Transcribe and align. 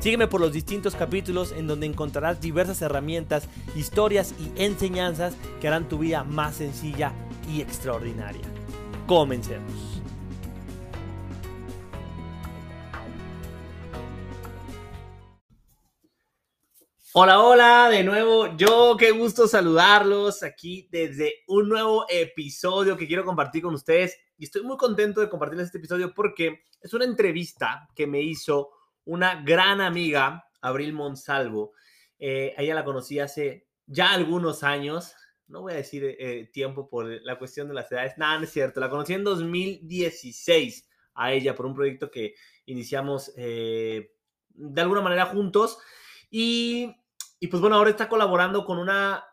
Sígueme 0.00 0.28
por 0.28 0.40
los 0.40 0.52
distintos 0.52 0.94
capítulos 0.94 1.50
en 1.50 1.66
donde 1.66 1.86
encontrarás 1.86 2.40
diversas 2.40 2.80
herramientas, 2.82 3.48
historias 3.74 4.32
y 4.38 4.62
enseñanzas 4.62 5.34
que 5.60 5.66
harán 5.66 5.88
tu 5.88 5.98
vida 5.98 6.22
más 6.22 6.56
sencilla 6.56 7.12
y 7.52 7.60
extraordinaria. 7.60 8.44
Comencemos. 9.08 10.00
Hola, 17.12 17.40
hola, 17.40 17.88
de 17.90 18.04
nuevo 18.04 18.56
yo, 18.56 18.96
qué 18.96 19.10
gusto 19.10 19.48
saludarlos 19.48 20.44
aquí 20.44 20.88
desde 20.92 21.42
un 21.48 21.68
nuevo 21.68 22.06
episodio 22.08 22.96
que 22.96 23.08
quiero 23.08 23.24
compartir 23.24 23.62
con 23.62 23.74
ustedes 23.74 24.16
y 24.36 24.44
estoy 24.44 24.62
muy 24.62 24.76
contento 24.76 25.20
de 25.20 25.28
compartir 25.28 25.58
este 25.58 25.78
episodio 25.78 26.14
porque 26.14 26.60
es 26.80 26.94
una 26.94 27.04
entrevista 27.04 27.88
que 27.96 28.06
me 28.06 28.20
hizo 28.20 28.77
una 29.08 29.42
gran 29.42 29.80
amiga, 29.80 30.44
Abril 30.60 30.92
Monsalvo. 30.92 31.72
Eh, 32.18 32.54
ella 32.58 32.74
la 32.74 32.84
conocí 32.84 33.18
hace 33.18 33.66
ya 33.86 34.12
algunos 34.12 34.62
años, 34.62 35.14
no 35.46 35.62
voy 35.62 35.72
a 35.72 35.76
decir 35.76 36.04
eh, 36.04 36.50
tiempo 36.52 36.90
por 36.90 37.06
la 37.06 37.38
cuestión 37.38 37.68
de 37.68 37.74
las 37.74 37.90
edades, 37.90 38.18
nada, 38.18 38.36
no 38.36 38.44
es 38.44 38.50
cierto, 38.50 38.80
la 38.80 38.90
conocí 38.90 39.14
en 39.14 39.24
2016 39.24 40.86
a 41.14 41.32
ella 41.32 41.54
por 41.54 41.64
un 41.64 41.74
proyecto 41.74 42.10
que 42.10 42.34
iniciamos 42.66 43.32
eh, 43.38 44.12
de 44.50 44.80
alguna 44.82 45.00
manera 45.00 45.24
juntos 45.24 45.78
y, 46.30 46.94
y, 47.40 47.46
pues 47.46 47.62
bueno, 47.62 47.76
ahora 47.76 47.90
está 47.90 48.10
colaborando 48.10 48.66
con 48.66 48.78
una 48.78 49.24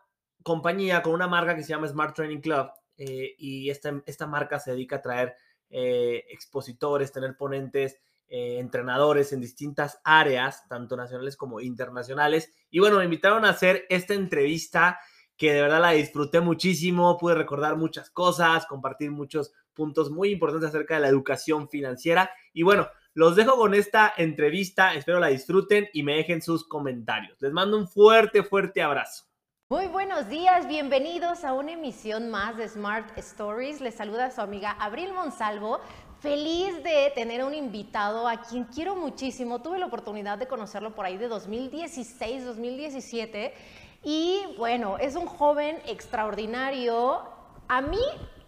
compañía, 0.42 1.02
con 1.02 1.12
una 1.12 1.28
marca 1.28 1.54
que 1.54 1.62
se 1.62 1.68
llama 1.68 1.88
Smart 1.88 2.16
Training 2.16 2.40
Club 2.40 2.70
y 2.96 3.68
esta, 3.68 4.02
esta 4.06 4.26
marca 4.26 4.58
se 4.58 4.70
dedica 4.70 4.96
a 4.96 5.02
traer 5.02 5.36
expositores, 5.68 7.12
tener 7.12 7.36
ponentes 7.36 8.00
eh, 8.28 8.58
entrenadores 8.58 9.32
en 9.32 9.40
distintas 9.40 10.00
áreas, 10.04 10.66
tanto 10.68 10.96
nacionales 10.96 11.36
como 11.36 11.60
internacionales. 11.60 12.52
Y 12.70 12.80
bueno, 12.80 12.98
me 12.98 13.04
invitaron 13.04 13.44
a 13.44 13.50
hacer 13.50 13.86
esta 13.88 14.14
entrevista 14.14 14.98
que 15.36 15.52
de 15.52 15.62
verdad 15.62 15.80
la 15.80 15.90
disfruté 15.90 16.40
muchísimo, 16.40 17.18
pude 17.18 17.34
recordar 17.34 17.76
muchas 17.76 18.10
cosas, 18.10 18.66
compartir 18.66 19.10
muchos 19.10 19.52
puntos 19.74 20.10
muy 20.10 20.30
importantes 20.30 20.70
acerca 20.70 20.94
de 20.94 21.02
la 21.02 21.08
educación 21.08 21.68
financiera. 21.68 22.30
Y 22.52 22.62
bueno, 22.62 22.88
los 23.14 23.36
dejo 23.36 23.56
con 23.56 23.74
esta 23.74 24.12
entrevista, 24.16 24.94
espero 24.94 25.20
la 25.20 25.28
disfruten 25.28 25.88
y 25.92 26.02
me 26.02 26.16
dejen 26.16 26.42
sus 26.42 26.66
comentarios. 26.66 27.40
Les 27.40 27.52
mando 27.52 27.76
un 27.76 27.88
fuerte, 27.88 28.42
fuerte 28.42 28.82
abrazo. 28.82 29.24
Muy 29.68 29.88
buenos 29.88 30.28
días, 30.28 30.68
bienvenidos 30.68 31.42
a 31.42 31.52
una 31.52 31.72
emisión 31.72 32.30
más 32.30 32.56
de 32.56 32.68
Smart 32.68 33.18
Stories. 33.18 33.80
Les 33.80 33.96
saluda 33.96 34.30
su 34.30 34.40
amiga 34.40 34.70
Abril 34.78 35.12
Monsalvo. 35.12 35.80
Feliz 36.20 36.82
de 36.82 37.12
tener 37.14 37.42
a 37.42 37.46
un 37.46 37.54
invitado 37.54 38.26
a 38.26 38.40
quien 38.40 38.64
quiero 38.64 38.96
muchísimo. 38.96 39.60
Tuve 39.60 39.78
la 39.78 39.84
oportunidad 39.84 40.38
de 40.38 40.46
conocerlo 40.46 40.94
por 40.94 41.04
ahí 41.04 41.18
de 41.18 41.28
2016, 41.28 42.46
2017. 42.46 43.52
Y 44.02 44.40
bueno, 44.56 44.96
es 44.96 45.14
un 45.14 45.26
joven 45.26 45.78
extraordinario. 45.86 47.20
A 47.68 47.82
mí 47.82 48.00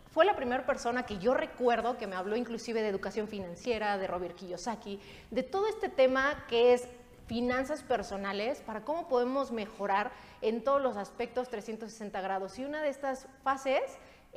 fue 0.06 0.24
la 0.24 0.34
primera 0.34 0.64
persona 0.64 1.04
que 1.04 1.18
yo 1.18 1.34
recuerdo 1.34 1.98
que 1.98 2.06
me 2.06 2.16
habló 2.16 2.36
inclusive 2.36 2.80
de 2.80 2.88
educación 2.88 3.28
financiera, 3.28 3.98
de 3.98 4.06
Robert 4.06 4.34
Kiyosaki, 4.34 4.98
de 5.30 5.42
todo 5.42 5.66
este 5.66 5.90
tema 5.90 6.46
que 6.48 6.72
es 6.72 6.88
finanzas 7.26 7.82
personales, 7.82 8.62
para 8.62 8.86
cómo 8.86 9.08
podemos 9.08 9.52
mejorar 9.52 10.10
en 10.40 10.64
todos 10.64 10.80
los 10.80 10.96
aspectos 10.96 11.50
360 11.50 12.18
grados. 12.22 12.58
Y 12.58 12.64
una 12.64 12.80
de 12.80 12.88
estas 12.88 13.28
fases 13.44 13.82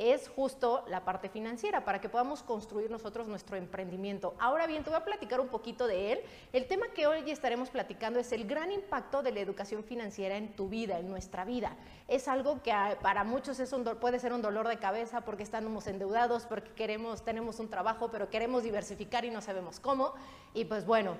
es 0.02 0.28
justo 0.30 0.84
la 0.88 1.06
parte 1.06 1.30
financiera, 1.30 1.86
para 1.86 2.02
que 2.02 2.10
podamos 2.10 2.42
construir 2.42 2.90
nosotros 2.90 3.28
nuestro 3.28 3.56
emprendimiento. 3.56 4.34
Ahora 4.40 4.66
bien, 4.66 4.84
te 4.84 4.90
voy 4.90 4.98
a 4.98 5.06
platicar 5.06 5.40
un 5.40 5.50
poquito 5.50 5.86
de 5.86 6.14
él. 6.14 6.20
El 6.54 6.68
tema 6.68 6.88
que 6.96 7.06
hoy 7.06 7.30
estaremos 7.30 7.70
platicando 7.70 8.20
es 8.20 8.32
el 8.32 8.48
gran 8.48 8.72
impacto 8.72 9.22
de 9.22 9.32
la 9.32 9.42
educación 9.42 9.84
financiera 9.84 10.38
en 10.38 10.56
tu 10.56 10.70
vida, 10.70 10.98
en 10.98 11.10
nuestra 11.10 11.46
vida. 11.46 11.76
Es 12.08 12.28
algo 12.28 12.64
que 12.64 12.72
ah, 12.72 12.98
para 13.02 13.24
muchos 13.24 13.60
es 13.60 13.74
un, 13.74 13.84
puede 13.84 14.20
ser 14.20 14.34
un 14.34 14.42
dolor 14.42 14.68
de 14.68 14.78
cabeza 14.78 15.22
porque 15.22 15.44
estamos 15.44 15.86
endeudados, 15.86 16.48
porque 16.48 16.72
queremos, 16.72 17.24
tenemos 17.24 17.60
un 17.60 17.70
trabajo, 17.70 18.10
pero 18.12 18.30
queremos 18.30 18.64
diversificar 18.64 19.24
y 19.24 19.30
no 19.30 19.42
sabemos 19.42 19.80
cómo. 19.80 20.14
Y 20.56 20.66
pues 20.66 20.86
bueno, 20.86 21.16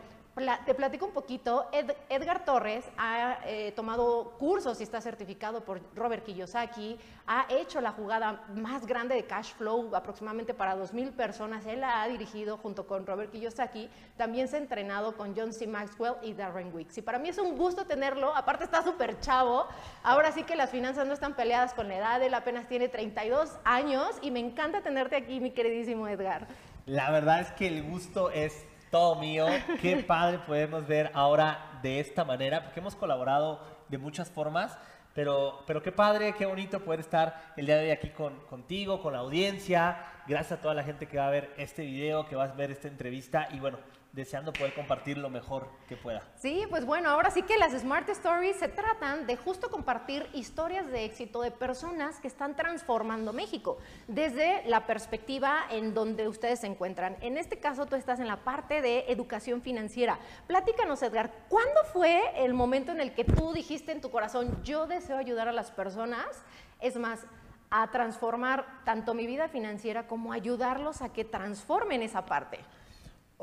te 0.66 0.74
platico 0.74 1.06
un 1.06 1.12
poquito. 1.12 1.69
Edgar 2.09 2.46
Torres 2.46 2.86
ha 2.97 3.40
eh, 3.46 3.74
tomado 3.75 4.36
cursos 4.40 4.80
y 4.80 4.84
está 4.84 5.02
certificado 5.02 5.66
por 5.66 5.81
Robert 5.94 6.24
Kiyosaki. 6.24 6.97
Ha 7.28 7.47
hecho 7.50 7.81
la 7.81 7.92
jugada 7.92 8.44
más 8.56 8.86
grande 8.88 9.16
de 9.16 9.25
cash 9.25 9.53
flow, 9.53 9.94
aproximadamente 9.94 10.53
para 10.53 10.78
2.000 10.78 11.12
personas. 11.12 11.66
Él 11.66 11.81
la 11.81 12.02
ha 12.02 12.08
dirigido 12.08 12.58
junto 12.58 12.88
con 12.88 13.06
Robert 13.06 13.31
Kiyosaki. 13.31 13.90
También 14.16 14.47
se 14.47 14.56
ha 14.56 14.59
entrenado 14.59 15.18
con 15.18 15.36
John 15.36 15.52
C. 15.52 15.68
Maxwell 15.68 16.16
y 16.24 16.34
Darren 16.34 16.74
Wicks. 16.74 16.98
Y 16.98 17.02
para 17.02 17.19
mí 17.19 17.28
es 17.28 17.38
un 17.38 17.58
gusto 17.58 17.86
tenerlo. 17.86 18.34
Aparte 18.36 18.63
está 18.63 18.84
súper 18.84 19.19
chavo. 19.19 19.68
Ahora 20.02 20.31
sí 20.31 20.44
que 20.44 20.56
las 20.56 20.69
finanzas 20.69 21.06
no 21.06 21.13
están 21.13 21.36
peleadas 21.36 21.74
con 21.74 21.90
la 21.90 21.98
edad. 21.98 22.24
Él 22.24 22.34
apenas 22.34 22.68
tiene 22.68 22.88
32 22.88 23.58
años 23.66 24.08
y 24.22 24.31
me 24.31 24.40
encanta 24.40 24.81
tenerte 24.81 25.18
aquí, 25.18 25.42
mi 25.42 25.52
queridísimo 25.52 26.08
Edgar. 26.08 26.48
La 26.86 27.12
verdad 27.12 27.42
es 27.42 27.52
que 27.52 27.68
el 27.68 27.84
gusto 27.84 28.31
es 28.31 28.66
todo 28.91 29.16
mío. 29.16 29.47
Qué 29.81 29.97
padre 29.97 30.40
podemos 30.40 30.85
ver 30.85 31.09
ahora 31.13 31.79
de 31.81 32.00
esta 32.00 32.24
manera, 32.24 32.63
porque 32.63 32.81
hemos 32.81 32.96
colaborado 32.96 33.66
de 33.88 33.97
muchas 33.97 34.29
formas, 34.29 34.78
pero, 35.16 35.63
pero 35.66 35.81
qué 35.81 35.91
padre, 35.91 36.35
qué 36.38 36.46
bonito 36.46 36.79
poder 36.81 37.00
estar 37.00 37.53
el 37.57 37.66
día 37.66 37.78
de 37.78 37.85
hoy 37.85 37.91
aquí 37.91 38.09
con, 38.09 38.40
contigo, 38.41 39.01
con 39.01 39.13
la 39.13 39.19
audiencia. 39.19 39.97
Gracias 40.28 40.59
a 40.59 40.62
toda 40.62 40.74
la 40.74 40.84
gente 40.84 41.07
que 41.07 41.18
va 41.18 41.28
a 41.28 41.31
ver 41.31 41.53
este 41.57 41.84
video, 41.84 42.28
que 42.28 42.35
va 42.35 42.44
a 42.44 42.47
ver 42.47 42.72
esta 42.72 42.88
entrevista. 42.88 43.47
Y 43.51 43.59
bueno, 43.59 43.80
deseando 44.13 44.51
poder 44.51 44.73
compartir 44.73 45.17
lo 45.17 45.29
mejor 45.29 45.67
que 45.88 45.95
pueda. 45.95 46.22
Sí, 46.35 46.66
pues 46.69 46.85
bueno, 46.85 47.09
ahora 47.09 47.31
sí 47.31 47.44
que 47.44 47.57
las 47.57 47.72
Smart 47.73 48.09
Stories 48.09 48.57
se 48.57 48.67
tratan 48.67 49.25
de 49.25 49.38
justo 49.38 49.69
compartir 49.69 50.27
historias 50.33 50.88
de 50.88 51.05
éxito 51.05 51.41
de 51.41 51.51
personas 51.51 52.19
que 52.19 52.27
están 52.27 52.55
transformando 52.55 53.31
México 53.31 53.77
desde 54.07 54.63
la 54.67 54.85
perspectiva 54.85 55.66
en 55.69 55.94
donde 55.94 56.27
ustedes 56.27 56.59
se 56.59 56.67
encuentran. 56.67 57.17
En 57.21 57.38
este 57.38 57.59
caso, 57.59 57.85
tú 57.85 57.95
estás 57.95 58.19
en 58.19 58.27
la 58.27 58.38
parte 58.38 58.81
de 58.81 59.05
educación 59.07 59.61
financiera. 59.61 60.19
Platícanos, 60.47 61.01
Edgar, 61.01 61.31
¿cuándo 61.47 61.83
fue 61.94 62.21
el 62.44 62.53
momento 62.53 62.91
en 62.91 63.00
el 63.00 63.13
que 63.13 63.23
tú 63.23 63.53
dijiste 63.53 63.91
en 63.91 64.01
tu 64.01 64.11
corazón, 64.11 64.61
yo 64.63 64.88
deseo 64.88 65.17
ayudar 65.17 65.47
a 65.47 65.53
las 65.53 65.71
personas? 65.71 66.44
Es 66.81 66.97
más, 66.97 67.25
a 67.69 67.89
transformar 67.89 68.66
tanto 68.83 69.13
mi 69.13 69.25
vida 69.25 69.47
financiera 69.47 70.05
como 70.05 70.33
ayudarlos 70.33 71.01
a 71.01 71.13
que 71.13 71.23
transformen 71.23 72.01
esa 72.01 72.25
parte. 72.25 72.59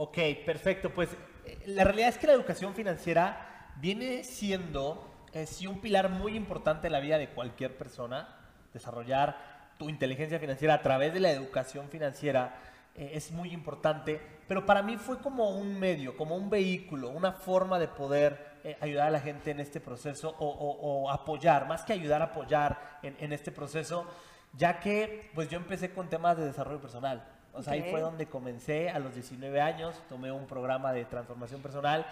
Ok, 0.01 0.17
perfecto. 0.47 0.91
Pues 0.91 1.09
eh, 1.45 1.59
la 1.67 1.83
realidad 1.83 2.11
es 2.11 2.19
que 2.19 2.29
la 2.29 2.33
educación 2.33 2.73
financiera 2.73 3.73
viene 3.81 4.23
siendo 4.23 5.27
eh, 5.33 5.45
un 5.69 5.81
pilar 5.81 6.09
muy 6.09 6.37
importante 6.37 6.87
en 6.87 6.93
la 6.93 7.01
vida 7.01 7.19
de 7.19 7.31
cualquier 7.31 7.77
persona. 7.77 8.29
Desarrollar 8.73 9.75
tu 9.77 9.89
inteligencia 9.89 10.39
financiera 10.39 10.75
a 10.75 10.83
través 10.83 11.13
de 11.13 11.19
la 11.19 11.33
educación 11.33 11.89
financiera 11.89 12.61
eh, 12.95 13.11
es 13.15 13.33
muy 13.33 13.51
importante, 13.51 14.21
pero 14.47 14.65
para 14.65 14.85
mí 14.85 14.97
fue 14.99 15.19
como 15.19 15.51
un 15.51 15.81
medio, 15.81 16.17
como 16.17 16.37
un 16.37 16.49
vehículo, 16.49 17.11
una 17.11 17.33
forma 17.33 17.81
de 17.81 17.89
poder 17.89 18.47
ayudar 18.81 19.09
a 19.09 19.11
la 19.11 19.21
gente 19.21 19.51
en 19.51 19.59
este 19.59 19.81
proceso 19.81 20.37
o, 20.39 21.11
apoyar, 21.11 21.67
más 21.67 21.83
que 21.83 21.93
ayudar, 21.93 22.23
apoyar 22.23 23.01
en, 23.03 23.17
en 23.19 23.33
este 23.33 23.51
proceso, 23.51 24.07
ya 24.53 24.79
que 24.79 25.29
pues 25.35 25.49
yo 25.49 25.57
empecé 25.57 25.91
con 25.91 26.09
temas 26.09 26.37
de 26.37 26.45
desarrollo 26.45 26.81
personal. 26.81 27.38
O 27.59 27.63
sea, 27.63 27.73
ahí 27.73 27.91
fue 27.91 28.01
donde 28.01 28.27
comencé 28.27 28.89
a 28.89 29.01
los 29.01 29.15
19 29.15 29.61
años, 29.61 29.97
tomé 30.09 30.31
un 30.31 30.47
programa 30.47 30.93
de 30.93 31.05
transformación 31.05 31.61
personal 31.61 32.07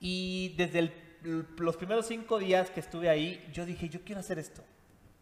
y 0.00 0.54
desde 0.56 0.92
los 1.22 1.76
primeros 1.76 2.06
cinco 2.06 2.40
días 2.40 2.68
que 2.70 2.80
estuve 2.80 3.08
ahí, 3.08 3.48
yo 3.52 3.64
dije, 3.64 3.88
yo 3.88 4.00
quiero 4.04 4.20
hacer 4.20 4.40
esto. 4.40 4.62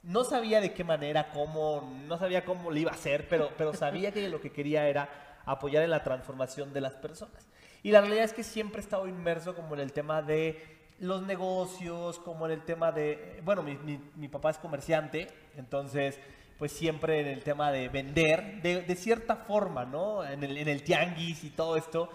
No 0.03 0.25
sabía 0.25 0.63
de 0.63 0.73
qué 0.73 0.83
manera, 0.83 1.31
cómo, 1.31 1.95
no 2.07 2.17
sabía 2.17 2.43
cómo 2.43 2.71
lo 2.71 2.79
iba 2.79 2.91
a 2.91 2.95
hacer, 2.95 3.29
pero, 3.29 3.51
pero 3.59 3.75
sabía 3.75 4.13
que 4.13 4.27
lo 4.31 4.41
que 4.41 4.51
quería 4.51 4.89
era 4.89 5.11
apoyar 5.45 5.83
en 5.83 5.91
la 5.91 6.03
transformación 6.03 6.73
de 6.73 6.81
las 6.81 6.95
personas. 6.95 7.47
Y 7.83 7.91
la 7.91 8.01
realidad 8.01 8.25
es 8.25 8.33
que 8.33 8.43
siempre 8.43 8.81
he 8.81 8.85
estado 8.85 9.07
inmerso 9.07 9.55
como 9.55 9.75
en 9.75 9.81
el 9.81 9.93
tema 9.93 10.23
de 10.23 10.79
los 11.01 11.21
negocios, 11.23 12.19
como 12.19 12.47
en 12.47 12.53
el 12.53 12.65
tema 12.65 12.93
de, 12.93 13.43
bueno, 13.45 13.63
mi, 13.63 13.77
mi, 13.77 14.01
mi 14.17 14.29
papá 14.29 14.51
es 14.51 14.59
comerciante, 14.59 15.29
entonces 15.57 16.19
pues 16.61 16.73
siempre 16.73 17.21
en 17.21 17.27
el 17.27 17.43
tema 17.43 17.73
de 17.73 17.89
vender, 17.89 18.61
de, 18.61 18.95
cierta 18.95 19.35
forma, 19.35 19.87
¿no? 19.87 20.23
En 20.23 20.45
el, 20.45 20.59
en 20.59 20.69
el, 20.69 20.83
tianguis 20.85 21.43
y 21.43 21.49
todo 21.49 21.79
esto. 21.79 22.11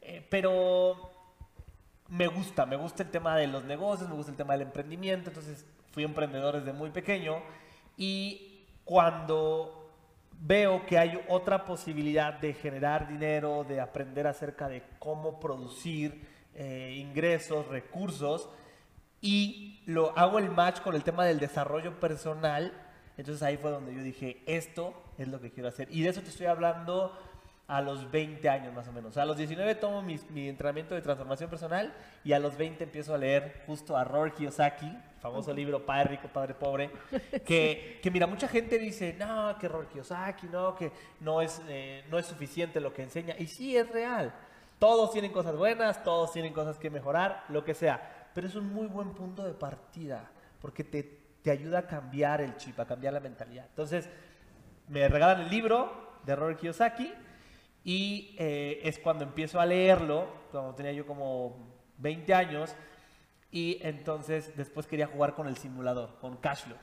Eh, 0.00 0.24
pero 0.30 1.10
me 2.06 2.28
gusta, 2.28 2.66
me 2.66 2.76
gusta 2.76 3.02
el 3.02 3.10
tema 3.10 3.36
de 3.36 3.48
los 3.48 3.64
negocios, 3.64 4.08
me 4.08 4.14
gusta 4.14 4.30
el 4.30 4.36
tema 4.36 4.52
del 4.52 4.62
emprendimiento, 4.62 5.30
entonces 5.30 5.66
fui 5.90 6.04
emprendedor 6.04 6.60
desde 6.60 6.72
muy 6.72 6.90
pequeño 6.90 7.42
y 7.96 8.64
cuando 8.84 9.90
veo 10.40 10.86
que 10.86 10.96
hay 10.96 11.20
otra 11.28 11.64
posibilidad 11.64 12.34
de 12.34 12.54
generar 12.54 13.08
dinero, 13.08 13.64
de 13.68 13.80
aprender 13.80 14.28
acerca 14.28 14.68
de 14.68 14.84
cómo 15.00 15.40
producir 15.40 16.28
eh, 16.54 16.94
ingresos, 16.96 17.66
recursos, 17.66 18.48
y 19.20 19.82
lo 19.86 20.16
hago 20.16 20.38
el 20.38 20.48
match 20.48 20.80
con 20.80 20.94
el 20.94 21.02
tema 21.02 21.24
del 21.24 21.40
desarrollo 21.40 21.98
personal, 21.98 22.72
entonces 23.20 23.42
ahí 23.42 23.56
fue 23.56 23.70
donde 23.70 23.94
yo 23.94 24.02
dije, 24.02 24.42
esto 24.46 24.94
es 25.18 25.28
lo 25.28 25.40
que 25.40 25.50
quiero 25.50 25.68
hacer. 25.68 25.88
Y 25.90 26.02
de 26.02 26.08
eso 26.08 26.22
te 26.22 26.30
estoy 26.30 26.46
hablando 26.46 27.16
a 27.70 27.80
los 27.80 28.10
20 28.10 28.48
años 28.48 28.74
más 28.74 28.88
o 28.88 28.92
menos. 28.92 29.16
a 29.16 29.24
los 29.24 29.36
19 29.36 29.76
tomo 29.76 30.02
mi, 30.02 30.18
mi, 30.30 30.48
entrenamiento 30.48 30.96
de 30.96 31.02
transformación 31.02 31.48
personal 31.48 31.94
y 32.24 32.32
a 32.32 32.40
los 32.40 32.56
20 32.56 32.82
empiezo 32.82 33.14
a 33.14 33.18
leer 33.18 33.62
justo 33.64 33.96
a 33.96 34.02
Rory 34.02 34.32
Kiyosaki, 34.32 34.90
famoso 35.20 35.54
libro 35.54 35.86
Padre 35.86 36.16
Rico, 36.16 36.28
Padre 36.28 36.54
Pobre, 36.54 36.90
que, 37.46 38.00
que 38.02 38.10
mira, 38.10 38.26
mucha 38.26 38.48
gente 38.48 38.76
dice, 38.76 39.14
no, 39.16 39.56
que 39.56 39.68
Rory 39.68 39.86
Kiyosaki, 39.86 40.48
no, 40.48 40.74
que 40.74 40.90
no 41.20 41.40
es, 41.42 41.62
eh, 41.68 42.04
no 42.10 42.18
es 42.18 42.26
suficiente 42.26 42.80
lo 42.80 42.92
que 42.92 43.04
enseña. 43.04 43.36
Y 43.38 43.46
sí, 43.46 43.76
es 43.76 43.88
real. 43.90 44.34
Todos 44.80 45.12
tienen 45.12 45.30
cosas 45.30 45.54
buenas, 45.54 46.02
todos 46.02 46.32
tienen 46.32 46.52
cosas 46.52 46.76
que 46.76 46.90
mejorar, 46.90 47.44
lo 47.50 47.64
que 47.64 47.74
sea. 47.74 48.30
Pero 48.34 48.48
es 48.48 48.56
un 48.56 48.72
muy 48.72 48.88
buen 48.88 49.10
punto 49.10 49.44
de 49.44 49.52
partida, 49.52 50.28
porque 50.60 50.82
te, 50.82 51.19
te 51.42 51.50
ayuda 51.50 51.80
a 51.80 51.86
cambiar 51.86 52.40
el 52.40 52.56
chip, 52.56 52.78
a 52.80 52.86
cambiar 52.86 53.14
la 53.14 53.20
mentalidad. 53.20 53.66
Entonces, 53.68 54.08
me 54.88 55.08
regalan 55.08 55.42
el 55.42 55.50
libro 55.50 56.18
de 56.24 56.36
Rory 56.36 56.56
Kiyosaki 56.56 57.12
y 57.84 58.34
eh, 58.38 58.80
es 58.82 58.98
cuando 58.98 59.24
empiezo 59.24 59.60
a 59.60 59.66
leerlo, 59.66 60.28
cuando 60.50 60.74
tenía 60.74 60.92
yo 60.92 61.06
como 61.06 61.56
20 61.98 62.34
años, 62.34 62.74
y 63.50 63.78
entonces 63.82 64.56
después 64.56 64.86
quería 64.86 65.06
jugar 65.06 65.34
con 65.34 65.48
el 65.48 65.56
simulador, 65.56 66.18
con 66.20 66.36
Cashflow. 66.36 66.76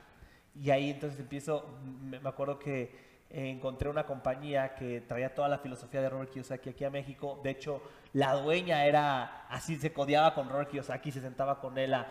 Y 0.55 0.71
ahí 0.71 0.89
entonces 0.89 1.19
empiezo, 1.19 1.79
me 1.83 2.17
acuerdo 2.17 2.57
que 2.59 3.06
encontré 3.29 3.89
una 3.89 4.05
compañía 4.05 4.75
que 4.75 5.01
traía 5.01 5.33
toda 5.33 5.49
la 5.49 5.57
filosofía 5.57 6.01
de 6.01 6.09
Robert 6.09 6.31
Kiyosaki 6.31 6.69
aquí 6.69 6.83
a 6.83 6.89
México. 6.89 7.39
De 7.43 7.49
hecho, 7.51 7.81
la 8.13 8.33
dueña 8.33 8.85
era 8.85 9.47
así, 9.49 9.75
se 9.77 9.91
codeaba 9.91 10.33
con 10.33 10.49
Robert 10.49 10.69
Kiyosaki, 10.69 11.11
se 11.11 11.21
sentaba 11.21 11.59
con 11.59 11.77
él 11.77 11.93
a, 11.93 12.05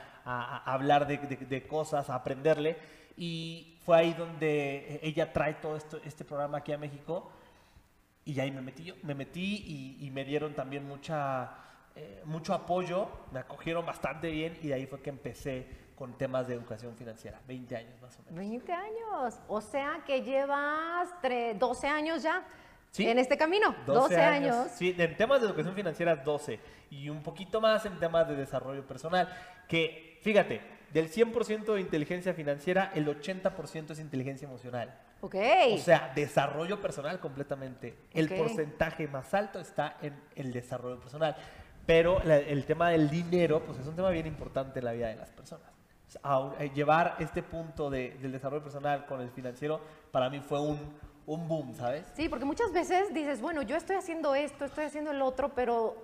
hablar 0.65 1.07
de, 1.07 1.67
cosas, 1.67 2.11
a 2.11 2.17
aprenderle. 2.17 2.77
Y 3.17 3.79
fue 3.85 3.97
ahí 3.97 4.13
donde 4.13 5.01
ella 5.03 5.33
trae 5.33 5.55
todo 5.55 5.77
esto, 5.77 5.99
este 6.05 6.25
programa 6.25 6.59
aquí 6.59 6.73
a 6.73 6.79
México. 6.79 7.31
Y 8.25 8.39
ahí 8.41 8.51
me 8.51 8.61
metí 8.61 8.85
yo, 8.85 8.95
me 9.03 9.15
metí 9.15 9.99
y, 10.01 10.11
me 10.11 10.25
dieron 10.25 10.55
también 10.55 10.87
mucha 10.87 11.57
eh, 11.95 12.23
mucho 12.27 12.53
apoyo, 12.53 13.09
me 13.33 13.39
acogieron 13.39 13.87
bastante 13.87 14.31
bien 14.31 14.59
y 14.63 14.69
de 14.69 14.75
ahí 14.75 14.87
fue 14.87 15.01
que 15.01 15.09
empecé 15.09 15.86
con 15.97 16.17
temas 16.17 16.47
de 16.47 16.55
educación 16.55 16.95
financiera, 16.95 17.41
20 17.49 17.77
años 17.77 18.01
más 18.01 18.17
o 18.19 18.23
menos. 18.23 18.39
20 18.39 18.73
años, 18.73 19.41
o 19.49 19.61
sea 19.61 20.03
que 20.07 20.23
llevas 20.23 21.09
12 21.59 21.89
años 21.89 22.23
ya. 22.23 22.47
En 22.99 23.19
este 23.19 23.37
camino, 23.37 23.75
12, 23.85 24.17
años. 24.17 24.69
Sí, 24.75 24.95
en 24.97 25.17
temas 25.17 25.41
de 25.41 25.49
educación 25.49 25.75
financiera 25.75 26.17
12 26.17 26.59
y 26.89 27.11
un 27.11 27.23
poquito 27.23 27.61
más 27.61 27.85
en 27.85 27.99
temas 27.99 28.27
de 28.27 28.37
desarrollo 28.37 28.87
personal, 28.87 29.29
que 29.69 30.19
fíjate, 30.23 30.63
del 30.95 31.11
100% 31.11 31.75
de 31.75 31.81
inteligencia 31.81 32.33
financiera, 32.33 32.93
el 32.95 33.07
80% 33.07 33.91
es 33.91 33.99
inteligencia 33.99 34.47
emocional. 34.47 34.99
Ok. 35.21 35.35
O 35.75 35.79
sea, 35.79 36.13
desarrollo 36.15 36.81
personal 36.81 37.21
completamente. 37.21 37.99
El 38.15 38.31
porcentaje 38.31 39.09
más 39.09 39.35
alto 39.35 39.61
está 39.61 39.99
en 40.01 40.19
el 40.35 40.53
desarrollo 40.53 40.99
personal. 40.99 41.37
Pero 41.85 42.23
el 42.23 42.65
tema 42.65 42.91
del 42.91 43.11
dinero, 43.11 43.63
pues 43.65 43.79
es 43.79 43.87
un 43.87 43.95
tema 43.95 44.09
bien 44.11 44.27
importante 44.27 44.79
en 44.79 44.85
la 44.87 44.93
vida 44.93 45.09
de 45.09 45.17
las 45.17 45.31
personas. 45.31 45.76
Eh, 46.59 46.71
llevar 46.75 47.17
este 47.19 47.43
punto 47.43 47.91
del 47.91 48.33
desarrollo 48.33 48.63
personal 48.63 49.07
con 49.07 49.21
el 49.21 49.31
financiero, 49.31 49.81
para 50.13 50.31
mí 50.31 50.41
fue 50.41 50.61
un, 50.61 50.79
un 51.27 51.49
boom, 51.49 51.75
¿sabes? 51.75 52.07
Sí, 52.15 52.29
porque 52.29 52.45
muchas 52.45 52.73
veces 52.73 53.13
dices, 53.13 53.41
bueno, 53.41 53.63
yo 53.63 53.77
estoy 53.77 53.97
haciendo 53.97 54.35
esto, 54.35 54.65
estoy 54.65 54.85
haciendo 54.85 55.11
el 55.11 55.21
otro, 55.21 55.53
pero 55.55 55.97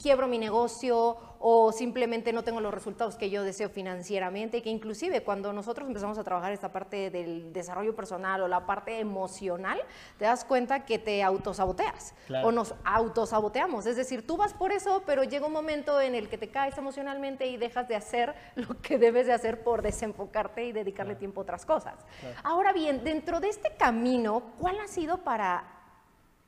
quiebro 0.00 0.26
mi 0.26 0.38
negocio 0.38 1.16
o 1.46 1.72
simplemente 1.72 2.32
no 2.32 2.42
tengo 2.42 2.60
los 2.62 2.72
resultados 2.72 3.16
que 3.16 3.28
yo 3.28 3.42
deseo 3.42 3.68
financieramente, 3.68 4.62
que 4.62 4.70
inclusive 4.70 5.22
cuando 5.22 5.52
nosotros 5.52 5.86
empezamos 5.86 6.16
a 6.16 6.24
trabajar 6.24 6.52
esta 6.52 6.72
parte 6.72 7.10
del 7.10 7.52
desarrollo 7.52 7.94
personal 7.94 8.40
o 8.40 8.48
la 8.48 8.64
parte 8.64 8.98
emocional, 8.98 9.78
te 10.18 10.24
das 10.24 10.46
cuenta 10.46 10.86
que 10.86 10.98
te 10.98 11.22
autosaboteas 11.22 12.14
o 12.42 12.50
nos 12.50 12.74
autosaboteamos. 12.84 13.84
Es 13.84 13.96
decir, 13.96 14.26
tú 14.26 14.38
vas 14.38 14.54
por 14.54 14.72
eso, 14.72 15.02
pero 15.04 15.22
llega 15.22 15.46
un 15.46 15.52
momento 15.52 16.00
en 16.00 16.14
el 16.14 16.30
que 16.30 16.38
te 16.38 16.48
caes 16.48 16.78
emocionalmente 16.78 17.46
y 17.46 17.58
dejas 17.58 17.88
de 17.88 17.96
hacer 17.96 18.34
lo 18.54 18.80
que 18.80 18.96
debes 18.96 19.26
de 19.26 19.34
hacer 19.34 19.62
por 19.62 19.82
desenfocarte 19.82 20.64
y 20.64 20.72
dedicarle 20.72 21.14
tiempo 21.14 21.40
a 21.40 21.42
otras 21.42 21.66
cosas. 21.66 22.06
Ahora 22.42 22.72
bien, 22.72 23.04
dentro 23.04 23.40
de 23.40 23.50
este 23.50 23.76
camino, 23.76 24.54
¿cuál 24.58 24.80
ha 24.80 24.88
sido 24.88 25.18
para 25.18 25.64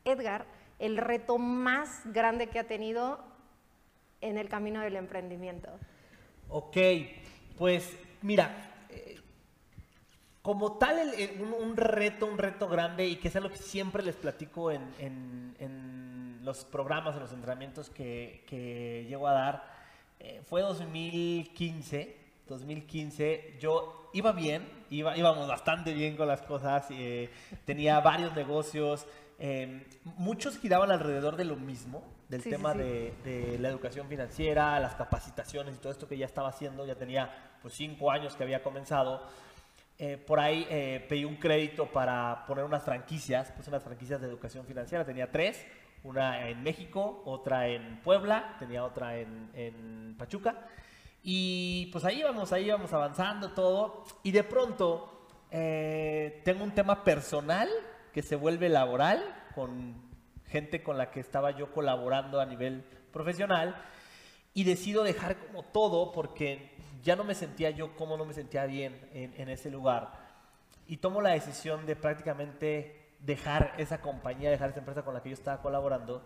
Edgar 0.06 0.46
el 0.78 0.96
reto 0.96 1.36
más 1.36 2.00
grande 2.06 2.48
que 2.48 2.58
ha 2.58 2.64
tenido 2.64 3.35
en 4.20 4.38
el 4.38 4.48
camino 4.48 4.80
del 4.80 4.96
emprendimiento? 4.96 5.70
Ok, 6.48 6.76
pues 7.58 7.96
mira, 8.22 8.86
eh, 8.88 9.16
como 10.42 10.78
tal 10.78 11.12
un, 11.60 11.76
reto, 11.76 12.26
un 12.26 12.38
reto 12.38 12.68
grande 12.68 13.06
y 13.06 13.16
que 13.16 13.28
es 13.28 13.36
algo 13.36 13.50
que 13.50 13.56
siempre 13.56 14.02
les 14.02 14.16
platico 14.16 14.70
en, 14.70 15.54
los 16.42 16.64
programas, 16.64 17.16
en 17.16 17.22
los 17.22 17.32
entrenamientos 17.32 17.90
que, 17.90 19.04
llego 19.08 19.26
a 19.26 19.32
dar, 19.32 19.64
eh, 20.20 20.40
fue 20.44 20.62
2015. 20.62 22.24
2015 22.48 23.56
yo 23.58 24.08
iba 24.12 24.30
bien, 24.30 24.68
iba, 24.88 25.16
íbamos 25.16 25.48
bastante 25.48 25.92
bien 25.92 26.16
con 26.16 26.28
las 26.28 26.42
cosas, 26.42 26.86
eh, 26.90 27.28
tenía 27.64 27.98
varios 27.98 28.36
negocios, 28.36 29.04
muchos 30.04 30.56
giraban 30.58 30.92
alrededor 30.92 31.34
de 31.34 31.44
lo 31.44 31.56
mismo, 31.56 32.04
del 32.28 32.42
tema 32.42 32.74
De, 32.74 33.56
la 33.60 33.68
educación 33.68 34.08
financiera, 34.08 34.78
las 34.80 34.94
capacitaciones 34.94 35.74
y 35.74 35.78
todo 35.78 35.92
esto 35.92 36.08
que 36.08 36.18
ya 36.18 36.26
estaba 36.26 36.48
haciendo, 36.48 36.84
ya 36.84 36.94
tenía 36.94 37.30
pues 37.62 37.74
cinco 37.74 38.10
años 38.10 38.34
que 38.34 38.42
había 38.42 38.62
comenzado. 38.62 39.22
Eh, 39.98 40.18
por 40.18 40.40
ahí 40.40 40.66
eh, 40.68 41.04
pedí 41.08 41.24
un 41.24 41.36
crédito 41.36 41.86
para 41.86 42.44
poner 42.46 42.64
unas 42.64 42.82
franquicias, 42.82 43.52
pues 43.52 43.66
unas 43.68 43.82
franquicias 43.82 44.20
de 44.20 44.26
educación 44.26 44.66
financiera, 44.66 45.04
tenía 45.04 45.30
tres, 45.30 45.66
una 46.02 46.48
en 46.48 46.62
México, 46.62 47.22
otra 47.24 47.68
en 47.68 48.02
Puebla, 48.02 48.56
tenía 48.58 48.84
otra 48.84 49.18
en, 49.18 49.50
en 49.54 50.14
Pachuca. 50.18 50.66
Y 51.22 51.86
pues 51.86 52.04
ahí 52.04 52.22
vamos, 52.22 52.52
ahí 52.52 52.70
vamos 52.70 52.92
avanzando 52.92 53.52
todo. 53.52 54.04
Y 54.22 54.30
de 54.30 54.44
pronto 54.44 55.16
eh, 55.50 56.42
tengo 56.44 56.62
un 56.62 56.72
tema 56.72 57.02
personal 57.02 57.68
que 58.12 58.22
se 58.22 58.36
vuelve 58.36 58.68
laboral 58.68 59.24
con 59.54 60.05
gente 60.56 60.82
con 60.82 60.96
la 60.96 61.10
que 61.10 61.20
estaba 61.20 61.50
yo 61.50 61.70
colaborando 61.70 62.40
a 62.40 62.46
nivel 62.46 62.82
profesional 63.12 63.76
y 64.54 64.64
decido 64.64 65.04
dejar 65.04 65.36
como 65.36 65.62
todo 65.64 66.12
porque 66.12 66.70
ya 67.02 67.14
no 67.14 67.24
me 67.24 67.34
sentía 67.34 67.68
yo 67.68 67.94
como 67.94 68.16
no 68.16 68.24
me 68.24 68.32
sentía 68.32 68.64
bien 68.64 68.98
en, 69.12 69.50
ese 69.50 69.70
lugar. 69.70 70.12
Y 70.88 70.96
tomo 70.96 71.20
la 71.20 71.30
decisión 71.30 71.84
de 71.84 71.94
prácticamente 71.94 73.10
dejar 73.20 73.74
esa 73.76 74.00
compañía, 74.00 74.50
dejar 74.50 74.70
esa 74.70 74.78
empresa 74.78 75.02
con 75.02 75.12
la 75.12 75.22
que 75.22 75.28
yo 75.28 75.34
estaba 75.34 75.60
colaborando. 75.60 76.24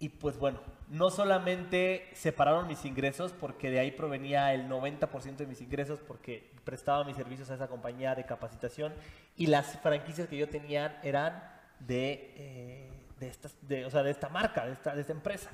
Y 0.00 0.08
pues 0.08 0.36
bueno, 0.36 0.58
no 0.88 1.10
solamente 1.10 2.10
separaron 2.14 2.66
mis 2.66 2.84
ingresos 2.84 3.32
porque 3.32 3.70
de 3.70 3.78
ahí 3.78 3.92
provenía 3.92 4.52
el 4.52 4.68
90% 4.68 5.36
de 5.36 5.46
mis 5.46 5.60
ingresos 5.60 6.00
porque 6.00 6.50
prestaba 6.64 7.04
mis 7.04 7.16
servicios 7.16 7.50
a 7.50 7.54
esa 7.54 7.68
compañía 7.68 8.16
de 8.16 8.26
capacitación 8.26 8.92
y 9.36 9.46
las 9.46 9.78
franquicias 9.78 10.26
que 10.26 10.38
yo 10.38 10.48
tenía 10.48 10.98
eran 11.04 11.40
de 11.78 12.34
eh, 12.36 12.91
de, 13.22 13.28
estas, 13.28 14.06
esta 14.06 14.28
marca, 14.28 14.66
de 14.66 14.72
esta, 15.00 15.12
empresa. 15.12 15.50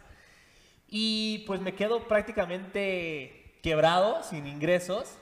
Y 0.89 1.45
pues 1.47 1.61
me 1.61 1.75
quedo 1.75 2.09
prácticamente 2.09 3.59
quebrado, 3.63 4.23
sin 4.23 4.47
ingresos. 4.47 5.17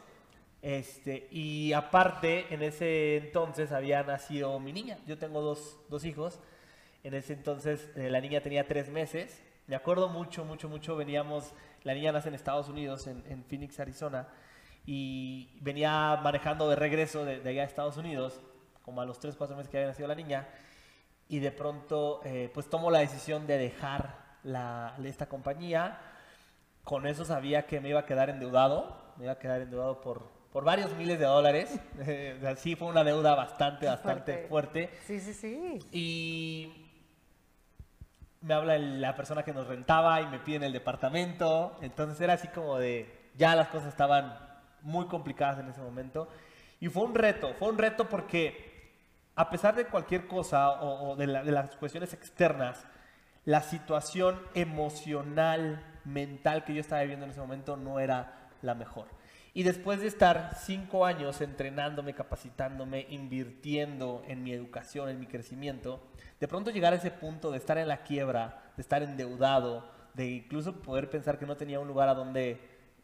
Este, 0.62 1.28
y 1.30 1.72
aparte, 1.72 2.52
en 2.54 2.62
ese 2.62 3.16
entonces 3.16 3.72
había 3.72 4.02
nacido 4.02 4.58
mi 4.60 4.72
niña. 4.72 4.98
Yo 5.06 5.18
tengo 5.18 5.40
dos, 5.40 5.78
dos 5.88 6.04
hijos. 6.04 6.40
En 7.02 7.14
ese 7.14 7.32
entonces 7.32 7.90
eh, 7.96 8.10
la 8.10 8.20
niña 8.20 8.40
tenía 8.40 8.66
tres 8.66 8.88
meses. 8.88 9.42
Me 9.66 9.76
acuerdo 9.76 10.08
mucho, 10.08 10.44
mucho, 10.44 10.68
mucho. 10.68 10.96
Veníamos, 10.96 11.52
la 11.82 11.94
niña 11.94 12.12
nace 12.12 12.28
en 12.28 12.34
Estados 12.34 12.68
Unidos, 12.68 13.06
en, 13.06 13.24
en 13.28 13.44
Phoenix, 13.44 13.78
Arizona. 13.80 14.28
Y 14.86 15.58
venía 15.60 16.20
manejando 16.22 16.70
de 16.70 16.76
regreso 16.76 17.24
de, 17.24 17.40
de 17.40 17.50
allá 17.50 17.62
a 17.62 17.66
Estados 17.66 17.96
Unidos, 17.96 18.40
como 18.82 19.00
a 19.00 19.04
los 19.04 19.18
tres, 19.18 19.34
cuatro 19.34 19.56
meses 19.56 19.68
que 19.68 19.78
había 19.78 19.88
nacido 19.88 20.06
la 20.06 20.14
niña 20.14 20.46
y 21.28 21.40
de 21.40 21.50
pronto 21.50 22.20
eh, 22.24 22.50
pues 22.52 22.68
tomo 22.68 22.90
la 22.90 23.00
decisión 23.00 23.46
de 23.46 23.58
dejar 23.58 24.26
la, 24.42 24.94
esta 25.04 25.26
compañía. 25.26 25.98
Con 26.84 27.06
eso 27.06 27.24
sabía 27.24 27.66
que 27.66 27.80
me 27.80 27.88
iba 27.88 28.00
a 28.00 28.06
quedar 28.06 28.30
endeudado, 28.30 28.96
me 29.16 29.24
iba 29.24 29.32
a 29.32 29.38
quedar 29.38 29.60
endeudado 29.60 30.00
por, 30.00 30.28
por 30.52 30.64
varios 30.64 30.94
miles 30.94 31.18
de 31.18 31.24
dólares. 31.24 31.80
sí, 32.58 32.76
fue 32.76 32.88
una 32.88 33.02
deuda 33.02 33.34
bastante, 33.34 33.86
bastante 33.86 34.46
fuerte. 34.48 34.90
Sí, 35.04 35.18
sí, 35.18 35.34
sí. 35.34 35.78
Y 35.90 36.86
me 38.40 38.54
habla 38.54 38.78
la 38.78 39.16
persona 39.16 39.42
que 39.42 39.52
nos 39.52 39.66
rentaba 39.66 40.20
y 40.20 40.26
me 40.26 40.38
piden 40.38 40.62
el 40.62 40.72
departamento. 40.72 41.76
Entonces 41.82 42.20
era 42.20 42.34
así 42.34 42.46
como 42.48 42.78
de, 42.78 43.30
ya 43.36 43.56
las 43.56 43.68
cosas 43.68 43.88
estaban 43.88 44.38
muy 44.82 45.06
complicadas 45.06 45.58
en 45.58 45.68
ese 45.68 45.80
momento. 45.80 46.28
Y 46.78 46.88
fue 46.88 47.02
un 47.02 47.14
reto, 47.14 47.54
fue 47.58 47.68
un 47.68 47.78
reto 47.78 48.08
porque 48.08 48.75
a 49.36 49.50
pesar 49.50 49.76
de 49.76 49.84
cualquier 49.84 50.26
cosa 50.26 50.82
o, 50.82 51.14
de, 51.14 51.26
las 51.26 51.76
cuestiones 51.76 52.14
externas, 52.14 52.84
la 53.44 53.60
situación 53.60 54.40
emocional, 54.54 55.84
mental 56.04 56.64
que 56.64 56.74
yo 56.74 56.80
estaba 56.80 57.02
viviendo 57.02 57.26
en 57.26 57.32
ese 57.32 57.40
momento 57.40 57.76
no 57.76 58.00
era 58.00 58.48
la 58.62 58.74
mejor. 58.74 59.08
Y 59.52 59.62
después 59.62 60.00
de 60.00 60.06
estar 60.06 60.56
cinco 60.58 61.04
años 61.04 61.40
entrenándome, 61.42 62.14
capacitándome, 62.14 63.06
invirtiendo 63.10 64.22
en 64.26 64.42
mi 64.42 64.52
educación, 64.52 65.10
en 65.10 65.20
mi 65.20 65.26
crecimiento, 65.26 66.00
de 66.40 66.48
pronto 66.48 66.70
llegar 66.70 66.94
a 66.94 66.96
ese 66.96 67.10
punto 67.10 67.50
de 67.50 67.58
estar 67.58 67.76
en 67.78 67.88
la 67.88 68.02
quiebra, 68.02 68.62
de 68.76 68.82
estar 68.82 69.02
endeudado, 69.02 69.88
de 70.14 70.28
incluso 70.28 70.74
poder 70.80 71.10
pensar 71.10 71.38
que 71.38 71.46
no 71.46 71.56
tenía 71.56 71.78
un 71.78 71.88
lugar 71.88 72.08
a 72.08 72.14
donde, 72.14 72.58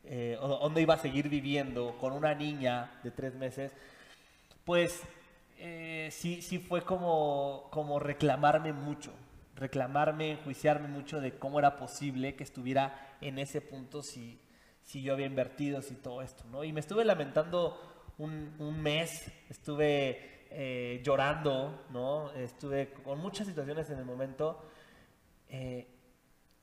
eh, 0.04 0.38
donde 0.40 0.80
iba 0.80 0.94
a 0.94 0.98
seguir 0.98 1.28
viviendo 1.28 1.96
con 1.98 2.12
una 2.12 2.34
niña 2.34 2.90
de 3.02 3.10
tres 3.10 3.34
meses, 3.34 3.72
pues 4.64 5.02
eh, 5.64 6.08
sí, 6.10 6.42
sí 6.42 6.58
fue 6.58 6.82
como, 6.82 7.68
como 7.70 7.98
reclamarme 7.98 8.72
mucho, 8.72 9.12
reclamarme, 9.54 10.32
enjuiciarme 10.32 10.88
mucho 10.88 11.20
de 11.20 11.38
cómo 11.38 11.58
era 11.58 11.76
posible 11.76 12.34
que 12.34 12.44
estuviera 12.44 13.16
en 13.20 13.38
ese 13.38 13.60
punto 13.60 14.02
si 14.02 14.40
si 14.82 15.02
yo 15.02 15.14
había 15.14 15.26
invertido, 15.26 15.80
si 15.82 15.94
todo 15.94 16.22
esto, 16.22 16.44
¿no? 16.50 16.64
Y 16.64 16.72
me 16.72 16.80
estuve 16.80 17.04
lamentando 17.04 17.80
un, 18.18 18.82
mes, 18.82 19.30
estuve 19.48 20.46
eh, 20.50 21.00
llorando, 21.04 21.86
¿no? 21.90 22.32
Estuve 22.32 22.92
con 23.04 23.18
muchas 23.18 23.46
situaciones 23.46 23.90
en 23.90 23.98
el 23.98 24.04
momento, 24.04 24.62
eh, 25.48 25.88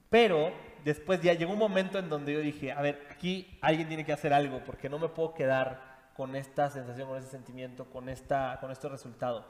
pero 0.10 0.52
después 0.84 1.22
ya 1.22 1.34
llegó 1.34 1.54
un 1.54 1.60
momento 1.60 2.00
en 2.00 2.10
donde 2.10 2.34
yo 2.34 2.40
dije, 2.40 2.72
a 2.72 2.82
ver, 2.82 3.08
aquí 3.12 3.58
alguien 3.62 3.88
tiene 3.88 4.06
que 4.06 4.14
hacer 4.14 4.34
algo, 4.34 4.62
porque 4.66 4.90
no 4.90 5.00
me 5.00 5.10
puedo 5.10 5.34
quedar 5.34 5.89
con 6.20 6.36
esta 6.36 6.70
sensación, 6.70 7.08
con 7.08 7.18
ese 7.18 7.30
sentimiento, 7.30 7.86
con, 7.86 8.10
esta, 8.10 8.58
con 8.60 8.72
este 8.72 8.90
resultado. 8.90 9.46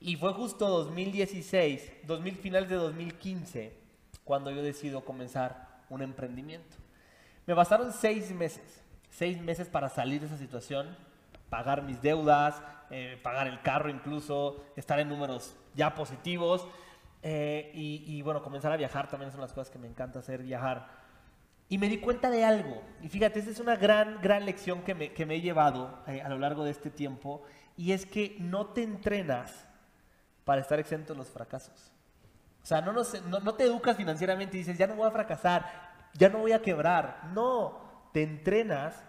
Y 0.00 0.16
fue 0.16 0.32
justo 0.32 0.66
2016, 0.66 2.06
2000, 2.06 2.36
finales 2.36 2.70
de 2.70 2.76
2015, 2.76 3.76
cuando 4.24 4.50
yo 4.50 4.62
decido 4.62 5.04
comenzar 5.04 5.82
un 5.90 6.00
emprendimiento. 6.00 6.78
Me 7.44 7.52
bastaron 7.52 7.92
seis 7.92 8.32
meses, 8.32 8.82
seis 9.10 9.38
meses 9.38 9.68
para 9.68 9.90
salir 9.90 10.20
de 10.22 10.28
esa 10.28 10.38
situación, 10.38 10.96
pagar 11.50 11.82
mis 11.82 12.00
deudas, 12.00 12.62
eh, 12.88 13.20
pagar 13.22 13.46
el 13.46 13.60
carro 13.60 13.90
incluso, 13.90 14.64
estar 14.76 14.98
en 15.00 15.10
números 15.10 15.56
ya 15.74 15.94
positivos 15.94 16.66
eh, 17.22 17.70
y, 17.74 18.22
bueno, 18.22 18.42
comenzar 18.42 18.72
a 18.72 18.78
viajar 18.78 19.10
también 19.10 19.30
son 19.30 19.42
las 19.42 19.52
cosas 19.52 19.70
que 19.70 19.78
me 19.78 19.88
encanta 19.88 20.20
hacer, 20.20 20.42
viajar. 20.42 20.88
Y 21.68 21.78
me 21.78 21.88
di 21.88 21.98
cuenta 21.98 22.30
de 22.30 22.44
algo, 22.44 22.82
y 23.02 23.08
fíjate, 23.08 23.40
esa 23.40 23.50
es 23.50 23.60
una 23.60 23.76
gran, 23.76 24.20
gran 24.22 24.46
lección 24.46 24.82
que 24.82 24.94
me, 24.94 25.12
que 25.12 25.26
me 25.26 25.36
he 25.36 25.40
llevado 25.40 26.02
eh, 26.06 26.22
a 26.22 26.28
lo 26.30 26.38
largo 26.38 26.64
de 26.64 26.70
este 26.70 26.90
tiempo, 26.90 27.42
y 27.76 27.92
es 27.92 28.06
que 28.06 28.36
no 28.40 28.68
te 28.68 28.82
entrenas 28.82 29.68
para 30.44 30.62
estar 30.62 30.80
exento 30.80 31.12
de 31.12 31.18
los 31.18 31.28
fracasos. 31.28 31.92
O 32.62 32.66
sea, 32.66 32.80
no, 32.80 32.92
no, 32.92 33.40
no 33.40 33.54
te 33.54 33.64
educas 33.64 33.96
financieramente 33.96 34.56
y 34.56 34.60
dices, 34.60 34.78
ya 34.78 34.86
no 34.86 34.94
voy 34.94 35.06
a 35.06 35.10
fracasar, 35.10 35.64
ya 36.14 36.28
no 36.28 36.38
voy 36.38 36.52
a 36.52 36.62
quebrar. 36.62 37.30
No, 37.34 38.08
te 38.12 38.22
entrenas 38.22 39.04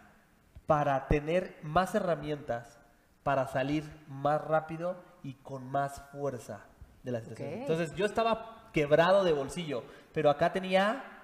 para 0.65 1.07
tener 1.07 1.57
más 1.63 1.95
herramientas, 1.95 2.79
para 3.23 3.47
salir 3.47 3.83
más 4.07 4.41
rápido 4.41 5.01
y 5.23 5.33
con 5.35 5.69
más 5.69 6.01
fuerza 6.11 6.65
de 7.03 7.11
la 7.11 7.21
situación. 7.21 7.61
Entonces 7.61 7.93
yo 7.95 8.05
estaba 8.05 8.69
quebrado 8.71 9.23
de 9.23 9.33
bolsillo, 9.33 9.83
pero 10.13 10.29
acá 10.29 10.53
tenía 10.53 11.18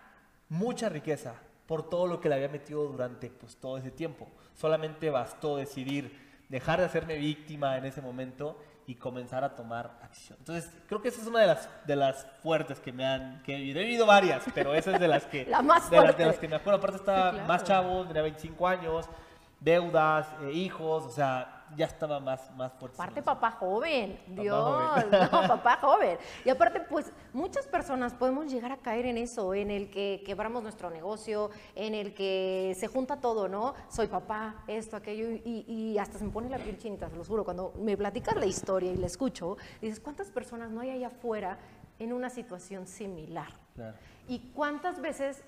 mucha 0.50 0.90
riqueza 0.90 1.36
por 1.68 1.90
todo 1.90 2.08
lo 2.08 2.22
que 2.22 2.30
le 2.30 2.36
había 2.36 2.50
metido 2.50 2.86
durante 2.88 3.30
pues, 3.30 3.56
todo 3.58 3.78
ese 3.78 3.92
tiempo. 3.92 4.28
Solamente 4.54 5.10
bastó 5.10 5.58
decidir 5.58 6.26
dejar 6.50 6.80
de 6.80 6.86
hacerme 6.86 7.16
víctima 7.18 7.78
en 7.78 7.86
ese 7.86 8.02
momento 8.02 8.58
y 8.88 8.96
comenzar 8.96 9.44
a 9.44 9.56
tomar 9.56 9.98
acción. 10.04 10.38
Entonces, 10.40 10.72
creo 10.88 11.02
que 11.02 11.08
esa 11.08 11.22
es 11.22 11.28
una 11.28 11.40
de 11.40 11.48
las, 11.48 11.70
de 11.88 11.96
las 11.96 12.28
fuertes 12.44 12.80
que 12.80 12.92
me 12.94 13.06
han, 13.06 13.42
que 13.42 13.56
he 13.56 13.60
vivido 13.60 14.06
varias, 14.06 14.44
pero 14.54 14.76
esa 14.76 14.92
es 14.92 15.00
de 15.00 15.08
las 15.08 15.26
que, 15.26 15.46
La 15.50 15.64
más 15.64 15.90
de, 15.90 16.00
las, 16.00 16.18
de 16.18 16.26
las 16.26 16.38
que 16.38 16.48
me 16.48 16.56
acuerdo. 16.56 16.78
Aparte 16.78 16.98
estaba 16.98 17.32
más 17.48 17.64
chavo, 17.64 18.06
tenía 18.06 18.22
25 18.22 18.68
años, 18.68 19.10
deudas, 19.60 20.28
eh, 20.44 20.52
hijos, 20.52 21.04
o 21.04 21.10
sea, 21.10 21.55
ya 21.76 21.86
estaba 21.86 22.20
más, 22.20 22.52
más 22.56 22.72
fuerte. 22.74 22.96
Aparte, 22.96 23.22
papá 23.22 23.52
joven, 23.52 24.20
Dios, 24.28 25.06
no, 25.12 25.30
papá 25.48 25.78
joven. 25.82 26.18
Y 26.44 26.50
aparte, 26.50 26.82
pues 26.82 27.12
muchas 27.34 27.68
personas 27.68 28.14
podemos 28.14 28.52
llegar 28.52 28.72
a 28.72 28.78
caer 28.78 29.06
en 29.06 29.18
eso, 29.18 29.54
en 29.54 29.72
el 29.72 29.90
que 29.90 30.24
quebramos 30.26 30.64
nuestro 30.64 30.90
negocio, 30.90 31.50
en 31.76 31.94
el 31.94 32.14
que 32.14 32.76
se 32.78 32.88
junta 32.88 33.18
todo, 33.18 33.48
¿no? 33.48 33.74
Soy 33.90 34.08
papá, 34.08 34.64
esto, 34.68 34.96
aquello, 34.98 35.28
y, 35.44 35.98
hasta 35.98 36.18
se 36.18 36.26
me 36.26 36.32
pone 36.32 36.50
la 36.50 36.58
piel 36.58 36.78
chinita, 36.78 37.10
se 37.10 37.16
lo 37.16 37.24
juro. 37.24 37.44
Cuando 37.44 37.74
me 37.80 37.98
platicas 37.98 38.36
la 38.36 38.46
historia 38.46 38.92
y 38.92 38.98
la 38.98 39.08
escucho, 39.08 39.58
dices, 39.82 40.00
¿cuántas 40.00 40.30
personas 40.30 40.72
no 40.72 40.82
hay 40.82 40.92
allá 40.92 41.08
afuera 41.08 41.58
en 42.00 42.14
una 42.14 42.30
situación 42.30 42.88
similar? 42.88 43.48
Claro. 43.74 43.98
Y 44.28 44.52
cuántas 44.54 45.00
veces 45.00 45.44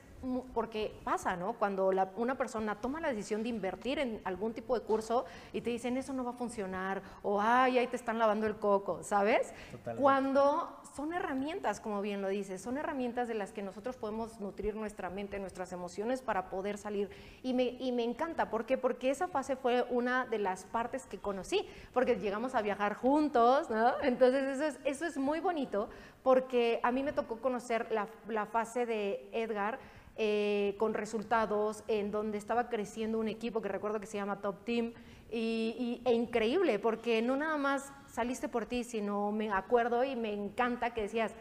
porque 0.53 0.93
pasa, 1.03 1.35
¿no? 1.35 1.53
Cuando 1.53 1.91
una 2.15 2.35
persona 2.35 2.75
toma 2.75 2.99
la 2.99 3.09
decisión 3.09 3.43
de 3.43 3.49
invertir 3.49 3.99
en 3.99 4.21
algún 4.23 4.53
tipo 4.53 4.77
de 4.77 4.85
curso 4.85 5.25
y 5.53 5.61
te 5.61 5.69
dicen 5.69 5.97
eso 5.97 6.13
no 6.13 6.23
va 6.23 6.31
a 6.31 6.33
funcionar 6.33 7.01
o 7.21 7.39
ay, 7.41 7.77
ahí 7.77 7.87
te 7.87 7.95
están 7.95 8.17
lavando 8.17 8.47
el 8.47 8.55
coco, 8.57 9.03
¿sabes? 9.03 9.53
Cuando 9.97 10.77
son 10.95 11.13
herramientas, 11.13 11.79
como 11.79 12.01
bien 12.01 12.21
lo 12.21 12.27
dices, 12.27 12.61
son 12.61 12.77
herramientas 12.77 13.27
de 13.27 13.35
las 13.35 13.51
que 13.51 13.61
nosotros 13.61 13.97
podemos 13.97 14.39
nutrir 14.39 14.75
nuestra 14.75 15.09
mente, 15.09 15.39
nuestras 15.39 15.71
emociones 15.71 16.21
para 16.21 16.49
poder 16.49 16.77
salir. 16.77 17.09
Y 17.43 17.53
me, 17.53 17.63
y 17.79 17.91
me 17.91 18.03
encanta, 18.03 18.49
¿por 18.49 18.65
qué? 18.65 18.77
Porque 18.77 19.11
esa 19.11 19.27
fase 19.27 19.55
fue 19.55 19.83
una 19.89 20.25
de 20.25 20.39
las 20.39 20.65
partes 20.65 21.05
que 21.05 21.19
conocí, 21.19 21.67
porque 21.93 22.15
llegamos 22.15 22.55
a 22.55 22.61
viajar 22.61 22.95
juntos, 22.95 23.69
¿no? 23.69 23.93
Entonces 24.01 24.43
eso 24.59 24.63
es, 24.65 24.79
eso 24.85 25.05
es 25.05 25.17
muy 25.17 25.39
bonito, 25.39 25.89
porque 26.23 26.79
a 26.83 26.91
mí 26.91 27.03
me 27.03 27.13
tocó 27.13 27.37
conocer 27.37 27.87
la, 27.91 28.07
la 28.27 28.45
fase 28.45 28.85
de 28.85 29.29
Edgar 29.31 29.79
eh, 30.17 30.75
con 30.77 30.93
resultados, 30.93 31.83
en 31.87 32.11
donde 32.11 32.37
estaba 32.37 32.69
creciendo 32.69 33.19
un 33.19 33.27
equipo 33.27 33.61
que 33.61 33.69
recuerdo 33.69 33.99
que 33.99 34.07
se 34.07 34.17
llama 34.17 34.41
Top 34.41 34.63
Team, 34.63 34.93
y, 35.31 36.01
e 36.05 36.13
increíble, 36.13 36.79
porque 36.79 37.21
no 37.21 37.35
nada 37.35 37.57
más 37.57 37.91
saliste 38.07 38.47
por 38.47 38.65
ti, 38.65 38.83
sino 38.83 39.31
me 39.31 39.51
acuerdo 39.51 40.03
y 40.03 40.15
me 40.15 40.33
encanta 40.33 40.93
que 40.93 41.01
decías, 41.01 41.33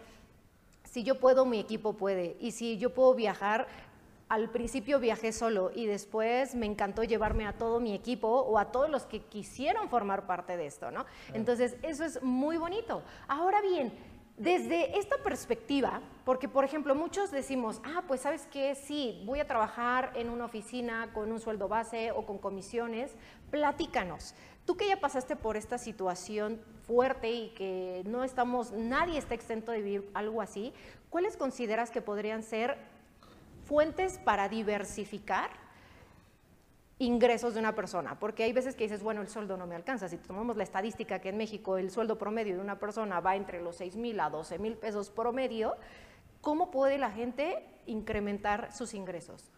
si 0.84 1.04
yo 1.04 1.20
puedo, 1.20 1.44
mi 1.46 1.58
equipo 1.58 1.94
puede, 1.94 2.36
y 2.40 2.50
si 2.50 2.78
yo 2.78 2.92
puedo 2.92 3.14
viajar, 3.14 3.66
al 4.28 4.50
principio 4.50 4.98
viajé 4.98 5.32
solo 5.32 5.70
y 5.74 5.86
después 5.86 6.54
me 6.56 6.66
encantó 6.66 7.04
llevarme 7.04 7.46
a 7.46 7.52
todo 7.52 7.78
mi 7.78 7.94
equipo 7.94 8.28
o 8.28 8.58
a 8.58 8.72
todos 8.72 8.90
los 8.90 9.06
que 9.06 9.20
quisieron 9.20 9.88
formar 9.88 10.26
parte 10.26 10.56
de 10.56 10.66
esto, 10.66 10.90
¿no? 10.90 11.06
Entonces, 11.32 11.76
eso 11.82 12.04
es 12.04 12.20
muy 12.22 12.56
bonito. 12.56 13.02
Ahora 13.28 13.60
bien, 13.62 13.92
desde 14.36 14.98
esta 14.98 15.16
perspectiva, 15.18 16.02
porque 16.24 16.48
por 16.48 16.64
ejemplo 16.64 16.94
muchos 16.94 17.30
decimos, 17.30 17.80
ah, 17.84 18.02
pues 18.06 18.20
sabes 18.20 18.46
qué, 18.50 18.74
sí, 18.74 19.22
voy 19.24 19.40
a 19.40 19.46
trabajar 19.46 20.12
en 20.14 20.28
una 20.28 20.44
oficina 20.44 21.10
con 21.14 21.32
un 21.32 21.40
sueldo 21.40 21.68
base 21.68 22.10
o 22.10 22.26
con 22.26 22.38
comisiones, 22.38 23.14
platícanos. 23.50 24.34
Tú 24.66 24.76
que 24.76 24.88
ya 24.88 25.00
pasaste 25.00 25.36
por 25.36 25.56
esta 25.56 25.78
situación 25.78 26.60
fuerte 26.82 27.30
y 27.30 27.48
que 27.50 28.02
no 28.06 28.24
estamos, 28.24 28.72
nadie 28.72 29.18
está 29.18 29.34
exento 29.34 29.72
de 29.72 29.80
vivir 29.80 30.10
algo 30.12 30.42
así, 30.42 30.74
¿cuáles 31.08 31.36
consideras 31.36 31.90
que 31.90 32.02
podrían 32.02 32.42
ser 32.42 32.76
fuentes 33.64 34.18
para 34.18 34.48
diversificar 34.48 35.50
ingresos 36.98 37.54
de 37.54 37.60
una 37.60 37.74
persona, 37.74 38.18
porque 38.18 38.44
hay 38.44 38.52
veces 38.52 38.74
que 38.74 38.84
dices, 38.84 39.02
bueno, 39.02 39.20
el 39.20 39.28
sueldo 39.28 39.56
no 39.56 39.66
me 39.66 39.74
alcanza. 39.74 40.08
Si 40.08 40.16
tomamos 40.16 40.56
la 40.56 40.62
estadística 40.62 41.18
que 41.18 41.28
en 41.28 41.36
México 41.36 41.76
el 41.76 41.90
sueldo 41.90 42.16
promedio 42.16 42.54
de 42.56 42.60
una 42.60 42.78
persona 42.78 43.20
va 43.20 43.36
entre 43.36 43.60
los 43.60 43.76
6 43.76 43.96
mil 43.96 44.18
a 44.20 44.30
12 44.30 44.58
mil 44.58 44.76
pesos 44.76 45.10
promedio, 45.10 45.76
¿cómo 46.40 46.70
puede 46.70 46.96
la 46.96 47.10
gente 47.10 47.64
incrementar 47.86 48.72
sus 48.72 48.94
ingresos? 48.94 49.50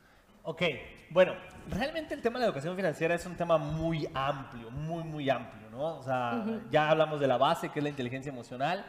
Ok, 0.42 0.62
bueno, 1.11 1.35
realmente 1.68 2.14
el 2.14 2.23
tema 2.23 2.38
de 2.38 2.47
la 2.47 2.47
educación 2.47 2.75
financiera 2.75 3.14
es 3.14 3.26
un 3.26 3.37
tema 3.37 3.59
muy 3.59 4.09
amplio, 4.14 4.71
muy, 4.71 5.04
muy 5.04 5.28
amplio, 5.28 5.68
¿no? 5.71 5.99
O 5.99 6.02
sea, 6.02 6.45
ya 6.71 6.90
hablamos 6.90 7.21
de 7.21 7.26
la 7.26 7.37
base, 7.37 7.68
que 7.68 7.80
es 7.80 7.83
la 7.83 7.90
inteligencia 7.90 8.30
emocional. 8.30 8.85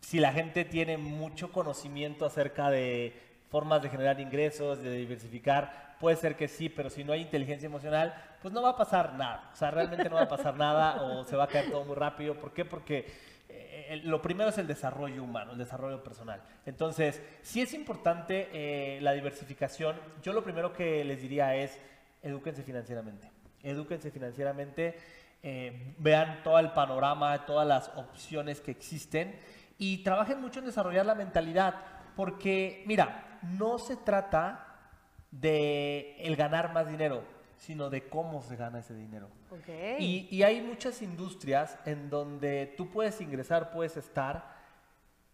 Si 0.00 0.18
la 0.18 0.32
gente 0.32 0.64
tiene 0.64 0.96
mucho 0.96 1.52
conocimiento 1.52 2.24
acerca 2.24 2.70
de 2.70 3.14
formas 3.50 3.82
de 3.82 3.90
generar 3.90 4.18
ingresos, 4.18 4.82
de 4.82 4.96
diversificar, 4.96 5.85
puede 5.98 6.16
ser 6.16 6.36
que 6.36 6.48
sí, 6.48 6.68
pero 6.68 6.90
si 6.90 7.04
no 7.04 7.12
hay 7.12 7.22
inteligencia 7.22 7.66
emocional, 7.66 8.14
pues 8.40 8.52
no 8.52 8.62
va 8.62 8.70
a 8.70 8.76
pasar 8.76 9.14
nada. 9.14 9.50
O 9.52 9.56
sea, 9.56 9.70
realmente 9.70 10.08
no 10.08 10.16
va 10.16 10.22
a 10.22 10.28
pasar 10.28 10.56
nada 10.56 11.02
o 11.02 11.24
se 11.24 11.36
va 11.36 11.44
a 11.44 11.48
caer 11.48 11.70
todo 11.70 11.84
muy 11.84 11.96
rápido. 11.96 12.34
¿Por 12.34 12.52
qué? 12.52 12.64
Porque 12.64 13.06
eh, 13.48 14.00
lo 14.04 14.20
primero 14.20 14.50
es 14.50 14.58
el 14.58 14.66
desarrollo 14.66 15.22
humano, 15.22 15.52
el 15.52 15.58
desarrollo 15.58 16.02
personal. 16.02 16.42
Entonces, 16.64 17.22
si 17.42 17.60
es 17.60 17.72
importante 17.74 18.48
eh, 18.52 19.00
la 19.00 19.12
diversificación. 19.12 19.96
Yo 20.22 20.32
lo 20.32 20.42
primero 20.42 20.72
que 20.72 21.04
les 21.04 21.20
diría 21.20 21.54
es, 21.54 21.78
edúquense 22.22 22.62
financieramente. 22.62 23.30
Edúquense 23.62 24.10
financieramente, 24.10 24.96
eh, 25.42 25.94
vean 25.98 26.42
todo 26.42 26.58
el 26.58 26.72
panorama, 26.72 27.46
todas 27.46 27.66
las 27.66 27.88
opciones 27.96 28.60
que 28.60 28.70
existen 28.70 29.38
y 29.78 29.98
trabajen 29.98 30.40
mucho 30.40 30.60
en 30.60 30.66
desarrollar 30.66 31.06
la 31.06 31.14
mentalidad, 31.14 31.74
porque 32.14 32.82
mira, 32.86 33.38
no 33.42 33.78
se 33.78 33.96
trata 33.96 34.65
de 35.30 36.16
el 36.18 36.36
ganar 36.36 36.72
más 36.72 36.88
dinero, 36.88 37.22
sino 37.56 37.90
de 37.90 38.08
cómo 38.08 38.42
se 38.42 38.56
gana 38.56 38.80
ese 38.80 38.94
dinero. 38.94 39.28
Y, 39.98 40.28
y, 40.30 40.42
hay 40.42 40.60
muchas 40.60 41.02
industrias 41.02 41.78
en 41.86 42.10
donde 42.10 42.74
tú 42.76 42.90
puedes 42.90 43.20
ingresar, 43.20 43.70
puedes 43.70 43.96
estar, 43.96 44.56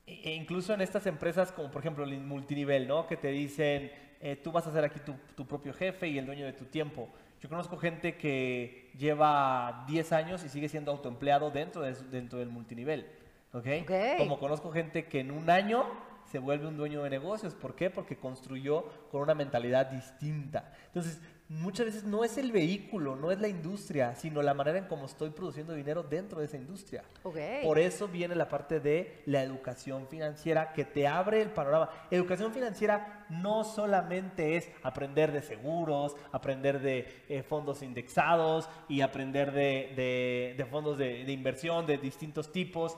e, 0.07 0.31
e 0.31 0.35
incluso 0.35 0.75
en 0.75 0.81
estas 0.81 1.07
empresas 1.07 1.51
como 1.53 1.71
por 1.71 1.81
ejemplo 1.81 2.05
el 2.05 2.21
multinivel, 2.21 2.87
¿no? 2.87 3.07
Que 3.07 3.17
te 3.17 3.29
dicen, 3.29 3.91
eh, 4.21 4.37
tú 4.37 4.53
vas 4.53 4.67
a 4.67 4.73
ser 4.73 4.85
aquí 4.85 5.01
tu, 5.01 5.15
tu, 5.35 5.47
propio 5.47 5.73
jefe 5.73 6.09
y 6.09 6.19
el 6.19 6.27
dueño 6.27 6.47
de 6.47 6.53
tu 6.53 6.67
tiempo. 6.67 7.09
Yo 7.41 7.49
conozco 7.49 7.77
gente 7.77 8.17
que 8.17 8.93
lleva 8.97 9.85
10 9.89 10.13
años 10.13 10.45
y 10.45 10.49
sigue 10.49 10.69
siendo 10.69 10.93
autoempleado 10.93 11.51
dentro, 11.51 11.83
de, 11.83 11.95
dentro 11.95 12.39
del 12.39 12.49
multinivel. 12.49 13.07
¿okay? 13.53 13.85
Como 14.19 14.39
conozco 14.39 14.71
gente 14.71 15.07
que 15.07 15.21
en 15.21 15.31
un 15.31 15.51
año 15.51 15.85
se 16.33 16.39
vuelve 16.39 16.67
un 16.67 16.79
dueño 16.79 17.03
de 17.03 17.11
negocios. 17.11 17.55
¿Por 17.55 17.75
qué? 17.75 17.91
Porque 17.91 18.17
construyó 18.17 18.85
con 19.11 19.21
una 19.21 19.35
mentalidad 19.35 19.91
distinta. 19.91 20.73
Entonces, 20.87 21.21
muchas 21.51 21.85
veces 21.85 22.05
no 22.05 22.25
es 22.25 22.39
el 22.39 22.53
vehículo, 22.53 23.17
no 23.17 23.31
es 23.31 23.39
la 23.39 23.49
industria, 23.49 24.15
sino 24.15 24.41
la 24.41 24.55
manera 24.55 24.79
en 24.79 24.87
cómo 24.87 25.05
estoy 25.05 25.29
produciendo 25.29 25.75
dinero 25.75 26.03
dentro 26.03 26.41
de 26.41 26.47
esa 26.47 26.57
industria. 26.57 27.05
Por 27.23 27.79
eso 27.79 28.09
viene 28.09 28.35
la 28.35 28.49
parte 28.49 28.81
de 28.81 29.23
la 29.27 29.43
educación 29.43 30.09
financiera 30.09 30.73
que 30.73 30.87
te 30.87 31.07
abre 31.07 31.43
el 31.43 31.51
panorama. 31.51 31.91
Educación 32.11 32.55
financiera 32.55 33.27
no 33.29 33.63
solamente 33.63 34.57
es 34.57 34.71
aprender 34.83 35.33
de 35.33 35.43
seguros, 35.43 36.17
aprender 36.33 36.81
de 36.81 37.25
eh, 37.29 37.43
fondos 37.43 37.83
indexados 37.83 38.71
y 38.89 39.03
aprender 39.03 39.53
de, 39.53 40.67
fondos 40.71 40.97
de 40.97 41.31
inversión 41.31 41.85
de 41.85 41.99
distintos 41.99 42.51
tipos 42.51 42.97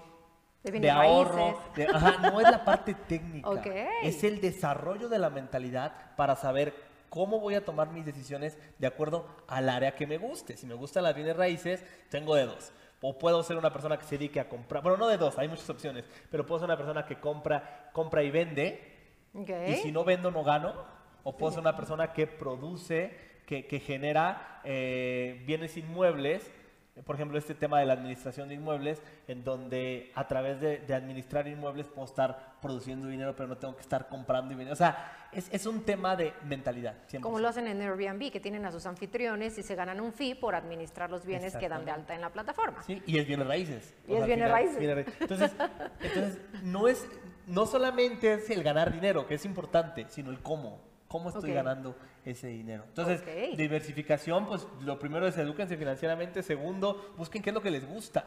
de, 0.64 0.90
ahorro. 0.90 1.60
no 2.22 2.40
es 2.40 2.50
la 2.50 2.64
parte 2.64 2.94
técnica. 3.08 3.50
Es 4.02 4.24
el 4.24 4.40
desarrollo 4.40 5.08
de 5.08 5.18
la 5.18 5.30
mentalidad 5.30 5.92
para 6.16 6.36
saber 6.36 6.74
cómo 7.10 7.38
voy 7.38 7.54
a 7.54 7.64
tomar 7.64 7.90
mis 7.90 8.04
decisiones 8.04 8.58
de 8.78 8.86
acuerdo 8.86 9.26
al 9.46 9.68
área 9.68 9.94
que 9.94 10.06
me 10.06 10.18
guste. 10.18 10.56
Si 10.56 10.66
me 10.66 10.74
gustan 10.74 11.04
las 11.04 11.14
bienes 11.14 11.36
raíces, 11.36 11.84
tengo 12.08 12.34
de 12.34 12.46
dos. 12.46 12.72
O 13.02 13.18
puedo 13.18 13.42
ser 13.42 13.56
una 13.56 13.72
persona 13.72 13.98
que 13.98 14.04
se 14.04 14.16
dedique 14.16 14.40
a 14.40 14.48
comprar, 14.48 14.82
bueno, 14.82 14.96
no 14.96 15.08
de 15.08 15.18
dos, 15.18 15.38
hay 15.38 15.46
muchas 15.46 15.68
opciones, 15.68 16.04
pero 16.30 16.46
puedo 16.46 16.60
ser 16.60 16.66
una 16.66 16.76
persona 16.78 17.04
que 17.04 17.20
compra, 17.20 17.90
compra 17.92 18.22
y 18.22 18.30
vende. 18.30 18.92
Y 19.68 19.74
si 19.74 19.92
no 19.92 20.04
vendo, 20.04 20.30
no 20.30 20.42
gano. 20.42 20.72
O 21.22 21.36
puedo 21.36 21.52
ser 21.52 21.60
una 21.60 21.76
persona 21.76 22.12
que 22.12 22.26
produce, 22.26 23.16
que, 23.46 23.66
que 23.66 23.80
genera 23.80 24.60
eh, 24.64 25.42
bienes 25.46 25.76
inmuebles 25.76 26.50
por 27.02 27.16
ejemplo, 27.16 27.36
este 27.36 27.54
tema 27.54 27.80
de 27.80 27.86
la 27.86 27.94
administración 27.94 28.48
de 28.48 28.54
inmuebles, 28.54 29.02
en 29.26 29.42
donde 29.42 30.12
a 30.14 30.28
través 30.28 30.60
de, 30.60 30.94
administrar 30.94 31.48
inmuebles 31.48 31.88
puedo 31.88 32.06
estar 32.06 32.54
produciendo 32.62 33.08
dinero, 33.08 33.34
pero 33.36 33.48
no 33.48 33.56
tengo 33.56 33.74
que 33.74 33.82
estar 33.82 34.08
comprando 34.08 34.50
dinero. 34.50 34.72
O 34.72 34.76
sea, 34.76 35.28
es, 35.32 35.48
es 35.52 35.66
un 35.66 35.82
tema 35.82 36.14
de 36.14 36.32
mentalidad. 36.44 36.94
Como 37.20 37.40
lo 37.40 37.48
hacen 37.48 37.66
en 37.66 37.82
Airbnb, 37.82 38.30
que 38.30 38.38
tienen 38.38 38.64
a 38.64 38.70
sus 38.70 38.86
anfitriones 38.86 39.58
y 39.58 39.64
se 39.64 39.74
ganan 39.74 40.00
un 40.00 40.12
fee 40.12 40.36
por 40.36 40.54
administrar 40.54 41.10
los 41.10 41.26
bienes 41.26 41.56
que 41.56 41.68
dan 41.68 41.84
de 41.84 41.90
alta 41.90 42.14
en 42.14 42.20
la 42.20 42.30
plataforma. 42.30 42.80
Sí, 42.84 43.02
y 43.06 43.18
es 43.18 43.26
bienes 43.26 43.48
raíces. 43.48 43.94
Y 44.06 44.14
es 44.14 44.24
bienes 44.24 44.48
raíces. 44.48 44.78
Entonces, 45.20 45.52
entonces 46.00 46.38
no, 46.62 46.86
es, 46.86 47.08
no 47.48 47.66
solamente 47.66 48.34
es 48.34 48.48
el 48.50 48.62
ganar 48.62 48.92
dinero, 48.92 49.26
que 49.26 49.34
es 49.34 49.44
importante, 49.44 50.06
sino 50.08 50.30
el 50.30 50.38
cómo 50.40 50.94
cómo 51.14 51.28
estoy 51.28 51.52
ganando 51.52 51.94
ese 52.24 52.48
dinero. 52.48 52.84
Entonces, 52.88 53.22
diversificación, 53.56 54.46
pues 54.46 54.66
lo 54.80 54.98
primero 54.98 55.26
es 55.26 55.36
edúquense 55.36 55.76
financieramente, 55.76 56.42
segundo, 56.42 57.14
busquen 57.16 57.42
qué 57.42 57.50
es 57.50 57.54
lo 57.54 57.62
que 57.62 57.70
les 57.70 57.86
gusta. 57.86 58.26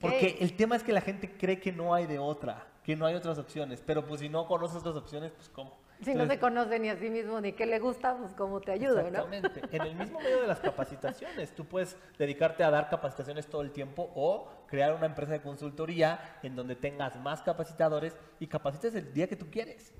Porque 0.00 0.36
el 0.40 0.54
tema 0.54 0.76
es 0.76 0.82
que 0.82 0.92
la 0.92 1.00
gente 1.00 1.32
cree 1.36 1.58
que 1.60 1.72
no 1.72 1.94
hay 1.94 2.06
de 2.06 2.18
otra, 2.18 2.66
que 2.84 2.94
no 2.94 3.06
hay 3.06 3.14
otras 3.14 3.38
opciones, 3.38 3.82
pero 3.84 4.04
pues 4.06 4.20
si 4.20 4.28
no 4.28 4.46
conoces 4.46 4.78
otras 4.78 4.96
opciones, 4.96 5.32
pues 5.32 5.48
cómo. 5.48 5.78
Si 6.02 6.14
no 6.14 6.26
se 6.26 6.38
conoce 6.38 6.78
ni 6.78 6.90
a 6.90 6.96
sí 6.96 7.10
mismo 7.10 7.40
ni 7.40 7.52
qué 7.52 7.66
le 7.66 7.80
gusta, 7.80 8.16
pues 8.16 8.32
cómo 8.34 8.60
te 8.60 8.70
ayuda, 8.70 9.00
Exactamente. 9.00 9.62
En 9.72 9.82
el 9.82 9.96
mismo 9.96 10.20
medio 10.20 10.42
de 10.42 10.46
las 10.46 10.60
capacitaciones, 10.60 11.52
tú 11.52 11.64
puedes 11.64 11.96
dedicarte 12.18 12.62
a 12.62 12.70
dar 12.70 12.88
capacitaciones 12.88 13.48
todo 13.48 13.62
el 13.62 13.72
tiempo 13.72 14.12
o 14.14 14.48
crear 14.68 14.94
una 14.94 15.06
empresa 15.06 15.32
de 15.32 15.40
consultoría 15.40 16.38
en 16.42 16.54
donde 16.54 16.76
tengas 16.76 17.18
más 17.20 17.42
capacitadores 17.42 18.16
y 18.38 18.46
capacites 18.46 18.94
el 18.94 19.12
día 19.12 19.26
que 19.26 19.36
tú 19.36 19.50
quieres. 19.50 19.92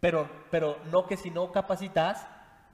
Pero, 0.00 0.28
pero 0.50 0.76
no 0.92 1.06
que 1.06 1.16
si 1.16 1.30
no 1.30 1.50
capacitas, 1.50 2.26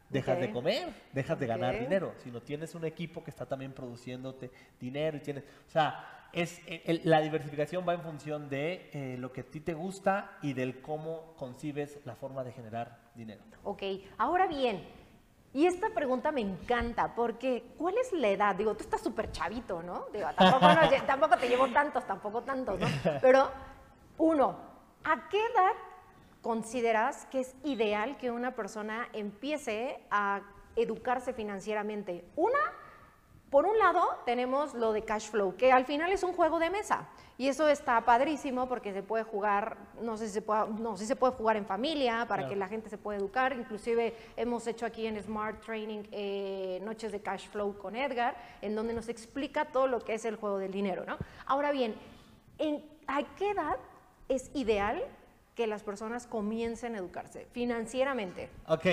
dejas 0.09 0.39
de 0.39 0.51
comer, 0.51 0.93
dejas 1.13 1.39
de 1.39 1.47
ganar 1.47 1.79
dinero, 1.79 2.15
sino 2.19 2.41
tienes 2.41 2.75
un 2.75 2.85
equipo 2.85 3.23
que 3.25 3.31
está 3.31 3.47
también 3.47 3.73
produciéndote 3.73 4.51
dinero 4.81 5.17
y 5.17 5.21
tienes, 5.21 5.45
o 5.67 5.71
sea, 5.71 6.29
es, 6.33 6.61
la 7.05 7.21
diversificación 7.21 7.85
va 7.89 7.95
en 7.95 8.03
función 8.03 8.49
de 8.49 8.91
eh, 8.93 9.17
lo 9.19 9.33
que 9.33 9.43
a 9.43 9.45
ti 9.45 9.61
te 9.61 9.75
gusta 9.75 10.39
y 10.43 10.53
del 10.53 10.81
cómo 10.81 11.35
concibes 11.37 11.99
la 12.05 12.17
forma 12.17 12.43
de 12.43 12.53
generar 12.53 12.99
dinero. 13.15 13.43
Ok, 13.63 13.83
ahora 14.19 14.47
bien, 14.47 14.85
y 15.53 15.67
esta 15.67 15.91
pregunta 15.91 16.33
me 16.33 16.41
encanta 16.41 17.15
porque 17.15 17.63
¿cuál 17.79 17.97
es 17.99 18.13
la 18.13 18.29
edad? 18.29 18.57
Digo, 18.57 18.75
tú 18.75 18.83
estás 18.83 19.01
súper 19.01 19.31
chavito, 19.31 19.83
¿no? 19.83 20.07
Digo, 20.13 20.27
tampoco, 20.37 20.67
tampoco 21.07 21.37
te 21.39 21.49
llevo 21.49 21.69
tantos, 21.69 22.05
tampoco 22.05 22.43
tantos, 22.43 22.81
¿no? 22.81 22.87
Pero 23.21 23.51
uno, 24.19 24.57
¿a 25.05 25.29
qué 25.29 25.39
edad 25.39 25.75
consideras 26.45 27.25
que 27.31 27.41
es 27.41 27.57
ideal 27.65 28.19
que 28.19 28.31
una 28.31 28.55
persona 28.55 29.09
empiece 29.15 29.99
a 30.11 30.43
educarse 30.77 31.33
financieramente? 31.33 32.23
Una, 32.37 32.59
por 33.49 33.65
un 33.65 33.79
lado, 33.79 34.07
tenemos 34.27 34.75
lo 34.75 34.93
de 34.93 35.05
cash 35.05 35.31
flow, 35.31 35.57
que 35.57 35.73
al 35.73 35.87
final 35.87 36.13
es 36.13 36.23
un 36.23 36.35
juego 36.35 36.59
de 36.59 36.69
mesa. 36.69 37.09
Y 37.39 37.49
eso 37.49 37.67
está 37.67 38.05
padrísimo 38.05 38.69
porque 38.69 38.93
se 38.93 39.03
puede 39.03 39.25
jugar, 39.25 39.79
no 40.03 40.19
sé 40.19 40.27
si 40.27 40.35
se 40.35 40.43
puede, 40.43 40.69
no, 40.69 40.99
si 40.99 41.07
se 41.07 41.17
puede 41.17 41.33
jugar 41.33 41.57
en 41.57 41.65
familia 41.65 42.27
para 42.29 42.47
que 42.47 42.57
la 42.57 42.69
gente 42.69 42.91
se 42.91 42.99
pueda 42.99 43.19
educar. 43.19 43.57
Inclusive 43.57 44.15
hemos 44.37 44.67
hecho 44.67 44.85
aquí 44.85 45.07
en 45.07 45.21
Smart 45.23 45.65
Training 45.65 46.03
eh, 46.13 46.79
noches 46.85 47.11
de 47.11 47.23
cash 47.23 47.49
flow 47.49 47.79
con 47.79 47.97
Edgar, 47.97 48.37
en 48.61 48.75
donde 48.75 48.93
nos 48.93 49.09
explica 49.09 49.65
todo 49.65 49.87
lo 49.87 50.01
que 50.01 50.13
es 50.13 50.27
el 50.27 50.37
juego 50.37 50.59
del 50.59 50.73
dinero. 50.73 51.05
¿no? 51.07 51.17
Ahora 51.47 51.73
bien, 51.73 51.95
¿en, 52.59 52.85
¿a 53.07 53.23
qué 53.35 53.51
edad 53.51 53.79
es 54.29 54.51
ideal 54.55 55.03
que 55.55 55.67
las 55.67 55.83
personas 55.83 56.27
comiencen 56.27 56.95
a 56.95 56.99
educarse 56.99 57.47
financieramente. 57.53 58.51
Ok, 58.67 58.87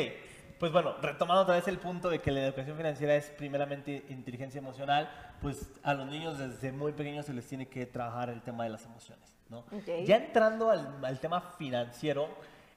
pues 0.60 0.72
bueno, 0.72 0.96
retomando 1.02 1.42
otra 1.42 1.56
vez 1.56 1.68
el 1.68 1.80
punto 1.80 2.10
de 2.10 2.20
que 2.20 2.30
la 2.30 2.46
educación 2.46 2.78
financiera 2.78 3.16
es 3.16 3.26
primeramente 3.32 4.06
inteligencia 4.10 4.60
emocional, 4.60 5.10
pues 5.42 5.72
a 5.82 5.94
los 5.96 6.08
niños 6.08 6.38
desde 6.38 6.72
muy 6.72 6.94
pequeños 6.94 7.26
se 7.26 7.34
les 7.34 7.48
tiene 7.48 7.68
que 7.68 7.88
trabajar 7.88 8.30
el 8.30 8.42
tema 8.42 8.66
de 8.66 8.70
las 8.70 8.86
emociones, 8.86 9.34
¿no? 9.50 9.66
Ya 10.06 10.18
entrando 10.18 10.70
al, 10.70 11.20
tema 11.20 11.42
financiero, 11.58 12.30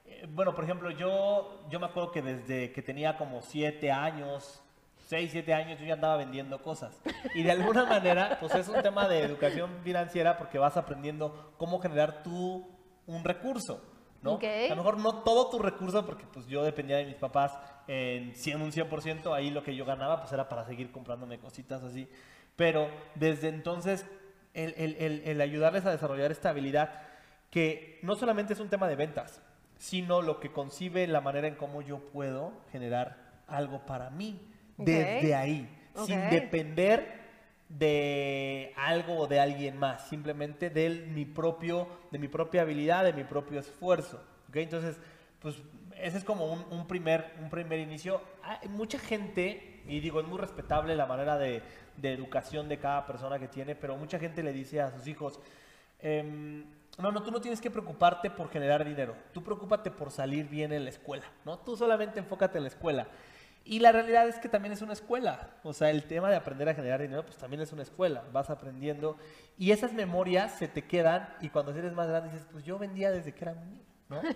eh, 0.06 0.26
bueno, 0.30 0.54
por 0.54 0.64
ejemplo, 0.64 0.90
yo, 0.90 1.66
yo 1.68 1.78
me 1.78 1.86
acuerdo 1.86 2.10
que 2.10 2.22
desde 2.22 2.72
que 2.72 2.80
tenía 2.80 3.18
como 3.18 3.42
siete 3.42 3.92
años, 3.92 4.62
6, 5.08 5.30
7 5.32 5.52
años 5.52 5.78
yo 5.78 5.84
ya 5.84 5.94
andaba 5.94 6.16
vendiendo 6.16 6.62
cosas. 6.62 6.98
Y 7.34 7.42
de 7.42 7.50
alguna 7.50 7.84
manera, 7.86 8.38
pues 8.40 8.54
es 8.54 8.68
un 8.68 8.80
tema 8.80 9.06
de 9.06 9.20
educación 9.20 9.70
financiera 9.82 10.38
porque 10.38 10.58
vas 10.58 10.78
aprendiendo 10.78 11.52
cómo 11.58 11.78
generar 11.80 12.22
tu 12.22 12.66
un 13.06 13.24
recurso, 13.24 13.82
¿no? 14.22 14.38
A 14.42 14.68
lo 14.70 14.76
mejor 14.76 14.98
no 14.98 15.22
todo 15.22 15.50
tu 15.50 15.58
recurso, 15.58 16.04
porque 16.06 16.24
pues 16.32 16.46
yo 16.46 16.62
dependía 16.64 16.96
de 16.96 17.04
mis 17.04 17.16
papás 17.16 17.58
en 17.86 18.34
100, 18.34 18.62
un 18.62 18.72
100%, 18.72 19.34
ahí 19.34 19.50
lo 19.50 19.62
que 19.62 19.74
yo 19.74 19.84
ganaba 19.84 20.20
pues 20.20 20.32
era 20.32 20.48
para 20.48 20.64
seguir 20.64 20.90
comprándome 20.90 21.38
cositas 21.38 21.82
así. 21.82 22.08
Pero 22.56 22.88
desde 23.14 23.48
entonces, 23.48 24.06
el, 24.54 24.74
el, 24.76 25.22
el, 25.24 25.40
ayudarles 25.40 25.84
a 25.84 25.90
desarrollar 25.90 26.30
esta 26.30 26.50
habilidad, 26.50 27.02
que 27.50 27.98
no 28.02 28.16
solamente 28.16 28.52
es 28.52 28.60
un 28.60 28.68
tema 28.68 28.88
de 28.88 28.96
ventas, 28.96 29.42
sino 29.78 30.22
lo 30.22 30.40
que 30.40 30.52
concibe 30.52 31.06
la 31.06 31.20
manera 31.20 31.48
en 31.48 31.56
cómo 31.56 31.82
yo 31.82 31.98
puedo 32.10 32.52
generar 32.70 33.42
algo 33.46 33.84
para 33.84 34.10
mí 34.10 34.40
desde 34.76 35.34
ahí, 35.34 35.68
sin 36.06 36.30
depender 36.30 37.23
de 37.68 38.72
algo 38.76 39.18
o 39.18 39.26
de 39.26 39.40
alguien 39.40 39.78
más, 39.78 40.08
simplemente 40.08 40.70
de 40.70 40.90
mi, 41.12 41.24
propio, 41.24 41.88
de 42.10 42.18
mi 42.18 42.28
propia 42.28 42.62
habilidad, 42.62 43.04
de 43.04 43.12
mi 43.12 43.24
propio 43.24 43.60
esfuerzo. 43.60 44.20
¿okay? 44.48 44.64
Entonces, 44.64 44.98
pues 45.40 45.56
ese 45.96 46.18
es 46.18 46.24
como 46.24 46.52
un, 46.52 46.86
primer, 46.86 47.34
un 47.40 47.50
primer 47.50 47.78
inicio. 47.80 48.20
Hay 48.42 48.68
mucha 48.68 48.98
gente, 48.98 49.82
y 49.86 50.00
digo, 50.00 50.20
es 50.20 50.26
muy 50.26 50.38
respetable 50.38 50.94
la 50.96 51.06
manera 51.06 51.38
de, 51.38 51.62
de 51.96 52.12
educación 52.12 52.68
de 52.68 52.78
cada 52.78 53.06
persona 53.06 53.38
que 53.38 53.48
tiene, 53.48 53.74
pero 53.74 53.96
mucha 53.96 54.18
gente 54.18 54.42
le 54.42 54.52
dice 54.52 54.80
a 54.80 54.90
sus 54.90 55.06
hijos, 55.06 55.40
em, 56.00 56.64
no, 56.98 57.10
no, 57.10 57.22
tú 57.22 57.30
no 57.30 57.40
tienes 57.40 57.60
que 57.60 57.70
preocuparte 57.70 58.30
por 58.30 58.50
generar 58.50 58.84
dinero, 58.84 59.16
tú 59.32 59.42
preocúpate 59.42 59.90
por 59.90 60.10
salir 60.10 60.48
bien 60.48 60.72
en 60.72 60.84
la 60.84 60.90
escuela, 60.90 61.24
¿no? 61.44 61.58
Tú 61.58 61.76
solamente 61.76 62.20
enfócate 62.20 62.58
en 62.58 62.64
la 62.64 62.68
escuela. 62.68 63.08
Y 63.66 63.78
la 63.78 63.92
realidad 63.92 64.28
es 64.28 64.38
que 64.38 64.50
también 64.50 64.72
es 64.72 64.82
una 64.82 64.92
escuela. 64.92 65.56
O 65.62 65.72
sea, 65.72 65.90
el 65.90 66.04
tema 66.04 66.28
de 66.28 66.36
aprender 66.36 66.68
a 66.68 66.74
generar 66.74 67.00
dinero, 67.00 67.24
pues 67.24 67.38
también 67.38 67.62
es 67.62 67.72
una 67.72 67.82
escuela. 67.82 68.22
Vas 68.30 68.50
aprendiendo 68.50 69.16
y 69.56 69.70
esas 69.70 69.94
memorias 69.94 70.58
se 70.58 70.68
te 70.68 70.86
quedan 70.86 71.34
y 71.40 71.48
cuando 71.48 71.72
eres 71.72 71.94
más 71.94 72.06
grande 72.08 72.30
dices, 72.30 72.46
pues 72.52 72.64
yo 72.64 72.78
vendía 72.78 73.10
desde 73.10 73.32
que 73.32 73.44
era 73.44 73.54
niño, 73.54 73.82
¿no? 74.08 74.20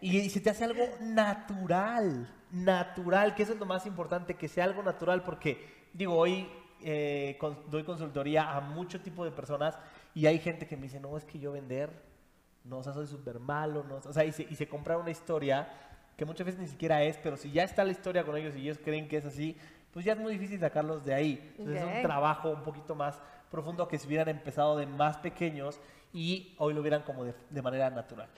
Y, 0.00 0.28
se 0.28 0.40
te 0.40 0.50
hace 0.50 0.64
algo 0.64 0.84
natural, 1.00 2.28
natural, 2.50 3.34
que 3.34 3.44
eso 3.44 3.54
es 3.54 3.58
lo 3.58 3.64
más 3.64 3.86
importante, 3.86 4.34
que 4.34 4.48
sea 4.48 4.64
algo 4.64 4.82
natural 4.82 5.22
porque, 5.22 5.88
digo, 5.94 6.14
hoy 6.14 6.46
eh, 6.82 7.38
doy 7.70 7.84
consultoría 7.84 8.54
a 8.54 8.60
mucho 8.60 9.00
tipo 9.00 9.24
de 9.24 9.30
personas 9.30 9.78
Y 10.12 10.26
hay 10.26 10.38
gente 10.40 10.66
que 10.66 10.76
me 10.76 10.82
dice, 10.82 11.00
no, 11.00 11.16
es 11.16 11.24
que 11.24 11.38
yo 11.38 11.52
vender, 11.52 11.90
no, 12.64 12.78
o 12.78 12.82
sea, 12.82 12.92
soy 12.92 13.06
súper 13.06 13.38
malo, 13.38 13.82
no, 13.84 13.96
o 13.96 14.12
sea, 14.12 14.24
y 14.24 14.32
se, 14.32 14.42
y 14.42 14.56
se 14.56 14.68
compra 14.68 14.98
una 14.98 15.10
historia 15.10 15.68
que 16.16 16.24
muchas 16.24 16.46
veces 16.46 16.60
ni 16.60 16.68
siquiera 16.68 17.02
es, 17.02 17.18
pero 17.18 17.36
si 17.36 17.50
ya 17.50 17.64
está 17.64 17.84
la 17.84 17.90
historia 17.90 18.24
con 18.24 18.36
ellos 18.36 18.54
y 18.56 18.60
ellos 18.60 18.78
creen 18.82 19.08
que 19.08 19.16
es 19.16 19.24
así, 19.24 19.56
pues 19.92 20.04
ya 20.04 20.12
es 20.12 20.18
muy 20.18 20.32
difícil 20.32 20.58
sacarlos 20.60 21.04
de 21.04 21.14
ahí. 21.14 21.54
Entonces 21.58 21.82
es 21.82 21.96
un 21.96 22.02
trabajo 22.02 22.50
un 22.50 22.62
poquito 22.62 22.94
más 22.94 23.20
profundo 23.50 23.86
que 23.86 23.98
si 23.98 24.06
hubieran 24.06 24.28
empezado 24.28 24.76
de 24.76 24.86
más 24.86 25.18
pequeños 25.18 25.80
y 26.12 26.54
hoy 26.58 26.74
lo 26.74 26.80
hubieran 26.80 27.02
como 27.02 27.24
de, 27.24 27.34
de 27.50 27.62
manera 27.62 27.90
natural. 27.90 28.28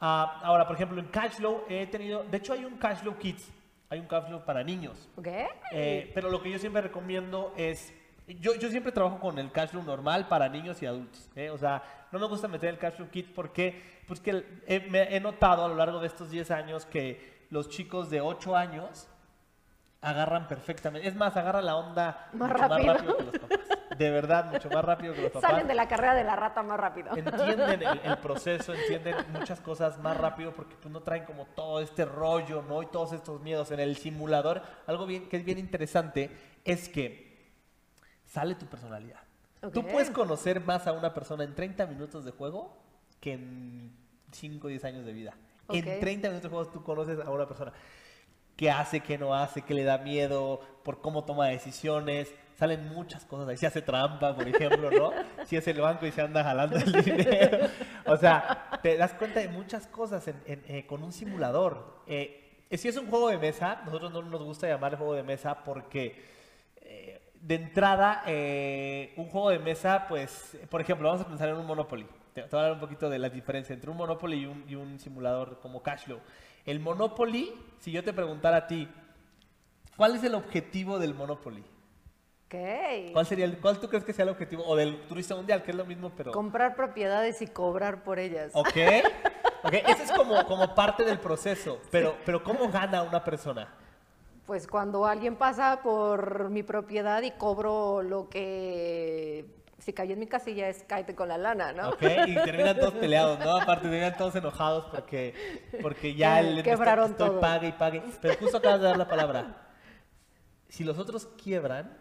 Ah, 0.00 0.40
ahora, 0.42 0.66
por 0.66 0.76
ejemplo, 0.76 0.98
en 0.98 1.08
Cashflow 1.08 1.64
he 1.68 1.86
tenido, 1.86 2.24
de 2.24 2.38
hecho 2.38 2.54
hay 2.54 2.64
un 2.64 2.78
Cashflow 2.78 3.18
Kids, 3.18 3.50
hay 3.90 4.00
un 4.00 4.06
Cashflow 4.06 4.44
para 4.44 4.64
niños. 4.64 5.08
¿Ok? 5.16 5.28
Eh, 5.72 6.10
pero 6.14 6.30
lo 6.30 6.42
que 6.42 6.50
yo 6.50 6.58
siempre 6.58 6.80
recomiendo 6.80 7.52
es, 7.56 7.92
yo, 8.38 8.54
yo 8.54 8.68
siempre 8.70 8.92
trabajo 8.92 9.18
con 9.18 9.38
el 9.38 9.50
cash 9.50 9.70
flow 9.70 9.82
normal 9.82 10.28
para 10.28 10.48
niños 10.48 10.80
y 10.82 10.86
adultos. 10.86 11.28
¿eh? 11.36 11.50
O 11.50 11.58
sea, 11.58 11.82
no 12.12 12.18
me 12.18 12.26
gusta 12.26 12.46
meter 12.48 12.68
el 12.70 12.78
cash 12.78 12.94
flow 12.94 13.08
kit 13.10 13.34
porque 13.34 14.00
pues 14.06 14.20
que 14.20 14.44
he, 14.66 14.80
me- 14.88 15.14
he 15.16 15.20
notado 15.20 15.64
a 15.64 15.68
lo 15.68 15.74
largo 15.74 16.00
de 16.00 16.06
estos 16.06 16.30
10 16.30 16.50
años 16.50 16.84
que 16.86 17.46
los 17.50 17.68
chicos 17.68 18.10
de 18.10 18.20
8 18.20 18.56
años 18.56 19.08
agarran 20.02 20.48
perfectamente. 20.48 21.06
Es 21.06 21.14
más, 21.14 21.36
agarran 21.36 21.66
la 21.66 21.76
onda 21.76 22.28
Más 22.32 22.50
mucho 22.50 22.62
rápido. 22.68 22.86
más 22.86 22.96
rápido 22.96 23.16
que 23.16 23.22
los 23.24 23.38
papás. 23.38 23.58
De 23.98 24.10
verdad, 24.10 24.44
mucho 24.50 24.70
más 24.70 24.82
rápido 24.84 25.12
que 25.12 25.20
los 25.22 25.30
papás 25.32 25.50
Salen 25.50 25.66
de 25.68 25.74
la 25.74 25.86
carrera 25.88 26.14
de 26.14 26.24
la 26.24 26.36
rata 26.36 26.62
más 26.62 26.80
rápido. 26.80 27.14
entienden 27.14 27.82
el, 27.82 28.00
el 28.02 28.16
proceso, 28.22 28.72
entienden 28.72 29.14
muchas 29.32 29.60
cosas 29.60 29.98
más 29.98 30.16
rápido 30.16 30.52
porque 30.52 30.74
pues, 30.80 30.90
no 30.90 31.00
traen 31.00 31.24
como 31.24 31.44
todo 31.46 31.80
este 31.80 32.06
rollo, 32.06 32.62
¿no? 32.66 32.82
Y 32.82 32.86
todos 32.86 33.12
estos 33.12 33.42
miedos. 33.42 33.70
En 33.72 33.80
el 33.80 33.96
simulador, 33.96 34.62
algo 34.86 35.04
bien, 35.04 35.28
que 35.28 35.36
es 35.36 35.44
bien 35.44 35.58
interesante 35.58 36.30
es 36.64 36.88
que 36.88 37.29
sale 38.30 38.54
tu 38.54 38.66
personalidad. 38.66 39.20
Tú 39.72 39.80
Ok. 39.80 39.90
puedes 39.90 40.10
conocer 40.10 40.60
más 40.60 40.86
a 40.86 40.92
una 40.92 41.12
persona 41.12 41.44
en 41.44 41.54
30 41.54 41.84
minutos 41.86 42.24
de 42.24 42.30
juego 42.30 42.72
que 43.20 43.32
en 43.34 43.92
5 44.32 44.66
o 44.66 44.70
10 44.70 44.84
años 44.84 45.04
de 45.04 45.12
vida. 45.12 45.34
Ok. 45.66 45.74
En 45.76 46.00
30 46.00 46.28
minutos 46.28 46.50
de 46.50 46.56
juego 46.56 46.70
tú 46.70 46.82
conoces 46.82 47.18
a 47.20 47.28
una 47.30 47.46
persona 47.46 47.72
qué 48.56 48.70
hace, 48.70 49.00
qué 49.00 49.18
no 49.18 49.34
hace, 49.34 49.62
qué 49.62 49.74
le 49.74 49.84
da 49.84 49.98
miedo, 49.98 50.60
por 50.84 51.00
cómo 51.00 51.24
toma 51.24 51.46
decisiones. 51.48 52.32
Salen 52.56 52.88
muchas 52.90 53.24
cosas 53.24 53.48
ahí. 53.48 53.56
Si 53.56 53.64
hace 53.66 53.80
trampa, 53.82 54.34
por 54.36 54.46
ejemplo, 54.46 54.90
¿no? 54.90 55.12
Si 55.46 55.56
es 55.56 55.66
el 55.66 55.80
banco 55.80 56.06
y 56.06 56.12
se 56.12 56.20
anda 56.22 56.42
jalando 56.44 56.76
el 56.76 56.92
dinero. 57.04 57.66
O 58.06 58.16
sea, 58.18 58.78
te 58.82 58.96
das 58.98 59.14
cuenta 59.14 59.40
de 59.40 59.48
muchas 59.48 59.86
cosas 59.86 60.26
en- 60.28 60.42
en- 60.46 60.62
eh, 60.68 60.86
con 60.86 61.02
un 61.02 61.12
simulador. 61.12 62.02
Eh, 62.06 62.66
si 62.72 62.88
es 62.88 62.96
un 62.96 63.08
juego 63.08 63.28
de 63.28 63.38
mesa, 63.38 63.80
nosotros 63.84 64.12
no 64.12 64.22
nos 64.22 64.42
gusta 64.42 64.68
llamar 64.68 64.96
juego 64.96 65.14
de 65.14 65.22
mesa 65.22 65.64
porque 65.64 66.22
de 67.40 67.54
entrada, 67.54 68.22
eh, 68.26 69.14
un 69.16 69.26
juego 69.26 69.50
de 69.50 69.58
mesa, 69.58 70.06
pues, 70.08 70.58
por 70.68 70.80
ejemplo, 70.80 71.08
vamos 71.08 71.24
a 71.24 71.28
pensar 71.28 71.48
en 71.48 71.56
un 71.56 71.66
Monopoly. 71.66 72.06
Te, 72.34 72.42
te 72.42 72.48
voy 72.48 72.58
a 72.58 72.62
hablar 72.62 72.74
un 72.74 72.80
poquito 72.80 73.08
de 73.08 73.18
la 73.18 73.28
diferencia 73.28 73.72
entre 73.72 73.90
un 73.90 73.96
Monopoly 73.96 74.42
y 74.42 74.46
un, 74.46 74.64
y 74.68 74.74
un 74.74 74.98
simulador 74.98 75.58
como 75.60 75.82
Cashflow. 75.82 76.20
El 76.66 76.80
Monopoly, 76.80 77.52
si 77.78 77.90
yo 77.90 78.04
te 78.04 78.12
preguntara 78.12 78.58
a 78.58 78.66
ti, 78.66 78.88
¿cuál 79.96 80.16
es 80.16 80.24
el 80.24 80.34
objetivo 80.34 80.98
del 80.98 81.14
Monopoly? 81.14 81.64
Ok. 82.46 83.12
¿Cuál 83.12 83.26
sería 83.26 83.44
el, 83.44 83.58
cuál 83.58 83.78
tú 83.78 83.88
crees 83.88 84.04
que 84.04 84.12
sea 84.12 84.24
el 84.24 84.28
objetivo? 84.28 84.64
O 84.66 84.76
del 84.76 85.00
turista 85.06 85.34
mundial, 85.36 85.62
que 85.62 85.70
es 85.70 85.76
lo 85.76 85.86
mismo, 85.86 86.12
pero... 86.16 86.32
Comprar 86.32 86.74
propiedades 86.74 87.40
y 87.42 87.46
cobrar 87.46 88.02
por 88.02 88.18
ellas. 88.18 88.50
¿Ok? 88.54 88.76
Ok, 89.62 89.72
ese 89.72 90.04
es 90.04 90.12
como, 90.12 90.44
como 90.46 90.74
parte 90.74 91.04
del 91.04 91.18
proceso, 91.18 91.80
pero, 91.90 92.16
pero 92.24 92.42
¿cómo 92.42 92.68
gana 92.68 93.02
una 93.02 93.22
persona? 93.22 93.68
Pues 94.50 94.66
cuando 94.66 95.06
alguien 95.06 95.36
pasa 95.36 95.78
por 95.80 96.50
mi 96.50 96.64
propiedad 96.64 97.22
y 97.22 97.30
cobro 97.30 98.02
lo 98.02 98.28
que 98.28 99.46
si 99.78 99.92
cayó 99.92 100.14
en 100.14 100.18
mi 100.18 100.26
casilla 100.26 100.68
es 100.68 100.82
cáete 100.88 101.14
con 101.14 101.28
la 101.28 101.38
lana, 101.38 101.72
¿no? 101.72 101.90
¿Ok? 101.90 102.02
Y 102.26 102.34
terminan 102.34 102.76
todos 102.76 102.94
peleados, 102.94 103.38
¿no? 103.38 103.58
Aparte, 103.60 103.82
terminan 103.88 104.16
todos 104.16 104.34
enojados 104.34 104.86
porque, 104.86 105.34
porque 105.80 106.16
ya 106.16 106.40
Que- 106.42 106.48
el 106.48 106.62
quebraron 106.64 107.12
estoy 107.12 107.28
todo. 107.28 107.38
pague 107.40 107.68
y 107.68 107.72
pague. 107.74 108.02
Pero 108.20 108.34
justo 108.40 108.56
acabas 108.56 108.80
de 108.80 108.86
dar 108.88 108.96
la 108.96 109.06
palabra. 109.06 109.68
Si 110.68 110.82
los 110.82 110.98
otros 110.98 111.26
quiebran 111.40 111.96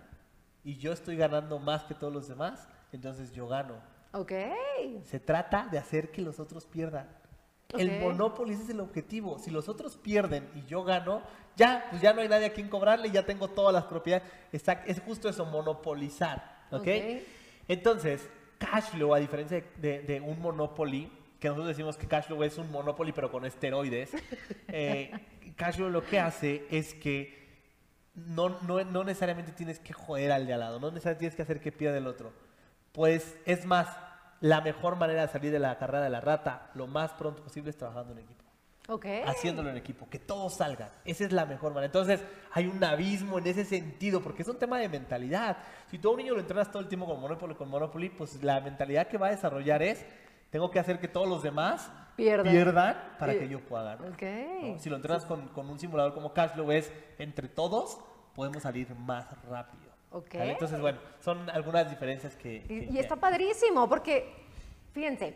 y 0.64 0.78
yo 0.78 0.92
estoy 0.92 1.18
ganando 1.18 1.60
más 1.60 1.84
que 1.84 1.94
todos 1.94 2.12
los 2.12 2.28
demás, 2.28 2.68
entonces 2.92 3.32
yo 3.32 3.48
gano. 3.48 3.76
Ok. 4.14 4.32
Se 5.04 5.20
trata 5.20 5.68
de 5.70 5.78
hacer 5.78 6.10
que 6.10 6.24
los 6.24 6.40
otros 6.40 6.66
pierdan. 6.66 7.08
El. 7.78 8.00
Monopoly 8.00 8.54
ese 8.54 8.64
es 8.64 8.70
el 8.70 8.80
objetivo. 8.80 9.38
Si 9.40 9.52
los 9.52 9.70
otros 9.70 9.98
pierden 9.98 10.50
y 10.56 10.66
yo 10.66 10.84
gano, 10.84 11.22
ya, 11.56 11.86
pues 11.90 12.02
ya 12.02 12.14
no 12.14 12.22
hay 12.22 12.28
nadie 12.28 12.48
a 12.48 12.54
quien 12.54 12.70
cobrarle, 12.70 13.12
ya 13.12 13.26
tengo 13.26 13.48
todas 13.50 13.74
las 13.74 13.84
propiedades. 13.86 14.28
Está- 14.52 14.84
es 14.86 15.00
justo 15.02 15.30
eso, 15.30 15.46
monopolizar. 15.46 16.60
¿ok? 16.72 16.88
Entonces, 17.68 18.28
Cashflow, 18.58 19.14
a 19.14 19.20
diferencia 19.20 19.64
de, 19.78 20.02
de 20.02 20.20
un 20.22 20.40
Monopoly, 20.40 21.12
que 21.40 21.48
nosotros 21.48 21.70
decimos 21.70 21.96
que 21.98 22.08
Cashflow 22.08 22.44
es 22.44 22.58
un 22.58 22.72
Monopoly 22.72 23.12
pero 23.12 23.32
con 23.32 23.46
esteroides, 23.46 24.12
eh, 24.68 25.12
Cashflow 25.56 25.90
lo 25.90 26.04
que 26.04 26.20
hace 26.20 26.66
es 26.70 26.94
que 26.94 27.38
no, 28.16 28.60
no, 28.62 28.84
no 28.84 29.04
necesariamente 29.04 29.52
tienes 29.52 29.80
que 29.80 29.94
joder 29.94 30.32
al 30.32 30.46
de 30.46 30.54
al 30.54 30.60
lado, 30.60 30.80
no 30.80 30.88
necesariamente 30.92 31.20
tienes 31.20 31.36
que 31.36 31.42
hacer 31.44 31.62
que 31.62 31.72
pierda 31.72 31.98
el 31.98 32.08
otro. 32.08 32.34
Pues 32.92 33.38
es 33.46 33.66
más, 33.66 33.88
la 34.42 34.62
mejor 34.62 34.96
manera 34.96 35.22
de 35.24 35.28
salir 35.28 35.52
de 35.52 35.60
la 35.60 35.78
carrera 35.78 36.04
de 36.04 36.10
la 36.10 36.22
rata 36.22 36.70
lo 36.74 36.88
más 36.88 37.14
pronto 37.14 37.44
posible 37.44 37.70
es 37.70 37.78
trabajando 37.78 38.14
en 38.14 38.20
equipo 38.20 38.44
Ok. 38.90 39.06
haciéndolo 39.28 39.70
en 39.70 39.78
equipo, 39.78 40.10
que 40.10 40.18
todos 40.18 40.56
salgan. 40.56 40.90
Esa 41.06 41.24
es 41.24 41.32
la 41.32 41.46
mejor 41.46 41.74
manera. 41.74 41.86
Entonces, 41.86 42.24
hay 42.52 42.66
un 42.66 42.84
abismo 42.84 43.38
en 43.38 43.46
ese 43.46 43.64
sentido, 43.64 44.20
porque 44.20 44.42
es 44.42 44.48
un 44.48 44.58
tema 44.58 44.80
de 44.80 44.90
mentalidad. 44.90 45.58
Si 45.92 46.00
tú 46.00 46.10
a 46.10 46.12
un 46.14 46.18
niño 46.18 46.34
lo 46.34 46.40
entrenas 46.40 46.72
todo 46.72 46.82
el 46.82 46.88
tiempo 46.88 47.06
con 47.06 47.22
Monopoly, 47.22 47.54
con 47.54 47.70
Monopoly, 47.70 48.10
pues 48.10 48.42
la 48.42 48.60
mentalidad 48.62 49.08
que 49.08 49.20
va 49.20 49.28
a 49.28 49.30
desarrollar 49.30 49.84
es, 49.84 50.04
tengo 50.50 50.72
que 50.72 50.80
hacer 50.80 51.00
que 51.00 51.08
todos 51.08 51.28
los 51.30 51.44
demás 51.44 51.92
Pierdan. 52.16 52.98
para 53.20 53.34
que 53.34 53.48
yo 53.48 53.60
pueda 53.60 53.96
ganar. 53.96 54.12
Ok. 54.12 54.24
¿no? 54.64 54.80
Si 54.80 54.90
lo 54.90 54.96
entrenas 54.96 55.24
con, 55.26 55.50
con 55.50 55.70
un 55.70 55.78
simulador 55.78 56.16
como 56.16 56.34
Cashflow, 56.34 56.72
es, 56.72 56.92
entre 57.20 57.48
todos, 57.48 58.00
podemos 58.34 58.64
salir 58.64 58.94
más 58.96 59.28
rápido. 59.44 59.89
Ok. 60.12 60.34
¿vale? 60.36 60.52
Entonces, 60.54 60.80
bueno, 60.82 61.00
son 61.20 61.50
algunas 61.50 61.90
diferencias 61.90 62.36
que... 62.36 62.64
que- 62.64 62.88
Y, 62.92 62.96
y 62.96 63.00
está 63.00 63.16
padrísimo 63.16 63.88
porque, 63.88 64.32
fíjense, 64.94 65.36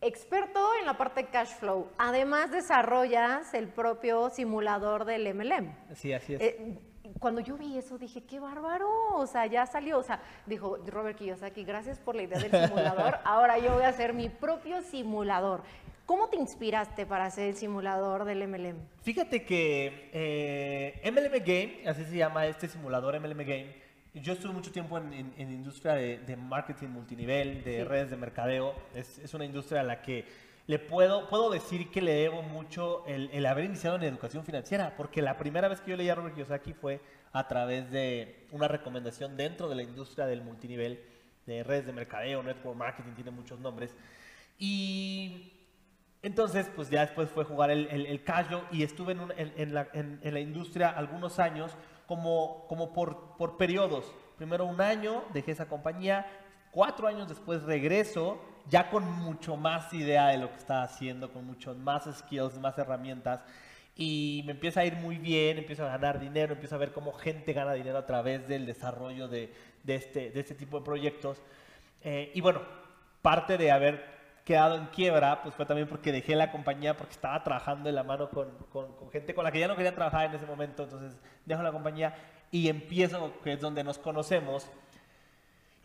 experto 0.00 0.60
en 0.80 0.86
la 0.86 0.96
parte 0.96 1.22
de 1.24 1.28
cash 1.28 1.50
flow, 1.58 1.88
además 1.98 2.50
desarrollas 2.50 3.52
el 3.54 3.68
propio 3.68 4.30
simulador 4.30 5.04
del 5.04 5.32
MLM. 5.34 5.72
Sí, 5.94 6.12
así 6.12 6.34
es. 6.34 6.40
Eh, 6.40 6.78
cuando 7.18 7.40
yo 7.40 7.56
vi 7.56 7.76
eso 7.78 7.98
dije, 7.98 8.22
qué 8.24 8.38
bárbaro, 8.38 8.88
o 9.14 9.26
sea, 9.26 9.46
ya 9.46 9.66
salió, 9.66 9.98
o 9.98 10.02
sea, 10.02 10.20
dijo 10.46 10.76
Robert 10.86 11.18
Kiyosaki, 11.18 11.64
gracias 11.64 11.98
por 11.98 12.14
la 12.14 12.22
idea 12.22 12.38
del 12.38 12.50
simulador, 12.68 13.18
ahora 13.24 13.58
yo 13.58 13.72
voy 13.74 13.84
a 13.84 13.88
hacer 13.88 14.12
mi 14.14 14.28
propio 14.28 14.82
simulador. 14.82 15.62
¿Cómo 16.06 16.28
te 16.28 16.36
inspiraste 16.38 17.04
para 17.04 17.26
hacer 17.26 17.48
el 17.48 17.56
simulador 17.56 18.24
del 18.24 18.46
MLM? 18.48 18.76
Fíjate 19.02 19.44
que 19.44 20.08
eh, 20.12 21.00
MLM 21.10 21.44
Game, 21.44 21.82
así 21.88 22.04
se 22.04 22.16
llama 22.16 22.46
este 22.46 22.66
simulador 22.68 23.18
MLM 23.20 23.38
Game, 23.38 23.74
yo 24.22 24.32
estuve 24.34 24.52
mucho 24.52 24.70
tiempo 24.72 24.98
en, 24.98 25.12
en, 25.12 25.34
en 25.36 25.50
industria 25.52 25.94
de, 25.94 26.18
de 26.18 26.36
marketing 26.36 26.88
multinivel, 26.88 27.62
de 27.64 27.78
Sí. 27.78 27.84
redes 27.84 28.10
de 28.10 28.16
mercadeo. 28.16 28.74
Es, 28.94 29.18
es 29.18 29.34
una 29.34 29.44
industria 29.44 29.80
a 29.80 29.84
la 29.84 30.02
que 30.02 30.24
le 30.66 30.78
puedo, 30.78 31.28
puedo 31.28 31.50
decir 31.50 31.90
que 31.90 32.02
le 32.02 32.12
debo 32.12 32.42
mucho 32.42 33.04
el, 33.06 33.30
el 33.32 33.46
haber 33.46 33.64
iniciado 33.64 33.96
en 33.96 34.02
educación 34.02 34.44
financiera, 34.44 34.94
porque 34.96 35.22
la 35.22 35.38
primera 35.38 35.68
vez 35.68 35.80
que 35.80 35.90
yo 35.92 35.96
leí 35.96 36.08
a 36.10 36.14
Robert 36.14 36.34
Kiyosaki 36.34 36.74
fue 36.74 37.00
a 37.32 37.48
través 37.48 37.90
de 37.90 38.46
una 38.52 38.68
recomendación 38.68 39.36
dentro 39.36 39.68
de 39.68 39.76
la 39.76 39.82
industria 39.82 40.26
del 40.26 40.42
multinivel, 40.42 41.00
de 41.46 41.62
redes 41.62 41.86
de 41.86 41.92
mercadeo, 41.92 42.42
network 42.42 42.76
marketing, 42.76 43.12
tiene 43.12 43.30
muchos 43.30 43.58
nombres. 43.60 43.94
Y 44.58 45.52
entonces, 46.22 46.68
pues 46.74 46.90
ya 46.90 47.02
después 47.02 47.30
fue 47.30 47.44
jugar 47.44 47.70
el, 47.70 47.86
el, 47.90 48.06
el 48.06 48.22
y 48.72 48.82
estuve 48.82 49.12
en, 49.12 49.20
un- 49.20 49.32
en- 49.36 49.52
en 49.56 49.72
la, 49.74 49.88
en 49.94 50.20
la 50.34 50.40
industria 50.40 50.90
algunos 50.90 51.38
años 51.38 51.72
como, 52.08 52.66
como 52.66 52.92
por, 52.92 53.36
por 53.36 53.56
periodos. 53.58 54.12
Primero 54.38 54.64
un 54.64 54.80
año, 54.80 55.22
dejé 55.34 55.52
esa 55.52 55.68
compañía, 55.68 56.26
cuatro 56.72 57.06
años 57.06 57.28
después 57.28 57.62
regreso, 57.62 58.40
ya 58.68 58.88
con 58.90 59.04
mucho 59.04 59.56
más 59.56 59.92
idea 59.92 60.28
de 60.28 60.38
lo 60.38 60.50
que 60.50 60.56
estaba 60.56 60.82
haciendo, 60.82 61.30
con 61.32 61.46
muchos 61.46 61.76
más 61.76 62.08
skills, 62.12 62.58
más 62.58 62.78
herramientas. 62.78 63.42
Y 63.94 64.42
me 64.46 64.52
empieza 64.52 64.80
a 64.80 64.86
ir 64.86 64.94
muy 64.94 65.18
bien, 65.18 65.58
empiezo 65.58 65.84
a 65.84 65.88
ganar 65.88 66.18
dinero, 66.18 66.54
empiezo 66.54 66.76
a 66.76 66.78
ver 66.78 66.92
cómo 66.92 67.12
gente 67.12 67.52
gana 67.52 67.74
dinero 67.74 67.98
a 67.98 68.06
través 68.06 68.48
del 68.48 68.64
desarrollo 68.64 69.28
de, 69.28 69.52
de 69.82 69.94
este, 69.94 70.30
de 70.30 70.40
este 70.40 70.54
tipo 70.54 70.78
de 70.78 70.84
proyectos. 70.84 71.42
Eh, 72.02 72.30
y 72.34 72.40
bueno, 72.40 72.62
parte 73.20 73.58
de 73.58 73.70
haber 73.70 74.17
quedado 74.48 74.76
en 74.76 74.86
quiebra, 74.86 75.42
pues 75.42 75.54
fue 75.54 75.66
también 75.66 75.86
porque 75.88 76.10
dejé 76.10 76.34
la 76.34 76.50
compañía 76.50 76.96
porque 76.96 77.12
estaba 77.12 77.44
trabajando 77.44 77.86
de 77.88 77.92
la 77.92 78.02
mano 78.02 78.30
con, 78.30 78.48
con- 78.72 78.96
con 78.96 79.10
gente 79.10 79.34
con 79.34 79.44
la 79.44 79.52
que 79.52 79.60
ya 79.60 79.68
no 79.68 79.76
quería 79.76 79.94
trabajar 79.94 80.24
en 80.26 80.34
ese 80.34 80.46
momento, 80.46 80.84
entonces 80.84 81.18
dejo 81.44 81.62
la 81.62 81.70
compañía 81.70 82.14
y 82.50 82.68
empiezo, 82.70 83.34
que 83.44 83.52
es 83.52 83.60
donde 83.60 83.84
nos 83.84 83.98
conocemos. 83.98 84.66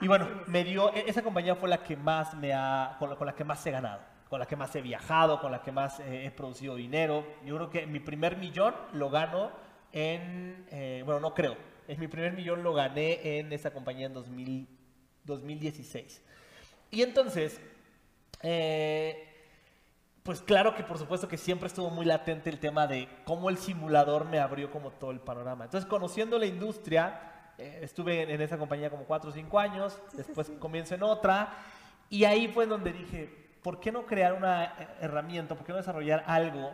Y 0.02 0.08
bueno, 0.08 0.28
me 0.48 0.64
dio, 0.64 0.94
e- 0.94 1.04
esa 1.10 1.22
compañía 1.22 1.56
fue 1.56 1.68
la 1.68 1.84
que 1.84 1.98
más 1.98 2.34
me 2.36 2.54
ha, 2.54 2.96
con 3.00 3.10
la, 3.10 3.16
con 3.18 3.28
la 3.28 3.36
que 3.36 3.44
más 3.44 3.66
he 3.68 3.72
ganado, 3.72 4.00
con 4.30 4.40
la 4.40 4.46
que 4.46 4.56
más 4.56 4.74
he 4.76 4.82
viajado, 4.82 5.42
con 5.42 5.52
la 5.52 5.62
que 5.62 5.72
más 5.74 6.00
eh, 6.00 6.26
he 6.26 6.32
producido 6.32 6.76
dinero. 6.78 7.26
Yo 7.46 7.56
creo 7.58 7.70
que 7.70 7.86
mi 7.86 8.00
primer 8.00 8.38
millón 8.38 8.74
lo 8.94 9.10
gano 9.10 9.52
en, 9.92 10.66
eh, 10.72 11.02
bueno, 11.06 11.20
no 11.20 11.34
creo, 11.34 11.58
es 11.88 12.00
mi 12.00 12.08
primer 12.08 12.32
millón 12.32 12.64
lo 12.64 12.74
gané 12.74 13.40
en 13.40 13.52
esa 13.52 13.72
compañía 13.72 14.06
en 14.08 14.14
2000 14.14 14.68
2016. 15.26 16.22
Y 16.92 17.02
entonces, 17.02 17.60
eh, 18.44 19.30
pues 20.24 20.42
claro 20.42 20.76
que 20.76 20.84
por 20.84 20.98
supuesto 20.98 21.28
que 21.28 21.38
siempre 21.38 21.68
estuvo 21.68 21.90
muy 21.90 22.06
latente 22.06 22.50
el 22.50 22.60
tema 22.60 22.88
de 22.88 23.10
cómo 23.26 23.50
el 23.50 23.58
simulador 23.58 24.26
me 24.26 24.40
abrió 24.40 24.72
como 24.72 24.92
todo 24.92 25.12
el 25.12 25.20
panorama. 25.20 25.66
Entonces, 25.66 25.90
conociendo 25.90 26.40
la 26.40 26.46
industria, 26.46 27.52
eh, 27.58 27.80
estuve 27.82 28.34
en, 28.34 28.42
esa 28.42 28.58
compañía 28.58 28.90
como 28.90 29.04
cuatro 29.04 29.32
o 29.32 29.34
cinco 29.34 29.60
años, 29.60 30.00
después 30.14 30.50
comienzo 30.60 30.96
en 30.96 31.04
otra, 31.04 31.54
y 32.10 32.24
ahí 32.24 32.48
fue 32.48 32.66
donde 32.68 32.94
dije, 32.94 33.58
¿por 33.62 33.80
qué 33.80 33.92
no 33.92 34.06
crear 34.06 34.34
una 34.34 34.64
eh, 34.66 34.88
herramienta? 35.02 35.56
¿Por 35.56 35.66
qué 35.66 35.74
no 35.74 35.78
desarrollar 35.80 36.24
algo 36.26 36.74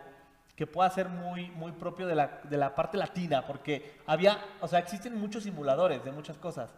que 0.55 0.67
pueda 0.67 0.89
ser 0.91 1.09
muy, 1.09 1.49
muy 1.51 1.71
propio 1.71 2.05
de 2.05 2.15
la, 2.15 2.41
de 2.43 2.57
la 2.57 2.75
parte 2.75 2.97
latina? 2.97 3.47
Porque 3.47 3.99
había, 4.05 4.37
o 4.61 4.67
sea, 4.67 4.77
existen 4.77 5.19
muchos 5.19 5.43
simuladores 5.43 6.03
de 6.03 6.11
muchas 6.11 6.37
cosas. 6.37 6.71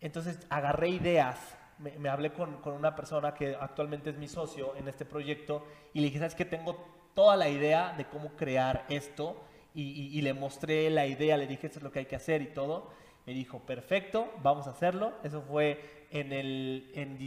Entonces 0.00 0.38
agarré 0.48 0.88
ideas 0.90 1.55
me, 1.78 2.08
hablé 2.08 2.32
con, 2.32 2.56
con, 2.62 2.74
una 2.74 2.94
persona 2.96 3.34
que 3.34 3.56
actualmente 3.58 4.10
es 4.10 4.16
mi 4.16 4.28
socio 4.28 4.74
en 4.76 4.88
este 4.88 5.04
proyecto 5.04 5.64
y 5.92 6.00
le 6.00 6.06
dije, 6.06 6.18
¿sabes 6.18 6.34
qué? 6.34 6.44
Tengo 6.44 6.84
toda 7.14 7.36
la 7.36 7.48
idea 7.48 7.94
de 7.96 8.06
cómo 8.06 8.30
crear 8.30 8.84
esto 8.88 9.42
y, 9.74 9.82
y, 10.16 10.22
le 10.22 10.32
mostré 10.32 10.88
la 10.88 11.06
idea, 11.06 11.36
le 11.36 11.46
dije, 11.46 11.66
esto 11.66 11.80
es 11.80 11.82
lo 11.82 11.92
que 11.92 11.98
hay 11.98 12.06
que 12.06 12.16
hacer 12.16 12.40
y 12.40 12.46
todo. 12.46 12.90
Me 13.26 13.34
dijo, 13.34 13.58
perfecto, 13.60 14.32
vamos 14.42 14.66
a 14.66 14.70
hacerlo. 14.70 15.12
Eso 15.22 15.42
fue 15.42 16.06
en 16.10 16.32
el 16.32 16.90
en, 16.94 17.18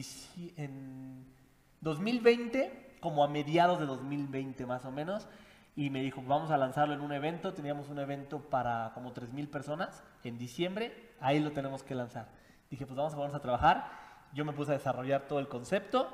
en 0.57 1.25
2020, 1.81 2.95
como 3.01 3.23
a 3.23 3.27
mediados 3.27 3.79
de 3.79 3.85
2020 3.85 4.65
más 4.65 4.83
o 4.85 4.91
menos. 4.91 5.27
Y 5.75 5.91
me 5.91 6.01
dijo, 6.01 6.23
vamos 6.25 6.49
a 6.49 6.57
lanzarlo 6.57 6.95
en 6.95 7.01
un 7.01 7.11
evento. 7.11 7.53
Teníamos 7.53 7.89
un 7.89 7.99
evento 7.99 8.39
para 8.39 8.91
como 8.95 9.13
3.000 9.13 9.47
personas 9.49 10.03
en 10.23 10.39
diciembre. 10.39 11.13
Ahí 11.19 11.39
lo 11.39 11.51
tenemos 11.51 11.83
que 11.83 11.93
lanzar. 11.93 12.29
Dije, 12.71 12.85
pues 12.87 12.97
vamos 12.97 13.13
a 13.13 13.15
ponernos 13.15 13.39
a 13.39 13.41
trabajar 13.41 13.98
yo 14.33 14.45
me 14.45 14.53
puse 14.53 14.71
a 14.71 14.75
desarrollar 14.75 15.27
todo 15.27 15.39
el 15.39 15.47
concepto 15.47 16.09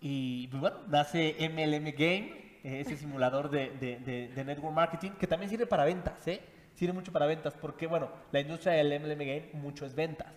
y 0.00 0.48
pues 0.48 0.60
bueno, 0.60 0.76
nace 0.88 1.36
MLM 1.38 1.92
Game, 1.96 2.58
eh, 2.62 2.80
ese 2.80 2.96
simulador 2.96 3.50
de, 3.50 3.70
de, 3.70 4.44
network 4.44 4.74
marketing 4.74 5.12
que 5.12 5.26
también 5.26 5.50
sirve 5.50 5.66
para 5.66 5.84
ventas, 5.84 6.26
¿eh? 6.28 6.40
Sirve 6.74 6.92
mucho 6.92 7.12
para 7.12 7.26
ventas 7.26 7.54
porque, 7.54 7.86
bueno, 7.86 8.10
la 8.32 8.40
industria 8.40 8.74
del 8.74 9.00
MLM 9.00 9.18
Game 9.18 9.48
mucho 9.54 9.86
es 9.86 9.94
ventas. 9.94 10.28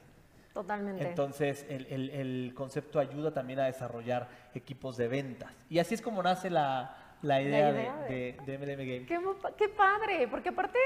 Totalmente. 0.54 1.08
Entonces, 1.08 1.66
el, 1.70 1.86
el, 1.88 2.10
el, 2.10 2.54
concepto 2.56 3.00
ayuda 3.00 3.34
también 3.34 3.60
a 3.60 3.66
desarrollar 3.66 4.30
equipos 4.54 4.98
de 4.98 5.08
ventas. 5.08 5.52
Y 5.70 5.80
así 5.80 5.94
es 5.94 6.02
como 6.02 6.24
nace 6.24 6.50
la, 6.50 7.10
la 7.22 7.42
idea, 7.42 7.72
de, 7.72 8.38
de, 8.46 8.58
MLM 8.58 8.78
Game. 8.78 9.06
Qué, 9.06 9.20
qué, 9.58 9.70
padre, 9.70 10.28
porque 10.30 10.50
aparte 10.50 10.80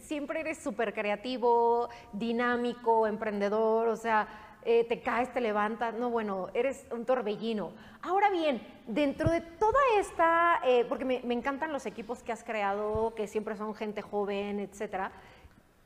siempre 0.00 0.40
eres 0.40 0.58
súper 0.58 0.94
creativo, 0.94 1.88
dinámico, 2.12 3.06
emprendedor, 3.06 3.88
o 3.88 3.96
sea, 3.96 4.26
eh, 4.64 4.84
te 4.84 5.00
caes, 5.00 5.32
te 5.32 5.40
levantas, 5.40 5.94
no, 5.94 6.10
bueno, 6.10 6.48
eres 6.54 6.86
un 6.90 7.04
torbellino. 7.04 7.72
Ahora 8.02 8.30
bien, 8.30 8.62
dentro 8.86 9.30
de 9.30 9.40
toda 9.40 9.78
esta, 9.98 10.60
eh, 10.64 10.86
porque 10.88 11.04
me, 11.04 11.34
encantan 11.34 11.72
los 11.72 11.86
equipos 11.86 12.22
que 12.22 12.32
has 12.32 12.42
creado, 12.42 13.14
que 13.14 13.26
siempre 13.26 13.56
son 13.56 13.74
gente 13.74 14.00
joven, 14.02 14.60
etcétera, 14.60 15.12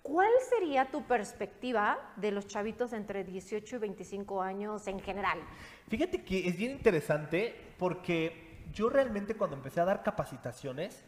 ¿cuál 0.03 0.31
sería 0.49 0.91
tu 0.91 1.03
perspectiva 1.03 1.99
de 2.17 2.31
los 2.31 2.47
chavitos 2.47 2.93
entre 2.93 3.25
18 3.25 3.77
y 3.77 3.79
25 3.79 4.43
años 4.43 4.87
en 4.87 5.01
general? 5.01 5.41
Fíjate 5.89 6.23
que 6.23 6.49
es 6.49 6.57
bien 6.57 6.73
interesante 6.73 7.55
porque 7.79 8.65
yo 8.73 8.89
realmente 8.89 9.35
cuando 9.35 9.57
empecé 9.57 9.81
a 9.81 9.85
dar 9.85 10.03
capacitaciones, 10.03 11.05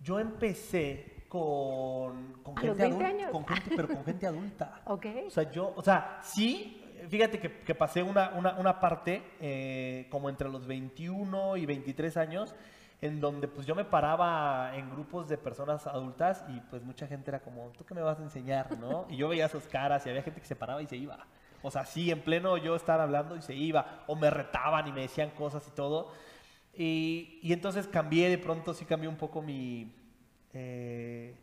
yo 0.00 0.18
empecé 0.18 1.18
con, 1.28 2.34
con 2.42 2.56
gente 2.56 2.82
adulta, 2.82 3.30
con 3.30 3.46
gente, 3.46 3.70
pero 3.76 3.88
con 3.88 4.04
gente 4.04 4.26
adulta. 4.26 4.82
ok. 4.86 5.06
O 5.26 5.30
sea, 5.30 5.50
yo, 5.50 5.72
o 5.76 5.82
sea, 5.82 6.20
sí, 6.22 6.87
fíjate 7.08 7.38
que, 7.38 7.74
pasé 7.74 8.02
una, 8.02 8.30
una, 8.30 8.80
parte 8.80 9.22
eh, 9.40 10.06
como 10.10 10.28
entre 10.28 10.48
los 10.48 10.66
21 10.66 11.56
y 11.56 11.66
23 11.66 12.16
años 12.16 12.54
en 13.00 13.20
donde 13.20 13.46
pues 13.46 13.66
yo 13.66 13.74
me 13.74 13.84
paraba 13.84 14.72
en 14.74 14.90
grupos 14.90 15.28
de 15.28 15.38
personas 15.38 15.86
adultas 15.86 16.44
y 16.48 16.60
pues 16.60 16.82
mucha 16.82 17.06
gente 17.06 17.30
era 17.30 17.40
como, 17.40 17.70
¿tú 17.78 17.84
qué 17.84 17.94
me 17.94 18.02
vas 18.02 18.18
a 18.18 18.22
enseñar? 18.22 18.76
¿no? 18.78 19.06
Y 19.08 19.16
yo 19.16 19.28
veía 19.28 19.48
sus 19.48 19.64
caras 19.64 20.04
y 20.06 20.08
había 20.08 20.22
gente 20.22 20.40
que 20.40 20.46
se 20.46 20.56
paraba 20.56 20.82
y 20.82 20.86
se 20.86 20.96
iba. 20.96 21.26
O 21.62 21.70
sea, 21.70 21.84
sí, 21.84 22.10
en 22.10 22.20
pleno 22.20 22.56
yo 22.56 22.76
estaba 22.76 23.02
hablando 23.02 23.36
y 23.36 23.42
se 23.42 23.54
iba, 23.54 24.04
o 24.06 24.14
me 24.14 24.30
retaban 24.30 24.86
y 24.86 24.92
me 24.92 25.02
decían 25.02 25.30
cosas 25.30 25.66
y 25.66 25.70
todo. 25.72 26.12
Y, 26.74 27.40
y 27.42 27.52
entonces 27.52 27.88
cambié, 27.88 28.30
de 28.30 28.38
pronto 28.38 28.74
sí 28.74 28.84
cambió 28.84 29.10
un 29.10 29.16
poco 29.16 29.42
mi... 29.42 29.92
Eh, 30.52 31.36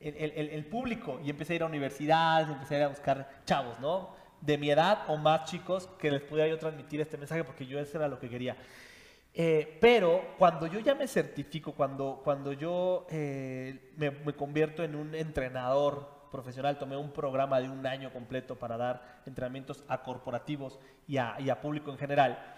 el, 0.00 0.14
el, 0.14 0.48
el, 0.50 0.66
público 0.66 1.20
y 1.24 1.30
empecé 1.30 1.54
a 1.54 1.56
ir 1.56 1.62
a 1.64 1.66
universidades, 1.66 2.48
empecé 2.48 2.82
a 2.82 2.88
buscar 2.88 3.28
chavos, 3.44 3.80
¿no? 3.80 4.14
De 4.40 4.58
mi 4.58 4.70
edad 4.70 5.04
o 5.08 5.16
más 5.16 5.50
chicos 5.50 5.88
que 5.98 6.10
les 6.10 6.22
pudiera 6.22 6.48
yo 6.48 6.58
transmitir 6.58 7.00
este 7.00 7.16
mensaje 7.16 7.44
porque 7.44 7.66
yo 7.66 7.78
eso 7.78 7.98
era 7.98 8.08
lo 8.08 8.18
que 8.18 8.28
quería. 8.28 8.56
Eh, 9.34 9.78
pero 9.80 10.34
cuando 10.38 10.66
yo 10.66 10.80
ya 10.80 10.94
me 10.94 11.06
certifico, 11.06 11.72
cuando, 11.72 12.20
cuando 12.24 12.52
yo 12.52 13.06
eh, 13.10 13.92
me, 13.96 14.32
convierto 14.32 14.82
en 14.82 14.96
un 14.96 15.14
entrenador 15.14 16.08
profesional, 16.32 16.78
tomé 16.78 16.96
un 16.96 17.12
programa 17.12 17.60
de 17.60 17.68
un 17.68 17.86
año 17.86 18.12
completo 18.12 18.56
para 18.56 18.76
dar 18.76 19.20
entrenamientos 19.26 19.84
a 19.88 20.02
corporativos 20.02 20.78
y 21.06 21.18
a, 21.18 21.36
y 21.38 21.50
a 21.50 21.60
público 21.60 21.90
en 21.90 21.98
general, 21.98 22.54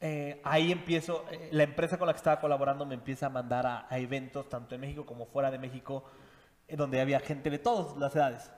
eh, 0.00 0.40
ahí 0.44 0.72
empiezo, 0.72 1.24
la 1.50 1.62
empresa 1.62 1.98
con 1.98 2.06
la 2.06 2.12
que 2.12 2.18
estaba 2.18 2.40
colaborando 2.40 2.86
me 2.86 2.94
empieza 2.94 3.26
a 3.26 3.30
mandar 3.30 3.66
a, 3.66 3.86
a 3.88 3.98
eventos, 3.98 4.48
tanto 4.48 4.74
en 4.74 4.80
México 4.80 5.06
como 5.06 5.26
fuera 5.26 5.50
de 5.50 5.58
México, 5.58 6.04
donde 6.68 7.00
había 7.00 7.20
gente 7.20 7.50
de 7.50 7.58
todas 7.58 7.96
las 7.96 8.14
edades. 8.16 8.50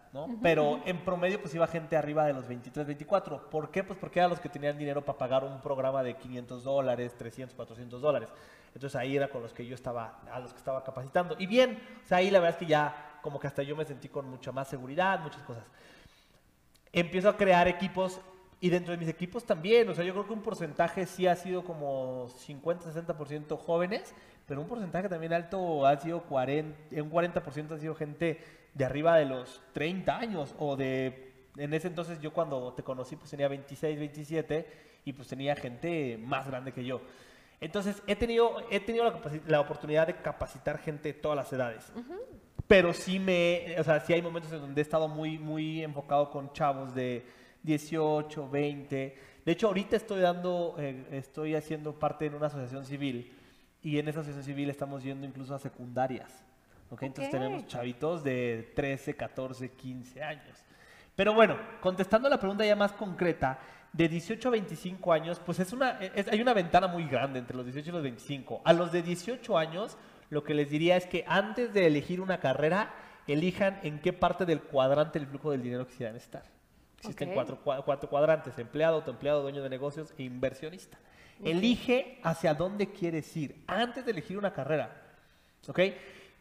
Pero 0.42 0.80
en 0.86 1.04
promedio 1.04 1.40
pues 1.40 1.54
iba 1.54 1.66
gente 1.66 1.96
arriba 1.96 2.24
de 2.24 2.32
los 2.32 2.46
23, 2.48 2.86
24. 2.86 3.50
¿Por 3.50 3.70
qué? 3.70 3.84
Pues 3.84 3.98
porque 3.98 4.18
eran 4.18 4.30
los 4.30 4.40
que 4.40 4.48
tenían 4.48 4.78
dinero 4.78 5.04
para 5.04 5.18
pagar 5.18 5.44
un 5.44 5.60
programa 5.60 6.02
de 6.02 6.16
500 6.16 6.64
dólares, 6.64 7.14
300, 7.18 7.54
400 7.54 8.00
dólares. 8.00 8.30
Entonces 8.74 8.96
ahí 8.96 9.16
era 9.16 9.28
con 9.28 9.42
los 9.42 9.52
que 9.52 9.66
yo 9.66 9.74
estaba, 9.74 10.20
a 10.30 10.40
los 10.40 10.52
que 10.52 10.58
estaba 10.58 10.82
capacitando. 10.84 11.36
Y 11.38 11.46
bien, 11.46 11.78
o 12.02 12.06
sea, 12.06 12.18
ahí 12.18 12.30
la 12.30 12.40
verdad 12.40 12.54
es 12.54 12.66
que 12.66 12.70
ya 12.70 13.18
como 13.22 13.38
que 13.40 13.46
hasta 13.46 13.62
yo 13.62 13.76
me 13.76 13.84
sentí 13.84 14.08
con 14.08 14.28
mucha 14.28 14.52
más 14.52 14.68
seguridad, 14.68 15.20
muchas 15.20 15.42
cosas. 15.42 15.64
Empiezo 16.92 17.28
a 17.28 17.36
crear 17.36 17.68
equipos 17.68 18.20
y 18.60 18.70
dentro 18.70 18.92
de 18.92 18.98
mis 18.98 19.08
equipos 19.08 19.44
también, 19.44 19.88
o 19.88 19.94
sea, 19.94 20.04
yo 20.04 20.12
creo 20.12 20.26
que 20.26 20.32
un 20.32 20.42
porcentaje 20.42 21.04
sí 21.04 21.26
ha 21.26 21.36
sido 21.36 21.62
como 21.62 22.28
50, 22.38 22.90
60% 22.90 23.58
jóvenes, 23.58 24.14
pero 24.46 24.60
un 24.60 24.68
porcentaje 24.68 25.08
también 25.08 25.32
alto 25.32 25.86
ha 25.86 25.96
sido 25.98 26.22
40, 26.22 27.02
un 27.02 27.10
40% 27.10 27.72
ha 27.72 27.78
sido 27.78 27.94
gente 27.94 28.40
de 28.74 28.84
arriba 28.84 29.16
de 29.16 29.24
los 29.24 29.60
30 29.72 30.16
años 30.16 30.54
o 30.58 30.76
de, 30.76 31.32
en 31.56 31.74
ese 31.74 31.88
entonces 31.88 32.20
yo 32.20 32.32
cuando 32.32 32.72
te 32.72 32.82
conocí 32.82 33.16
pues 33.16 33.30
tenía 33.30 33.48
26, 33.48 33.98
27 33.98 34.66
y 35.04 35.12
pues 35.12 35.28
tenía 35.28 35.56
gente 35.56 36.18
más 36.22 36.46
grande 36.46 36.72
que 36.72 36.84
yo. 36.84 37.00
Entonces 37.60 38.02
he 38.06 38.14
tenido, 38.14 38.56
he 38.70 38.80
tenido 38.80 39.04
la, 39.04 39.20
la 39.48 39.60
oportunidad 39.60 40.06
de 40.06 40.16
capacitar 40.16 40.78
gente 40.78 41.12
de 41.12 41.14
todas 41.14 41.36
las 41.36 41.52
edades. 41.52 41.92
Pero 42.66 42.92
sí 42.92 43.18
me, 43.18 43.76
o 43.78 43.84
sea, 43.84 44.00
sí 44.00 44.12
hay 44.12 44.22
momentos 44.22 44.52
en 44.52 44.60
donde 44.60 44.80
he 44.80 44.82
estado 44.82 45.08
muy, 45.08 45.38
muy 45.38 45.82
enfocado 45.82 46.30
con 46.30 46.52
chavos 46.52 46.94
de 46.94 47.24
18, 47.62 48.48
20. 48.48 49.16
De 49.44 49.52
hecho, 49.52 49.68
ahorita 49.68 49.96
estoy 49.96 50.20
dando, 50.20 50.74
eh, 50.78 51.06
estoy 51.12 51.54
haciendo 51.54 51.98
parte 51.98 52.26
en 52.26 52.34
una 52.34 52.46
asociación 52.46 52.84
civil 52.84 53.35
y 53.86 54.00
en 54.00 54.08
esa 54.08 54.18
asociación 54.18 54.44
civil 54.44 54.68
estamos 54.68 55.04
yendo 55.04 55.24
incluso 55.28 55.54
a 55.54 55.60
secundarias. 55.60 56.42
¿okay? 56.90 57.06
Entonces 57.06 57.30
tenemos 57.30 57.68
chavitos 57.68 58.24
de 58.24 58.72
13, 58.74 59.14
14, 59.14 59.70
15 59.70 60.24
años. 60.24 60.58
Pero 61.14 61.34
bueno, 61.34 61.56
contestando 61.80 62.28
la 62.28 62.40
pregunta 62.40 62.66
ya 62.66 62.74
más 62.74 62.92
concreta, 62.92 63.60
de 63.92 64.08
18 64.08 64.48
a 64.48 64.50
25 64.50 65.12
años, 65.12 65.40
pues 65.46 65.60
es 65.60 65.72
una, 65.72 66.00
hay 66.00 66.40
una 66.40 66.52
ventana 66.52 66.88
muy 66.88 67.04
grande 67.04 67.38
entre 67.38 67.56
los 67.56 67.64
18 67.64 67.88
y 67.88 67.92
los 67.92 68.02
25. 68.02 68.62
A 68.64 68.72
los 68.72 68.90
de 68.90 69.02
18 69.02 69.56
años, 69.56 69.96
lo 70.30 70.42
que 70.42 70.54
les 70.54 70.68
diría 70.68 70.96
es 70.96 71.06
que 71.06 71.24
antes 71.28 71.72
de 71.72 71.86
elegir 71.86 72.20
una 72.20 72.40
carrera, 72.40 72.92
elijan 73.28 73.78
en 73.84 74.00
qué 74.00 74.12
parte 74.12 74.46
del 74.46 74.62
cuadrante 74.62 75.20
del 75.20 75.28
flujo 75.28 75.52
del 75.52 75.62
dinero 75.62 75.86
quisieran 75.86 76.16
estar. 76.16 76.42
Existen 76.98 77.30
cuatro, 77.34 77.60
cuatro, 77.62 78.10
cuadrantes, 78.10 78.58
empleado, 78.58 78.96
autoempleado, 78.96 79.42
dueño 79.42 79.62
de 79.62 79.70
negocios 79.70 80.12
e 80.18 80.24
inversionista. 80.24 80.98
Elige 81.44 82.18
hacia 82.22 82.54
dónde 82.54 82.90
quieres 82.90 83.36
ir 83.36 83.62
antes 83.66 84.04
de 84.04 84.12
elegir 84.12 84.38
una 84.38 84.52
carrera. 84.52 85.02
¿Ok? 85.68 85.80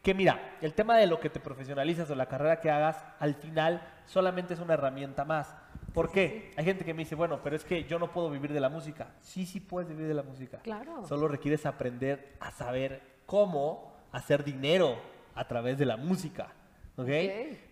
que 0.06 0.14
mira, 0.14 0.56
el 0.60 0.72
tema 0.72 0.96
de 0.96 1.08
lo 1.08 1.18
que 1.18 1.30
te 1.30 1.40
profesionalizas 1.40 2.08
o 2.08 2.14
la 2.14 2.26
carrera 2.26 2.60
que 2.60 2.70
hagas, 2.70 3.04
al 3.18 3.34
final 3.34 3.82
solamente 4.04 4.54
es 4.54 4.60
una 4.60 4.74
herramienta 4.74 5.24
más. 5.24 5.52
¿Por 5.92 6.12
qué? 6.12 6.52
Hay 6.56 6.64
gente 6.64 6.84
que 6.84 6.94
me 6.94 7.02
dice, 7.02 7.16
bueno, 7.16 7.40
pero 7.42 7.56
es 7.56 7.64
que 7.64 7.82
yo 7.86 7.98
no 7.98 8.12
puedo 8.12 8.30
vivir 8.30 8.52
de 8.52 8.60
la 8.60 8.68
música. 8.68 9.08
Sí, 9.20 9.46
sí 9.46 9.58
puedes 9.58 9.88
vivir 9.88 10.06
de 10.06 10.14
la 10.14 10.22
música. 10.22 10.58
Claro. 10.58 11.04
Solo 11.08 11.26
requieres 11.26 11.66
aprender 11.66 12.36
a 12.38 12.52
saber 12.52 13.02
cómo 13.26 13.96
hacer 14.12 14.44
dinero 14.44 14.96
a 15.34 15.48
través 15.48 15.76
de 15.76 15.86
la 15.86 15.96
música. 15.96 16.52
¿Ok? 16.96 17.08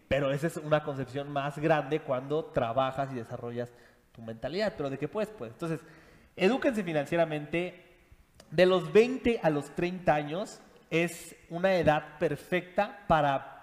Pero 0.08 0.32
esa 0.32 0.48
es 0.48 0.56
una 0.56 0.82
concepción 0.82 1.30
más 1.30 1.56
grande 1.60 2.00
cuando 2.00 2.46
trabajas 2.46 3.12
y 3.12 3.14
desarrollas 3.14 3.70
tu 4.10 4.22
mentalidad. 4.22 4.74
Pero 4.76 4.90
de 4.90 4.98
qué 4.98 5.06
puedes, 5.06 5.30
pues. 5.30 5.52
Entonces, 5.52 5.78
edúquense 6.36 6.82
financieramente. 6.82 7.82
De 8.50 8.66
los 8.66 8.92
20 8.92 9.40
a 9.42 9.50
los 9.50 9.74
30 9.74 10.14
años, 10.14 10.60
es 10.90 11.34
una 11.50 11.74
edad 11.74 12.18
perfecta 12.18 13.04
para 13.08 13.54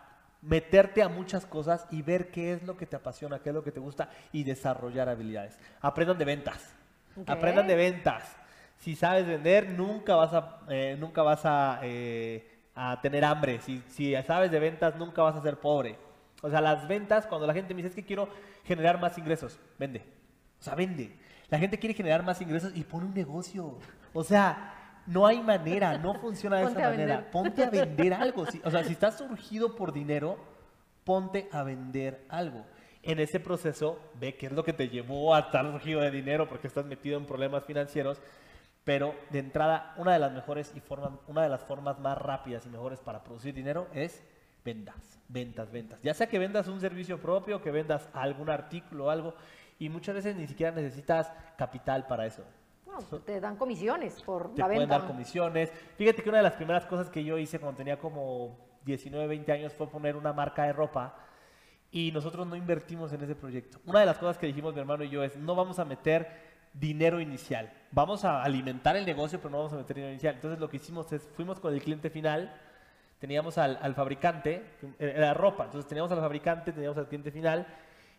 meterte 0.42 1.04
a 1.04 1.08
muchas 1.08 1.46
cosas 1.46 1.88
y 1.92 2.02
ver 2.02 2.32
qué 2.32 2.54
es 2.54 2.64
lo 2.64 2.76
que 2.76 2.86
te 2.86 2.96
apasiona, 2.96 3.40
qué 3.40 3.50
es 3.50 3.56
lo 3.56 3.64
que 3.64 3.72
te 3.72 3.80
gusta 3.80 4.10
y 4.32 4.44
desarrollar 4.44 5.08
habilidades. 5.08 5.58
Aprendan 5.80 6.18
de 6.18 6.26
ventas. 6.26 6.76
Aprendan 7.28 7.68
de 7.68 7.76
ventas. 7.76 8.36
Si 8.80 8.96
sabes 8.96 9.28
vender, 9.28 9.70
nunca 9.70 10.16
vas 10.16 10.34
a, 10.34 10.60
eh, 10.70 10.98
nunca 11.00 11.22
vas 11.22 11.46
a, 11.46 11.80
eh, 11.84 12.50
a 12.74 13.00
tener 13.02 13.24
hambre. 13.24 13.62
Si, 13.62 13.84
si 13.88 14.16
sabes 14.24 14.50
de 14.52 14.60
ventas, 14.60 14.96
nunca 14.96 15.22
vas 15.22 15.36
a 15.36 15.42
ser 15.42 15.58
pobre. 15.58 15.98
O 16.42 16.50
sea, 16.50 16.60
las 16.60 16.88
ventas, 16.88 17.28
cuando 17.28 17.46
la 17.46 17.54
gente 17.54 17.74
me 17.74 17.78
dice 17.78 17.90
es 17.90 17.96
que 17.96 18.06
quiero 18.06 18.28
generar 18.66 19.00
más 19.00 19.18
ingresos, 19.18 19.60
vende. 19.78 20.04
O 20.60 20.64
sea, 20.64 20.74
vende. 20.74 21.16
La 21.52 21.60
gente 21.60 21.78
quiere 21.78 21.94
generar 21.94 22.24
más 22.24 22.42
ingresos 22.42 22.72
y 22.74 22.84
pone 22.84 23.06
un 23.06 23.14
negocio. 23.14 23.78
O 24.14 24.24
sea, 24.24 25.02
no 25.06 25.28
hay 25.28 25.44
manera, 25.44 25.98
no 25.98 26.14
funciona 26.22 26.58
de 26.58 26.64
esa 26.64 26.80
manera. 26.80 27.30
Ponte 27.30 27.64
a 27.64 27.70
vender 27.70 28.14
algo. 28.20 28.46
o 28.64 28.72
sea, 28.72 28.84
si 28.86 28.94
estás 28.94 29.18
surgido 29.18 29.76
por 29.76 29.92
dinero, 29.92 30.38
ponte 31.04 31.50
a 31.52 31.64
vender 31.64 32.26
algo. 32.30 32.66
En 33.04 33.20
ese 33.20 33.40
proceso, 33.42 34.00
ve 34.20 34.36
qué 34.36 34.46
es 34.46 34.54
lo 34.54 34.64
que 34.64 34.72
te 34.72 34.88
llevó 34.88 35.36
a 35.36 35.40
estar 35.40 35.70
surgido 35.70 36.00
de 36.00 36.10
dinero 36.10 36.48
porque 36.48 36.68
estás 36.68 36.86
metido 36.86 37.18
en 37.18 37.26
problemas 37.26 37.66
financieros. 37.66 38.22
Pero 38.86 39.14
de 39.30 39.40
entrada, 39.40 39.94
una 39.98 40.14
de 40.14 40.20
las 40.20 40.32
mejores 40.32 40.72
y 40.74 40.80
formas, 40.80 41.12
una 41.28 41.44
de 41.44 41.50
las 41.50 41.62
formas 41.64 42.00
más 42.00 42.18
rápidas 42.18 42.66
y 42.66 42.70
mejores 42.70 43.02
para 43.02 43.24
producir 43.24 43.54
dinero 43.54 43.88
es 43.94 44.24
ventas, 44.64 45.20
ventas, 45.28 45.70
ventas. 45.70 46.00
Ya 46.02 46.14
sea 46.14 46.28
que 46.28 46.40
vendas 46.40 46.68
un 46.68 46.80
servicio 46.80 47.20
propio, 47.20 47.62
que 47.62 47.72
vendas 47.72 48.08
algún 48.14 48.50
artículo 48.50 49.06
o 49.06 49.10
algo, 49.10 49.36
y 49.82 49.90
muchas 49.90 50.14
veces 50.14 50.36
ni 50.36 50.46
siquiera 50.46 50.72
necesitas 50.72 51.34
capital 51.58 52.06
para 52.06 52.28
eso. 52.28 52.44
te 53.26 53.40
dan 53.40 53.56
comisiones 53.56 54.22
por 54.22 54.56
la 54.56 54.68
venta. 54.68 54.68
Te 54.68 54.74
pueden 54.76 54.90
dar 54.90 55.08
comisiones. 55.08 55.72
Fíjate 55.98 56.22
que 56.22 56.30
una 56.30 56.38
de 56.38 56.44
las 56.44 56.54
primeras 56.54 56.86
cosas 56.86 57.10
que 57.10 57.24
yo 57.24 57.36
hice 57.40 57.60
cuando 57.60 57.78
tenía 57.78 57.98
como 57.98 58.56
19, 58.86 59.26
20 59.26 59.52
años 59.52 59.74
fue 59.74 59.90
poner 59.90 60.16
una 60.16 60.34
marca 60.34 60.66
de 60.66 60.74
ropa 60.74 61.16
y 61.90 62.12
nosotros 62.12 62.46
no 62.46 62.56
invertimos 62.56 63.12
en 63.14 63.24
ese 63.24 63.34
proyecto. 63.34 63.80
Una 63.88 64.02
de 64.02 64.06
las 64.06 64.20
cosas 64.20 64.38
que 64.38 64.46
dijimos 64.46 64.76
mi 64.76 64.82
hermano 64.82 65.04
y 65.04 65.10
yo 65.10 65.24
es, 65.24 65.36
no 65.36 65.56
vamos 65.56 65.80
a 65.80 65.86
meter 65.86 66.30
dinero 66.74 67.20
inicial. 67.20 67.74
Vamos 67.90 68.24
a 68.24 68.44
alimentar 68.44 68.96
el 68.96 69.06
negocio, 69.08 69.40
pero 69.40 69.50
no 69.50 69.58
vamos 69.58 69.74
a 69.74 69.78
meter 69.78 69.96
dinero 69.96 70.12
inicial. 70.12 70.36
Entonces 70.36 70.60
lo 70.60 70.70
que 70.70 70.78
hicimos 70.78 71.12
es, 71.12 71.28
fuimos 71.36 71.60
con 71.60 71.74
el 71.74 71.82
cliente 71.82 72.12
final, 72.12 72.56
teníamos 73.18 73.58
al, 73.58 73.80
al 73.82 73.96
fabricante, 73.96 74.64
era 75.00 75.34
ropa, 75.34 75.66
entonces 75.66 75.90
teníamos 75.90 76.12
al 76.12 76.20
fabricante, 76.20 76.72
teníamos 76.72 77.00
al 77.00 77.08
cliente 77.08 77.32
final, 77.32 77.66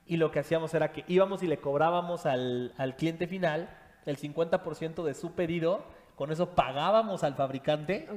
y 0.07 0.17
lo 0.17 0.31
que 0.31 0.41
hacíamos 0.41 0.75
era 0.75 0.93
que 0.93 1.05
íbamos 1.09 1.43
y 1.43 1.47
le 1.47 1.59
cobrábamos 1.59 2.27
al, 2.27 2.75
al 2.77 2.97
cliente 2.97 3.27
final 3.27 3.71
el 4.05 4.19
50% 4.19 5.05
de 5.05 5.15
su 5.15 5.33
pedido, 5.33 5.85
con 6.17 6.33
eso 6.33 6.51
pagábamos 6.51 7.25
al 7.25 7.35
fabricante. 7.35 8.09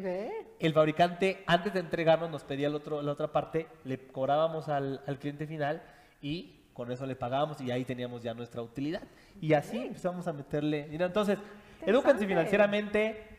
El 0.60 0.74
fabricante, 0.74 1.44
antes 1.48 1.74
de 1.74 1.80
entregarnos, 1.80 2.30
nos 2.30 2.44
pedía 2.44 2.68
el 2.68 2.76
otro, 2.76 3.02
la 3.02 3.12
otra 3.12 3.32
parte, 3.32 3.68
le 3.84 4.00
cobrábamos 4.08 4.68
al, 4.68 5.02
al 5.06 5.20
cliente 5.20 5.48
final 5.48 5.84
y 6.22 6.66
con 6.74 6.92
eso 6.92 7.06
le 7.06 7.16
pagábamos 7.16 7.62
y 7.62 7.72
ahí 7.72 7.86
teníamos 7.86 8.22
ya 8.22 8.34
nuestra 8.34 8.62
utilidad. 8.62 9.04
Y 9.40 9.54
así 9.54 9.78
empezamos 9.78 10.28
a 10.28 10.34
meterle 10.34 10.88
Entonces, 10.92 11.38
edúquense 11.86 12.28
financieramente, 12.28 13.38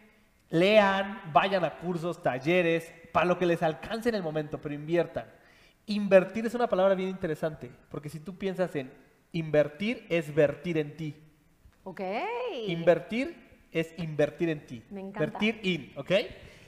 lean, 0.50 1.20
vayan 1.32 1.64
a 1.64 1.78
cursos, 1.78 2.22
talleres, 2.22 2.92
para 3.12 3.26
lo 3.26 3.38
que 3.38 3.46
les 3.46 3.62
alcance 3.62 4.08
en 4.08 4.14
el 4.14 4.22
momento, 4.22 4.58
pero 4.58 4.74
inviertan. 4.74 5.26
Invertir 5.86 6.44
es 6.46 6.54
una 6.54 6.68
palabra 6.68 6.94
bien 6.94 7.08
interesante, 7.08 7.70
porque 7.90 8.08
si 8.08 8.18
tú 8.18 8.36
piensas 8.36 8.74
en 8.74 8.92
invertir, 9.32 10.04
es 10.08 10.34
vertir 10.34 10.78
en 10.78 10.96
ti. 10.96 11.16
Ok. 11.84 12.00
Invertir 12.66 13.36
es 13.70 13.94
invertir 13.96 14.48
en 14.48 14.66
ti. 14.66 14.82
Me 14.90 15.00
encanta. 15.00 15.20
Vertir 15.20 15.60
in, 15.62 15.92
¿ok? 15.96 16.10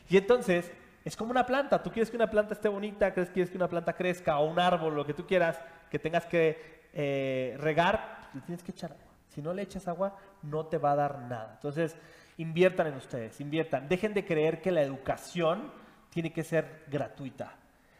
Y 0.08 0.16
entonces, 0.16 0.70
es 1.04 1.16
como 1.16 1.30
una 1.32 1.46
planta. 1.46 1.82
Tú 1.82 1.90
quieres 1.90 2.10
que 2.10 2.16
una 2.16 2.30
planta 2.30 2.54
esté 2.54 2.68
bonita, 2.68 3.12
quieres 3.12 3.50
que 3.50 3.56
una 3.56 3.68
planta 3.68 3.94
crezca, 3.94 4.38
o 4.38 4.48
un 4.48 4.60
árbol, 4.60 4.94
lo 4.94 5.04
que 5.04 5.14
tú 5.14 5.26
quieras, 5.26 5.60
que 5.90 5.98
tengas 5.98 6.26
que 6.26 6.88
eh, 6.92 7.56
regar, 7.58 8.30
le 8.34 8.40
tienes 8.42 8.62
que 8.62 8.70
echar 8.70 8.92
agua. 8.92 9.04
Si 9.28 9.42
no 9.42 9.52
le 9.52 9.62
echas 9.62 9.88
agua, 9.88 10.16
no 10.42 10.66
te 10.66 10.78
va 10.78 10.92
a 10.92 10.96
dar 10.96 11.18
nada. 11.22 11.52
Entonces, 11.54 11.96
inviertan 12.36 12.86
en 12.86 12.94
ustedes, 12.94 13.40
inviertan. 13.40 13.88
Dejen 13.88 14.14
de 14.14 14.24
creer 14.24 14.60
que 14.62 14.70
la 14.70 14.82
educación 14.82 15.72
tiene 16.10 16.32
que 16.32 16.44
ser 16.44 16.84
gratuita. 16.88 17.56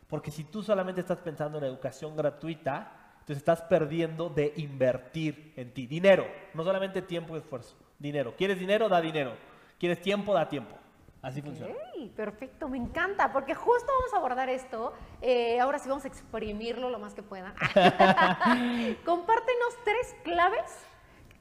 Porque 0.09 0.31
si 0.31 0.45
tú 0.45 0.63
solamente 0.63 1.01
estás 1.01 1.19
pensando 1.19 1.59
en 1.59 1.65
educación 1.65 2.17
gratuita, 2.17 2.93
entonces 3.21 3.39
estás 3.39 3.63
perdiendo 3.63 4.31
de 4.31 4.55
invertir 4.57 5.53
en 5.57 5.75
ti. 5.75 5.87
Dinero, 5.87 6.27
no 6.55 6.65
solamente 6.65 7.03
tiempo 7.03 7.35
y 7.35 7.39
esfuerzo, 7.39 7.77
dinero. 7.99 8.35
¿Quieres 8.37 8.59
dinero? 8.59 8.89
Da 8.89 9.01
dinero. 9.01 9.35
¿Quieres 9.79 10.01
tiempo? 10.01 10.33
Da 10.33 10.49
tiempo. 10.49 10.75
Así 11.21 11.43
funciona. 11.43 11.75
Perfecto, 12.17 12.69
me 12.69 12.79
encanta, 12.79 13.33
porque 13.33 13.55
justo 13.55 13.93
vamos 13.99 14.15
a 14.15 14.17
abordar 14.17 14.49
esto. 14.49 14.95
Eh, 15.21 15.59
ahora 15.61 15.79
sí 15.79 15.89
vamos 15.89 16.05
a 16.05 16.09
exprimirlo 16.09 16.91
lo 16.91 16.99
más 16.99 17.13
que 17.13 17.23
pueda. 17.23 17.55
Compártenos 19.05 19.75
tres 19.85 20.15
claves 20.23 20.87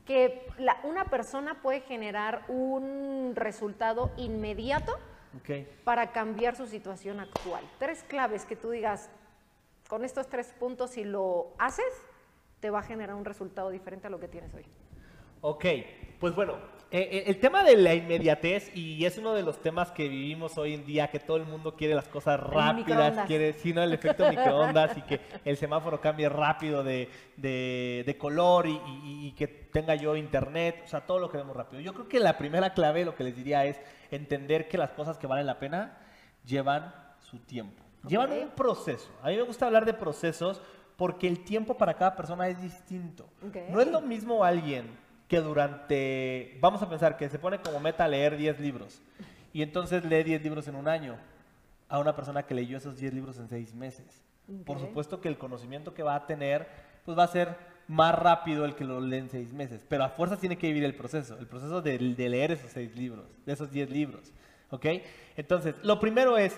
que 0.05 0.47
una 0.83 1.05
persona 1.05 1.61
puede 1.61 1.81
generar 1.81 2.43
un 2.47 3.33
resultado 3.35 4.11
inmediato 4.17 4.97
para 5.83 6.11
cambiar 6.11 6.55
su 6.55 6.67
situación 6.67 7.19
actual. 7.19 7.63
Tres 7.79 8.03
claves 8.03 8.45
que 8.45 8.55
tú 8.55 8.71
digas, 8.71 9.09
con 9.87 10.03
estos 10.03 10.27
tres 10.27 10.53
puntos, 10.59 10.91
si 10.91 11.03
lo 11.03 11.53
haces, 11.57 11.85
te 12.59 12.69
va 12.69 12.79
a 12.79 12.83
generar 12.83 13.15
un 13.15 13.25
resultado 13.25 13.69
diferente 13.69 14.07
a 14.07 14.09
lo 14.09 14.19
que 14.19 14.27
tienes 14.27 14.53
hoy. 14.53 14.65
Ok, 15.41 15.65
pues 16.19 16.35
bueno, 16.35 16.57
eh, 16.89 17.09
eh, 17.11 17.23
el 17.27 17.37
tema 17.39 17.63
de 17.63 17.75
la 17.75 17.93
inmediatez, 17.93 18.71
y 18.73 19.03
es 19.03 19.17
uno 19.17 19.33
de 19.33 19.43
los 19.43 19.61
temas 19.61 19.91
que 19.91 20.07
vivimos 20.07 20.57
hoy 20.57 20.73
en 20.73 20.85
día, 20.85 21.09
que 21.09 21.19
todo 21.19 21.35
el 21.35 21.45
mundo 21.45 21.75
quiere 21.75 21.93
las 21.93 22.07
cosas 22.07 22.39
rápidas, 22.39 23.27
quiere, 23.27 23.51
sino 23.51 23.83
el 23.83 23.91
efecto 23.91 24.25
microondas 24.29 24.97
y 24.97 25.01
que 25.01 25.19
el 25.43 25.57
semáforo 25.57 25.99
cambie 25.99 26.29
rápido 26.29 26.85
de, 26.85 27.09
de, 27.35 28.17
color 28.17 28.67
y, 28.67 28.79
y, 29.03 29.33
que 29.33 29.47
tenga 29.47 29.95
yo 29.95 30.15
internet, 30.15 30.83
o 30.85 30.87
sea, 30.87 31.01
todo 31.01 31.19
lo 31.19 31.29
queremos 31.29 31.57
rápido. 31.57 31.81
Yo 31.81 31.93
creo 31.93 32.07
que 32.07 32.21
la 32.21 32.37
primera 32.37 32.73
clave, 32.73 33.03
lo 33.03 33.15
que 33.15 33.25
les 33.25 33.35
diría 33.35 33.65
es 33.65 33.81
entender 34.09 34.69
que 34.69 34.77
las 34.77 34.91
cosas 34.91 35.17
que 35.17 35.27
valen 35.27 35.45
la 35.45 35.59
pena 35.59 35.97
llevan 36.45 36.93
su 37.19 37.39
tiempo, 37.39 37.83
llevan 38.07 38.31
un 38.31 38.49
proceso. 38.51 39.09
A 39.21 39.27
mí 39.27 39.35
me 39.35 39.41
gusta 39.41 39.65
hablar 39.65 39.83
de 39.83 39.93
procesos 39.93 40.61
porque 40.95 41.27
el 41.27 41.43
tiempo 41.43 41.75
para 41.75 41.95
cada 41.95 42.15
persona 42.15 42.47
es 42.47 42.61
distinto. 42.61 43.27
No 43.69 43.81
es 43.81 43.87
lo 43.89 43.99
mismo 43.99 44.45
alguien 44.45 45.05
que 45.27 45.41
durante, 45.41 46.57
vamos 46.61 46.81
a 46.81 46.89
pensar 46.89 47.17
que 47.17 47.29
se 47.29 47.39
pone 47.39 47.59
como 47.59 47.79
meta 47.79 48.07
leer 48.07 48.37
10 48.37 48.59
libros 48.59 49.01
y 49.53 49.61
entonces 49.61 50.05
lee 50.05 50.23
10 50.23 50.43
libros 50.43 50.67
en 50.67 50.75
un 50.75 50.87
año 50.87 51.17
a 51.89 51.99
una 51.99 52.15
persona 52.15 52.43
que 52.43 52.53
leyó 52.53 52.77
esos 52.77 52.97
10 52.97 53.13
libros 53.13 53.37
en 53.37 53.49
6 53.49 53.73
meses. 53.75 54.23
Por 54.65 54.79
supuesto 54.79 55.19
que 55.19 55.27
el 55.27 55.37
conocimiento 55.37 55.93
que 55.93 56.03
va 56.03 56.15
a 56.15 56.25
tener 56.25 56.67
pues 57.03 57.17
va 57.17 57.23
a 57.23 57.27
ser 57.27 57.55
más 57.87 58.15
rápido 58.15 58.65
el 58.65 58.75
que 58.75 58.85
lo 58.85 59.01
lee 59.01 59.17
en 59.17 59.29
6 59.29 59.53
meses, 59.53 59.85
pero 59.87 60.03
a 60.03 60.09
fuerza 60.09 60.37
tiene 60.37 60.57
que 60.57 60.67
vivir 60.67 60.83
el 60.83 60.95
proceso, 60.95 61.37
el 61.37 61.47
proceso 61.47 61.81
de, 61.81 61.97
de 61.97 62.29
leer 62.29 62.51
esos 62.51 62.71
6 62.71 62.95
libros, 62.95 63.25
de 63.45 63.53
esos 63.53 63.71
10 63.71 63.89
libros. 63.89 64.31
¿Ok? 64.69 64.85
Entonces, 65.37 65.75
lo 65.83 65.99
primero 65.99 66.37
es, 66.37 66.57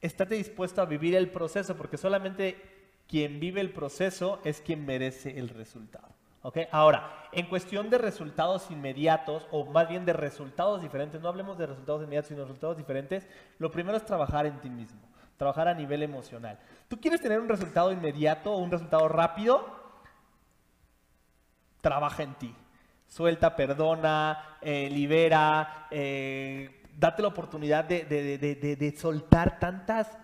estate 0.00 0.34
dispuesto 0.34 0.82
a 0.82 0.86
vivir 0.86 1.14
el 1.14 1.30
proceso, 1.30 1.76
porque 1.76 1.96
solamente 1.96 2.56
quien 3.08 3.40
vive 3.40 3.60
el 3.60 3.70
proceso 3.70 4.40
es 4.44 4.60
quien 4.60 4.84
merece 4.86 5.38
el 5.38 5.48
resultado. 5.48 6.19
Ahora, 6.70 7.28
en 7.32 7.46
cuestión 7.46 7.90
de 7.90 7.98
resultados 7.98 8.70
inmediatos, 8.70 9.46
o 9.50 9.66
más 9.66 9.88
bien 9.88 10.06
de 10.06 10.14
resultados 10.14 10.80
diferentes, 10.80 11.20
no 11.20 11.28
hablemos 11.28 11.58
de 11.58 11.66
resultados 11.66 12.02
inmediatos, 12.02 12.28
sino 12.28 12.40
de 12.40 12.46
resultados 12.46 12.78
diferentes, 12.78 13.28
lo 13.58 13.70
primero 13.70 13.96
es 13.96 14.04
trabajar 14.06 14.46
en 14.46 14.58
ti 14.60 14.70
mismo, 14.70 15.00
trabajar 15.36 15.68
a 15.68 15.74
nivel 15.74 16.02
emocional. 16.02 16.58
¿Tú 16.88 16.98
quieres 16.98 17.20
tener 17.20 17.40
un 17.40 17.48
resultado 17.48 17.92
inmediato 17.92 18.52
o 18.52 18.58
un 18.58 18.70
resultado 18.70 19.06
rápido? 19.08 19.64
Trabaja 21.82 22.22
en 22.22 22.34
ti. 22.34 22.54
Suelta, 23.06 23.54
perdona, 23.54 24.56
eh, 24.62 24.88
libera, 24.90 25.88
eh, 25.90 26.82
date 26.96 27.22
la 27.22 27.28
oportunidad 27.28 27.84
de 27.84 28.94
soltar 28.96 29.58
tantas 29.58 30.16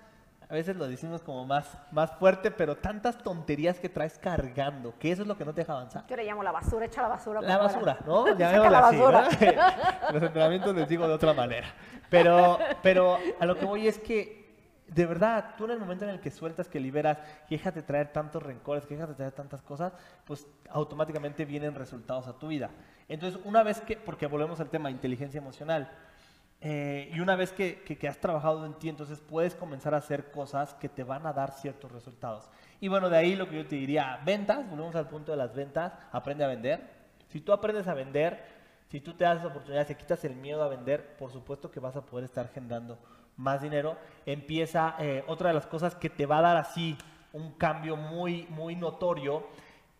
a 0.48 0.54
veces 0.54 0.76
lo 0.76 0.86
decimos 0.86 1.22
como 1.22 1.44
más, 1.44 1.66
más 1.90 2.12
fuerte, 2.12 2.52
pero 2.52 2.76
tantas 2.76 3.18
tonterías 3.18 3.80
que 3.80 3.88
traes 3.88 4.16
cargando, 4.16 4.94
que 4.98 5.10
eso 5.10 5.22
es 5.22 5.28
lo 5.28 5.36
que 5.36 5.44
no 5.44 5.52
te 5.52 5.62
deja 5.62 5.72
avanzar. 5.72 6.06
Yo 6.06 6.16
le 6.16 6.24
llamo 6.24 6.44
la 6.44 6.52
basura, 6.52 6.86
echa 6.86 7.02
la 7.02 7.08
basura. 7.08 7.40
La 7.40 7.58
basura, 7.58 7.98
¿no? 8.06 8.26
Ya 8.38 8.52
la 8.58 8.80
basura. 8.80 9.28
Los 10.12 10.22
entrenamientos 10.22 10.74
les 10.76 10.88
digo 10.88 11.08
de 11.08 11.14
otra 11.14 11.34
manera. 11.34 11.66
Pero, 12.08 12.58
pero 12.80 13.18
a 13.40 13.46
lo 13.46 13.56
que 13.56 13.64
voy 13.64 13.88
es 13.88 13.98
que, 13.98 14.54
de 14.86 15.06
verdad, 15.06 15.54
tú 15.58 15.64
en 15.64 15.72
el 15.72 15.80
momento 15.80 16.04
en 16.04 16.10
el 16.10 16.20
que 16.20 16.30
sueltas, 16.30 16.68
que 16.68 16.78
liberas, 16.78 17.18
que 17.48 17.56
dejas 17.56 17.74
de 17.74 17.82
traer 17.82 18.12
tantos 18.12 18.40
rencores, 18.40 18.86
que 18.86 18.94
dejas 18.94 19.08
de 19.08 19.16
traer 19.16 19.32
tantas 19.32 19.62
cosas, 19.62 19.94
pues 20.24 20.46
automáticamente 20.70 21.44
vienen 21.44 21.74
resultados 21.74 22.28
a 22.28 22.38
tu 22.38 22.46
vida. 22.46 22.70
Entonces, 23.08 23.40
una 23.44 23.64
vez 23.64 23.80
que, 23.80 23.96
porque 23.96 24.28
volvemos 24.28 24.60
al 24.60 24.70
tema 24.70 24.88
de 24.88 24.94
inteligencia 24.94 25.38
emocional, 25.38 25.90
eh, 26.68 27.12
y 27.14 27.20
una 27.20 27.36
vez 27.36 27.52
que, 27.52 28.08
has 28.08 28.18
trabajado 28.18 28.66
en 28.66 28.74
ti, 28.74 28.88
entonces 28.88 29.20
puedes 29.20 29.54
comenzar 29.54 29.94
a 29.94 29.98
hacer 29.98 30.32
cosas 30.32 30.74
que 30.74 30.88
te 30.88 31.04
van 31.04 31.24
a 31.24 31.32
dar 31.32 31.52
ciertos 31.52 31.92
resultados. 31.92 32.50
Y 32.80 32.88
bueno, 32.88 33.08
de 33.08 33.16
ahí 33.16 33.36
lo 33.36 33.48
que 33.48 33.54
yo 33.54 33.68
te 33.68 33.76
diría, 33.76 34.20
ventas, 34.24 34.68
volvemos 34.68 34.96
al 34.96 35.08
punto 35.08 35.30
de 35.30 35.38
las 35.38 35.54
ventas, 35.54 35.92
aprende 36.10 36.42
a 36.42 36.48
vender. 36.48 36.90
Si 37.28 37.40
tú 37.40 37.52
aprendes 37.52 37.86
a 37.86 37.94
vender, 37.94 38.44
si 38.88 39.00
tú 39.00 39.14
te 39.14 39.22
das 39.22 39.44
oportunidades, 39.44 39.86
te 39.86 39.96
quitas 39.96 40.24
el 40.24 40.34
miedo 40.34 40.64
a 40.64 40.66
vender, 40.66 41.16
por 41.16 41.30
supuesto 41.30 41.70
que 41.70 41.78
vas 41.78 41.94
a 41.94 42.04
poder 42.04 42.24
estar 42.24 42.48
generando 42.48 42.98
más 43.36 43.62
dinero. 43.62 43.96
Empieza, 44.24 44.96
eh, 44.98 45.22
otra 45.28 45.50
de 45.50 45.54
las 45.54 45.68
cosas 45.68 45.94
que 45.94 46.10
te 46.10 46.26
va 46.26 46.38
a 46.38 46.42
dar 46.42 46.56
así 46.56 46.98
un 47.32 47.52
cambio 47.52 47.94
muy, 47.94 48.48
muy 48.50 48.74
notorio 48.74 49.46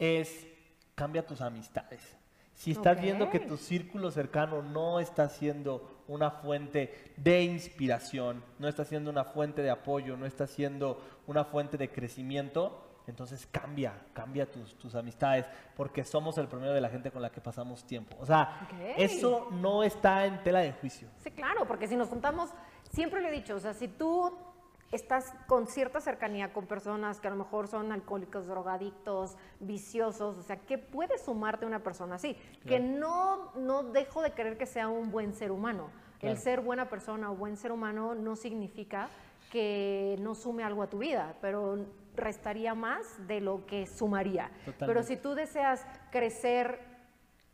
es 0.00 0.48
cambia 0.96 1.24
tus 1.24 1.40
amistades. 1.40 2.16
Si 2.56 2.70
estás 2.70 2.98
viendo 2.98 3.28
que 3.28 3.38
tu 3.38 3.58
círculo 3.58 4.10
cercano 4.10 4.62
no 4.62 4.98
está 4.98 5.28
siendo 5.28 6.02
una 6.08 6.30
fuente 6.30 7.12
de 7.18 7.42
inspiración, 7.42 8.42
no 8.58 8.66
está 8.66 8.86
siendo 8.86 9.10
una 9.10 9.24
fuente 9.24 9.60
de 9.60 9.68
apoyo, 9.68 10.16
no 10.16 10.24
está 10.24 10.46
siendo 10.46 10.98
una 11.26 11.44
fuente 11.44 11.76
de 11.76 11.90
crecimiento, 11.90 12.82
entonces 13.06 13.46
cambia, 13.52 13.92
cambia 14.14 14.50
tus, 14.50 14.94
amistades, 14.94 15.44
porque 15.76 16.02
somos 16.02 16.38
el 16.38 16.48
promedio 16.48 16.72
de 16.72 16.80
la 16.80 16.88
gente 16.88 17.10
con 17.10 17.20
la 17.20 17.30
que 17.30 17.42
pasamos 17.42 17.84
tiempo. 17.84 18.16
O 18.20 18.24
sea, 18.24 18.66
eso 18.96 19.48
no 19.52 19.82
está 19.82 20.24
en 20.24 20.42
tela 20.42 20.60
de 20.60 20.72
juicio. 20.72 21.08
Sí, 21.18 21.30
claro, 21.32 21.66
porque 21.66 21.86
si 21.86 21.94
nos 21.94 22.08
juntamos, 22.08 22.48
siempre 22.90 23.20
lo 23.20 23.28
he 23.28 23.32
dicho, 23.32 23.54
o 23.54 23.60
sea, 23.60 23.74
si 23.74 23.86
tú 23.86 24.32
estás 24.92 25.32
con 25.46 25.66
cierta 25.66 26.00
cercanía 26.00 26.52
con 26.52 26.66
personas 26.66 27.20
que 27.20 27.28
a 27.28 27.30
lo 27.30 27.36
mejor 27.36 27.68
son 27.68 27.92
alcohólicos, 27.92 28.46
drogadictos, 28.46 29.36
viciosos, 29.60 30.38
o 30.38 30.42
sea, 30.42 30.56
¿qué 30.56 30.78
puede 30.78 31.18
sumarte 31.18 31.66
una 31.66 31.82
persona 31.82 32.16
así? 32.16 32.36
Que 32.66 32.78
no, 32.78 33.52
no 33.54 33.82
dejo 33.82 34.22
de 34.22 34.32
creer 34.32 34.56
que 34.56 34.66
sea 34.66 34.88
un 34.88 35.10
buen 35.10 35.34
ser 35.34 35.50
humano. 35.50 35.90
El 36.22 36.38
ser 36.38 36.60
buena 36.60 36.88
persona 36.88 37.30
o 37.30 37.36
buen 37.36 37.56
ser 37.56 37.70
humano 37.72 38.14
no 38.14 38.36
significa 38.36 39.08
que 39.50 40.16
no 40.20 40.34
sume 40.34 40.64
algo 40.64 40.82
a 40.82 40.88
tu 40.88 40.98
vida, 40.98 41.36
pero 41.40 41.86
restaría 42.16 42.74
más 42.74 43.04
de 43.28 43.40
lo 43.40 43.66
que 43.66 43.86
sumaría. 43.86 44.50
Pero 44.78 45.02
si 45.02 45.16
tú 45.16 45.34
deseas 45.34 45.86
crecer 46.10 46.95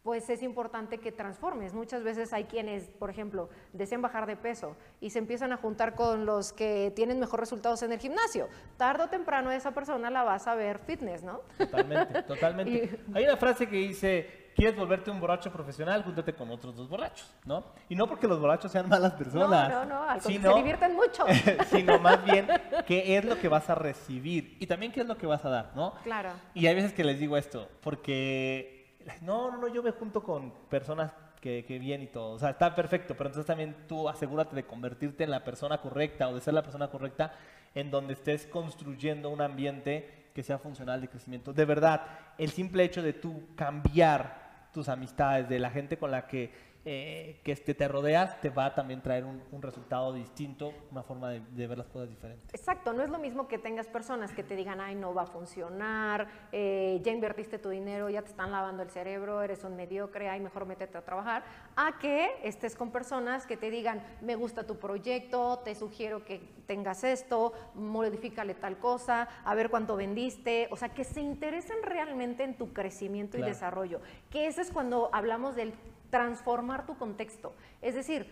pues 0.02 0.28
es 0.30 0.42
importante 0.42 0.98
que 0.98 1.12
transformes. 1.12 1.74
Muchas 1.74 2.02
veces 2.02 2.32
hay 2.32 2.44
quienes, 2.44 2.88
por 2.88 3.10
ejemplo, 3.10 3.48
desean 3.72 4.02
bajar 4.02 4.26
de 4.26 4.36
peso 4.36 4.76
y 5.00 5.10
se 5.10 5.18
empiezan 5.18 5.52
a 5.52 5.56
juntar 5.56 5.94
con 5.94 6.26
los 6.26 6.52
que 6.52 6.92
tienen 6.96 7.20
mejor 7.20 7.40
resultados 7.40 7.82
en 7.82 7.92
el 7.92 8.00
gimnasio. 8.00 8.48
Tardo 8.76 9.04
o 9.04 9.08
temprano 9.08 9.52
esa 9.52 9.72
persona 9.72 10.10
la 10.10 10.24
vas 10.24 10.46
a 10.48 10.54
ver 10.54 10.80
fitness, 10.80 11.22
¿no? 11.22 11.42
Totalmente, 11.56 12.22
totalmente. 12.26 12.98
Hay 13.14 13.24
una 13.24 13.36
frase 13.36 13.68
que 13.68 13.76
dice, 13.76 14.50
¿quieres 14.56 14.76
volverte 14.76 15.12
un 15.12 15.20
borracho 15.20 15.52
profesional? 15.52 16.02
Júntate 16.02 16.34
con 16.34 16.50
otros 16.50 16.74
dos 16.74 16.88
borrachos, 16.88 17.32
¿no? 17.44 17.64
Y 17.88 17.94
no 17.94 18.08
porque 18.08 18.26
los 18.26 18.40
borrachos 18.40 18.72
sean 18.72 18.88
malas 18.88 19.12
personas. 19.14 19.68
No, 19.68 19.84
no, 19.84 20.14
no, 20.14 20.20
se 20.20 20.32
divierten 20.32 20.96
mucho. 20.96 21.24
sino 21.70 22.00
más 22.00 22.24
bien 22.24 22.48
qué 22.86 23.16
es 23.16 23.24
lo 23.24 23.38
que 23.38 23.46
vas 23.46 23.70
a 23.70 23.76
recibir 23.76 24.56
y 24.58 24.66
también 24.66 24.90
qué 24.90 25.02
es 25.02 25.06
lo 25.06 25.16
que 25.16 25.26
vas 25.26 25.44
a 25.44 25.48
dar, 25.48 25.70
¿no? 25.76 25.94
Claro. 26.02 26.30
Y 26.54 26.66
hay 26.66 26.74
veces 26.74 26.92
que 26.92 27.04
les 27.04 27.20
digo 27.20 27.36
esto, 27.36 27.68
porque 27.80 28.81
no, 29.22 29.50
no, 29.50 29.58
no, 29.58 29.68
yo 29.68 29.82
me 29.82 29.90
junto 29.92 30.22
con 30.22 30.52
personas 30.68 31.12
que, 31.40 31.64
que, 31.64 31.78
bien 31.78 32.02
y 32.02 32.06
todo. 32.06 32.32
O 32.32 32.38
sea, 32.38 32.50
está 32.50 32.74
perfecto, 32.74 33.14
pero 33.16 33.28
entonces 33.28 33.46
también 33.46 33.74
tú 33.88 34.08
asegúrate 34.08 34.54
de 34.54 34.64
convertirte 34.64 35.24
en 35.24 35.30
la 35.30 35.44
persona 35.44 35.78
correcta 35.78 36.28
o 36.28 36.34
de 36.34 36.40
ser 36.40 36.54
la 36.54 36.62
persona 36.62 36.88
correcta 36.88 37.32
en 37.74 37.90
donde 37.90 38.12
estés 38.14 38.46
construyendo 38.46 39.30
un 39.30 39.40
ambiente 39.40 40.28
que 40.34 40.42
sea 40.42 40.58
funcional 40.58 41.00
de 41.00 41.08
crecimiento. 41.08 41.52
De 41.52 41.64
verdad, 41.64 42.06
el 42.38 42.50
simple 42.50 42.84
hecho 42.84 43.02
de 43.02 43.12
tú 43.12 43.48
cambiar 43.54 44.68
tus 44.72 44.88
amistades, 44.88 45.48
de 45.48 45.58
la 45.58 45.70
gente 45.70 45.98
con 45.98 46.10
la 46.10 46.26
que 46.26 46.52
eh, 46.84 47.40
que 47.44 47.52
este, 47.52 47.74
te 47.74 47.86
rodeas 47.86 48.40
te 48.40 48.50
va 48.50 48.66
a 48.66 48.74
también 48.74 49.00
traer 49.02 49.24
un, 49.24 49.62
resultado 49.62 50.12
distinto, 50.12 50.74
una 50.90 51.04
forma 51.04 51.30
de, 51.30 51.66
ver 51.68 51.78
las 51.78 51.86
cosas 51.86 52.08
diferentes. 52.08 52.52
Exacto, 52.52 52.92
no 52.92 53.04
es 53.04 53.10
lo 53.10 53.20
mismo 53.20 53.46
que 53.46 53.56
tengas 53.56 53.86
personas 53.86 54.32
que 54.32 54.42
te 54.42 54.56
digan, 54.56 54.80
ay, 54.80 54.96
no 54.96 55.14
va 55.14 55.22
a 55.22 55.26
funcionar, 55.26 56.26
eh, 56.50 57.00
ya 57.04 57.12
invertiste 57.12 57.58
tu 57.58 57.68
dinero, 57.68 58.10
ya 58.10 58.22
te 58.22 58.30
están 58.30 58.50
lavando 58.50 58.82
el 58.82 58.90
cerebro, 58.90 59.42
eres 59.42 59.62
un 59.62 59.76
mediocre, 59.76 60.28
ay, 60.28 60.40
mejor 60.40 60.66
métete 60.66 60.98
a 60.98 61.04
trabajar, 61.04 61.44
a 61.76 61.98
que 62.00 62.32
estés 62.42 62.74
con 62.74 62.90
personas 62.90 63.46
que 63.46 63.56
te 63.56 63.70
digan, 63.70 64.02
me 64.20 64.34
gusta 64.34 64.66
tu 64.66 64.78
proyecto, 64.78 65.60
te 65.60 65.76
sugiero 65.76 66.24
que 66.24 66.40
tengas 66.66 67.04
esto, 67.04 67.52
modifícale 67.74 68.54
tal 68.54 68.78
cosa, 68.78 69.28
a 69.44 69.54
ver 69.54 69.70
cuánto 69.70 69.94
vendiste, 69.94 70.66
o 70.72 70.76
sea, 70.76 70.88
que 70.88 71.04
se 71.04 71.20
interesen 71.20 71.76
realmente 71.84 72.42
en 72.42 72.56
tu 72.56 72.72
crecimiento 72.72 73.38
y 73.38 73.42
desarrollo, 73.42 74.00
que 74.30 74.48
ese 74.48 74.62
es 74.62 74.72
cuando 74.72 75.10
hablamos 75.12 75.54
del 75.54 75.74
transformar 76.12 76.84
tu 76.84 76.98
contexto. 76.98 77.54
Es 77.80 77.94
decir, 77.94 78.26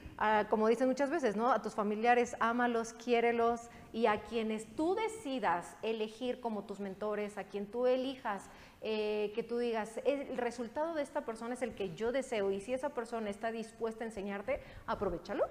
como 0.51 0.68
dicen 0.68 0.87
muchas 0.87 1.09
veces, 1.09 1.35
¿no? 1.35 1.51
A 1.51 1.62
tus 1.62 1.74
familiares, 1.74 2.37
ámalos, 2.39 2.93
quiérelos 2.93 3.70
y 3.95 4.05
a 4.05 4.20
quienes 4.20 4.66
tú 4.76 4.95
decidas 4.95 5.78
elegir 5.81 6.43
como 6.43 6.64
tus 6.64 6.78
mentores, 6.78 7.39
a 7.39 7.45
quien 7.45 7.64
tú 7.64 7.87
elijas, 7.87 8.51
eh, 8.83 9.33
que 9.35 9.43
tú 9.43 9.57
digas, 9.57 9.99
el 10.05 10.37
resultado 10.37 10.93
de 10.93 11.03
esta 11.03 11.22
persona 11.22 11.55
es 11.55 11.62
el 11.62 11.74
que 11.74 11.95
yo 11.95 12.12
deseo 12.12 12.51
y 12.51 12.61
si 12.61 12.74
esa 12.74 12.91
persona 12.91 13.31
está 13.31 13.51
dispuesta 13.51 14.05
a 14.05 14.09
enseñarte, 14.09 14.61
aprovechalo. 14.87 15.47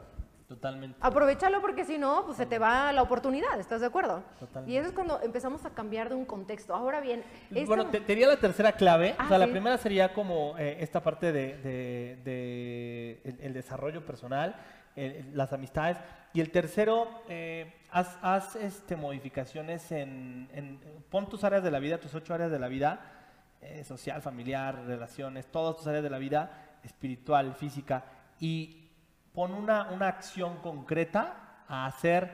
Totalmente. 0.50 0.98
Aprovechalo 1.00 1.62
porque 1.62 1.86
si 1.86 2.00
no, 2.00 2.26
pues 2.26 2.38
se 2.38 2.48
te 2.48 2.58
va 2.58 2.92
la 2.92 3.04
oportunidad, 3.04 3.60
¿estás 3.60 3.82
de 3.82 3.86
acuerdo? 3.86 4.24
Totalmente. 4.40 4.72
Y 4.72 4.78
eso 4.78 4.88
es 4.88 4.96
cuando 4.96 5.22
empezamos 5.22 5.64
a 5.64 5.70
cambiar 5.70 6.10
de 6.10 6.16
un 6.16 6.26
contexto. 6.26 6.74
Ahora 6.74 7.02
bien... 7.02 7.24
Bueno, 7.68 7.86
te, 7.86 8.00
diría 8.00 8.28
la 8.28 8.38
tercera 8.38 8.72
clave. 8.72 9.12
o 9.12 9.28
sea, 9.28 9.36
ah, 9.36 9.38
la 9.38 9.46
primera 9.46 9.78
sería 9.78 10.12
como 10.12 10.58
eh, 10.58 10.78
esta 10.80 11.04
parte 11.04 11.32
de, 11.32 13.22
el, 13.24 13.54
desarrollo 13.54 14.04
personal, 14.04 14.56
las 15.34 15.54
amistades. 15.54 16.00
Y 16.34 16.42
el 16.42 16.50
tercero, 16.50 17.08
eh, 17.30 17.72
haz, 17.92 18.56
este, 18.56 18.96
modificaciones 18.96 19.92
en, 19.92 20.80
Pon 21.12 21.30
tus 21.30 21.44
áreas 21.44 21.64
de 21.64 21.70
la 21.70 21.78
vida, 21.78 22.00
tus 22.00 22.16
ocho 22.16 22.34
áreas 22.34 22.50
de 22.50 22.58
la 22.58 22.68
vida, 22.68 23.02
eh, 23.62 23.84
social, 23.84 24.20
familiar, 24.24 24.84
relaciones, 24.88 25.46
todas 25.46 25.76
tus 25.78 25.86
áreas 25.86 26.04
de 26.04 26.10
la 26.10 26.18
vida, 26.18 26.80
espiritual, 26.84 27.54
física, 27.54 28.04
y 28.40 28.89
pon 29.40 29.54
una, 29.54 29.88
una 29.92 30.10
acción 30.10 30.58
concreta 30.58 31.64
a 31.70 31.86
hacer 31.86 32.30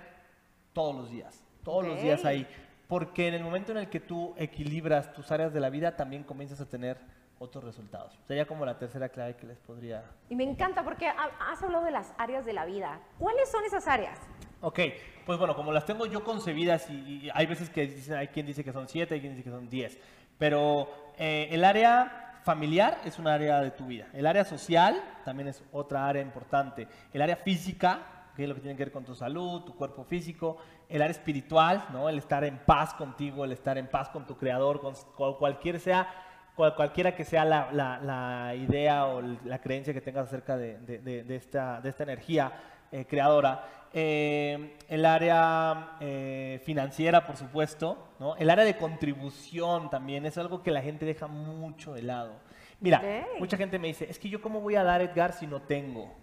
todos 0.74 0.96
los 0.96 1.12
días, 1.12 1.40
todos 1.64 1.86
los 1.86 2.02
días 2.02 2.26
ahí. 2.26 2.48
Porque 2.88 3.28
en 3.28 3.36
el 3.36 3.44
momento 3.44 3.74
en 3.74 3.78
el 3.78 3.90
que 3.92 4.00
tú 4.00 4.34
equilibras 4.38 5.14
tus 5.14 5.32
áreas 5.32 5.54
de 5.54 5.60
la 5.60 5.70
vida, 5.70 5.96
también 5.96 6.24
comienzas 6.24 6.62
a 6.62 6.66
tener 6.66 6.98
otros 7.38 7.64
resultados. 7.64 8.20
Sería 8.28 8.48
como 8.48 8.66
la 8.66 8.80
tercera 8.80 9.10
clave 9.10 9.36
que 9.36 9.46
les 9.46 9.60
podría... 9.60 10.04
Y 10.32 10.36
me 10.36 10.46
encanta 10.46 10.84
porque 10.84 11.08
has 11.08 11.62
hablado 11.62 11.86
de 11.86 11.92
las 11.92 12.12
áreas 12.18 12.44
de 12.44 12.54
la 12.54 12.66
vida. 12.66 13.00
¿Cuáles 13.20 13.52
son 13.52 13.64
esas 13.66 13.88
áreas? 13.88 14.18
Ok, 14.62 14.80
pues 15.28 15.38
bueno, 15.38 15.56
como 15.56 15.72
las 15.72 15.86
tengo 15.86 16.08
yo 16.08 16.24
concebidas 16.24 16.90
y, 16.90 17.30
hay 17.36 17.46
veces 17.46 17.70
que 17.70 17.86
dicen, 17.86 18.16
hay 18.16 18.30
quien 18.30 18.48
dice 18.48 18.64
que 18.64 18.74
son 18.74 18.88
siete, 18.88 19.14
hay 19.14 19.22
quien 19.22 19.34
dice 19.34 19.44
que 19.44 19.52
son 19.52 19.70
diez, 19.70 20.00
pero 20.40 20.90
eh, 21.20 21.50
el 21.52 21.66
área 21.66 22.25
familiar 22.46 23.00
es 23.04 23.18
un 23.18 23.28
área 23.28 23.60
de 23.60 23.72
tu 23.72 23.88
vida. 23.88 24.06
El 24.14 24.28
área 24.28 24.46
social 24.46 25.02
también 25.26 25.50
es 25.50 25.64
otra 25.72 26.08
área 26.08 26.22
importante. 26.22 26.88
El 27.12 27.24
área 27.24 27.36
física, 27.36 28.30
que 28.36 28.44
es 28.44 28.50
lo 28.50 28.54
que 28.54 28.62
tiene 28.62 28.78
que 28.78 28.86
ver 28.86 28.94
con 28.94 29.04
tu 29.04 29.16
salud, 29.16 29.64
tu 29.64 29.76
cuerpo 29.76 30.04
físico. 30.04 30.58
El 30.88 31.02
área 31.02 31.12
espiritual, 31.12 31.88
¿no? 31.92 32.08
El 32.08 32.20
estar 32.20 32.44
en 32.44 32.60
paz 32.60 32.94
contigo, 32.94 33.44
el 33.44 33.52
estar 33.52 33.80
en 33.80 33.88
paz 33.88 34.10
con 34.10 34.28
tu 34.28 34.38
creador, 34.38 34.80
con, 34.80 34.94
cualquier 35.34 35.80
sea, 35.80 36.08
cualquiera 36.56 37.16
que 37.16 37.26
sea 37.26 37.44
la, 37.44 38.54
idea 38.56 39.08
o 39.08 39.24
la 39.24 39.60
creencia 39.60 39.92
que 39.96 40.02
tengas 40.02 40.28
acerca 40.28 40.56
de, 40.56 41.26
esta, 41.30 41.82
de 41.82 41.90
esta 41.90 42.04
energía 42.04 42.52
eh, 42.96 43.06
creadora. 43.06 43.68
Eh, 43.92 44.78
el 44.88 45.06
área 45.06 45.98
eh, 46.00 46.62
financiera, 46.64 47.26
por 47.26 47.36
supuesto, 47.36 48.08
¿no? 48.20 48.38
El 48.38 48.50
área 48.50 48.64
de 48.64 48.78
contribución 48.78 49.90
también 49.90 50.26
es 50.26 50.38
algo 50.38 50.64
que 50.64 50.72
la 50.72 50.82
gente 50.82 51.06
deja 51.06 51.28
mucho 51.28 51.94
de 51.94 52.04
lado. 52.04 52.40
Mira, 52.80 53.02
mucha 53.38 53.58
gente 53.58 53.80
me 53.80 53.88
dice, 53.88 54.08
es 54.10 54.18
que 54.18 54.30
yo 54.30 54.42
cómo 54.42 54.62
voy 54.62 54.76
a 54.76 54.84
dar 54.84 55.02
Edgar 55.02 55.34
si 55.34 55.46
no 55.46 55.62
tengo. 55.62 56.14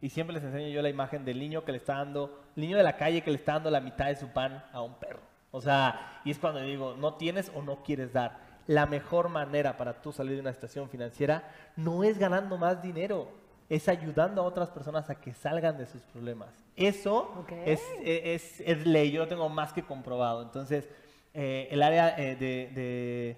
Y 0.00 0.08
siempre 0.08 0.32
les 0.32 0.44
enseño 0.44 0.68
yo 0.68 0.80
la 0.80 0.88
imagen 0.88 1.26
del 1.26 1.38
niño 1.38 1.64
que 1.64 1.72
le 1.72 1.78
está 1.78 1.96
dando, 1.96 2.42
el 2.56 2.62
niño 2.62 2.78
de 2.78 2.82
la 2.82 2.96
calle 2.96 3.20
que 3.20 3.30
le 3.30 3.36
está 3.36 3.54
dando 3.54 3.70
la 3.70 3.80
mitad 3.80 4.06
de 4.06 4.16
su 4.16 4.28
pan 4.28 4.64
a 4.72 4.80
un 4.80 4.94
perro. 4.94 5.20
O 5.50 5.60
sea, 5.60 6.20
y 6.24 6.30
es 6.30 6.38
cuando 6.38 6.60
digo, 6.60 6.96
no 6.96 7.14
tienes 7.14 7.52
o 7.54 7.60
no 7.60 7.82
quieres 7.82 8.14
dar. 8.14 8.38
La 8.66 8.86
mejor 8.86 9.28
manera 9.28 9.76
para 9.76 10.00
tú 10.00 10.12
salir 10.12 10.34
de 10.34 10.40
una 10.40 10.52
situación 10.54 10.88
financiera 10.88 11.50
no 11.76 12.04
es 12.04 12.18
ganando 12.18 12.56
más 12.56 12.80
dinero, 12.80 13.28
es 13.68 13.88
ayudando 13.88 14.42
a 14.42 14.44
otras 14.44 14.70
personas 14.70 15.10
a 15.10 15.20
que 15.20 15.34
salgan 15.34 15.76
de 15.76 15.86
sus 15.86 16.02
problemas. 16.02 16.64
Eso 16.76 17.44
es, 17.64 17.82
es, 18.02 18.60
es, 18.60 18.86
ley, 18.86 19.10
yo 19.10 19.22
lo 19.22 19.28
tengo 19.28 19.48
más 19.48 19.72
que 19.72 19.82
comprobado. 19.82 20.42
Entonces, 20.42 20.88
eh, 21.34 21.68
el 21.70 21.82
área 21.82 22.14
eh, 22.16 22.36
de, 22.36 23.36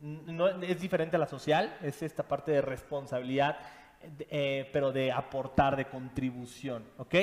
no, 0.00 0.48
es 0.48 0.80
diferente 0.80 1.16
a 1.16 1.18
la 1.18 1.26
social, 1.26 1.76
es 1.82 2.02
esta 2.02 2.22
parte 2.22 2.52
de 2.52 2.62
responsabilidad, 2.62 3.58
eh, 4.30 4.68
pero 4.72 4.92
de 4.92 5.10
aportar, 5.10 5.76
de 5.76 5.86
contribución, 5.86 6.84
¿ok? 6.98 7.14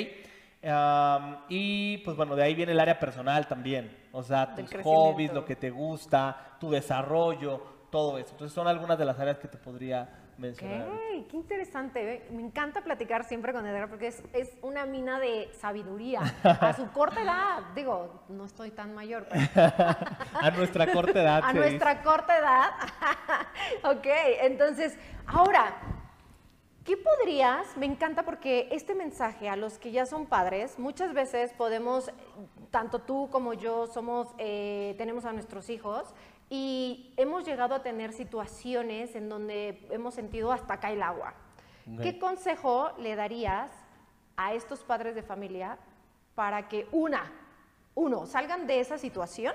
y 1.48 2.00
pues 2.00 2.18
bueno, 2.18 2.36
de 2.36 2.42
ahí 2.42 2.56
viene 2.56 2.72
el 2.72 2.80
área 2.80 2.98
personal 2.98 3.48
también, 3.48 3.96
o 4.12 4.24
sea, 4.24 4.56
tus 4.56 4.68
hobbies, 4.84 5.32
lo 5.32 5.46
que 5.46 5.56
te 5.56 5.70
gusta, 5.70 6.58
tu 6.60 6.72
desarrollo, 6.72 7.62
todo 7.92 8.18
eso. 8.18 8.32
Entonces 8.32 8.54
son 8.54 8.68
algunas 8.68 8.98
de 8.98 9.06
las 9.06 9.20
áreas 9.20 9.38
que 9.38 9.48
te 9.48 9.60
podría 9.60 10.25
mencionar. 10.38 10.88
qué 11.30 11.38
interesante. 11.38 12.28
Me 12.32 12.42
encanta 12.42 12.82
platicar 12.82 13.24
siempre 13.24 13.54
con 13.54 13.66
Edgar 13.66 13.90
porque 13.90 14.08
es, 14.08 14.24
es, 14.34 14.52
una 14.62 14.86
mina 14.86 15.20
de 15.20 15.50
sabiduría. 15.60 16.22
A 16.44 16.74
su 16.74 16.92
corta 16.94 17.22
edad, 17.22 17.64
digo, 17.76 18.24
no 18.30 18.46
estoy 18.46 18.72
tan 18.72 18.94
mayor. 18.94 19.28
a 19.56 20.52
nuestra 20.52 20.92
corta 20.92 21.22
edad. 21.22 21.44
A 21.44 21.54
nuestra 21.54 22.02
corta 22.04 22.38
edad. 22.38 22.72
ok, 23.84 24.08
entonces, 24.42 24.98
ahora, 25.26 25.76
¿Qué 26.86 26.98
podrías? 26.98 27.76
Me 27.78 27.88
encanta 27.88 28.22
porque 28.26 28.70
este 28.72 28.94
mensaje 28.94 29.50
a 29.50 29.56
los 29.56 29.80
que 29.80 29.92
ya 29.92 30.06
son 30.06 30.28
padres, 30.28 30.78
muchas 30.78 31.16
veces 31.16 31.52
podemos, 31.54 32.12
tanto 32.70 33.00
tú 33.00 33.28
como 33.32 33.56
yo 33.56 33.88
somos, 33.88 34.28
eh, 34.38 34.94
tenemos 35.00 35.26
a 35.26 35.34
nuestros 35.34 35.72
hijos 35.72 36.14
y 36.56 37.14
hemos 37.18 37.44
llegado 37.44 37.76
a 37.76 37.84
tener 37.84 38.14
situaciones 38.14 39.14
en 39.16 39.28
donde 39.28 39.86
hemos 39.90 40.14
sentido 40.14 40.54
hasta 40.54 40.76
acá 40.76 40.90
el 40.90 41.04
agua. 41.04 41.34
¿Qué 42.02 42.18
consejo 42.18 42.94
le 42.98 43.16
darías 43.16 43.70
a 44.38 44.54
estos 44.54 44.80
padres 44.80 45.16
de 45.16 45.22
familia 45.22 45.78
para 46.34 46.70
que 46.70 46.88
una, 46.94 47.30
uno, 47.94 48.26
salgan 48.26 48.68
de 48.68 48.80
esa 48.80 48.98
situación 48.98 49.54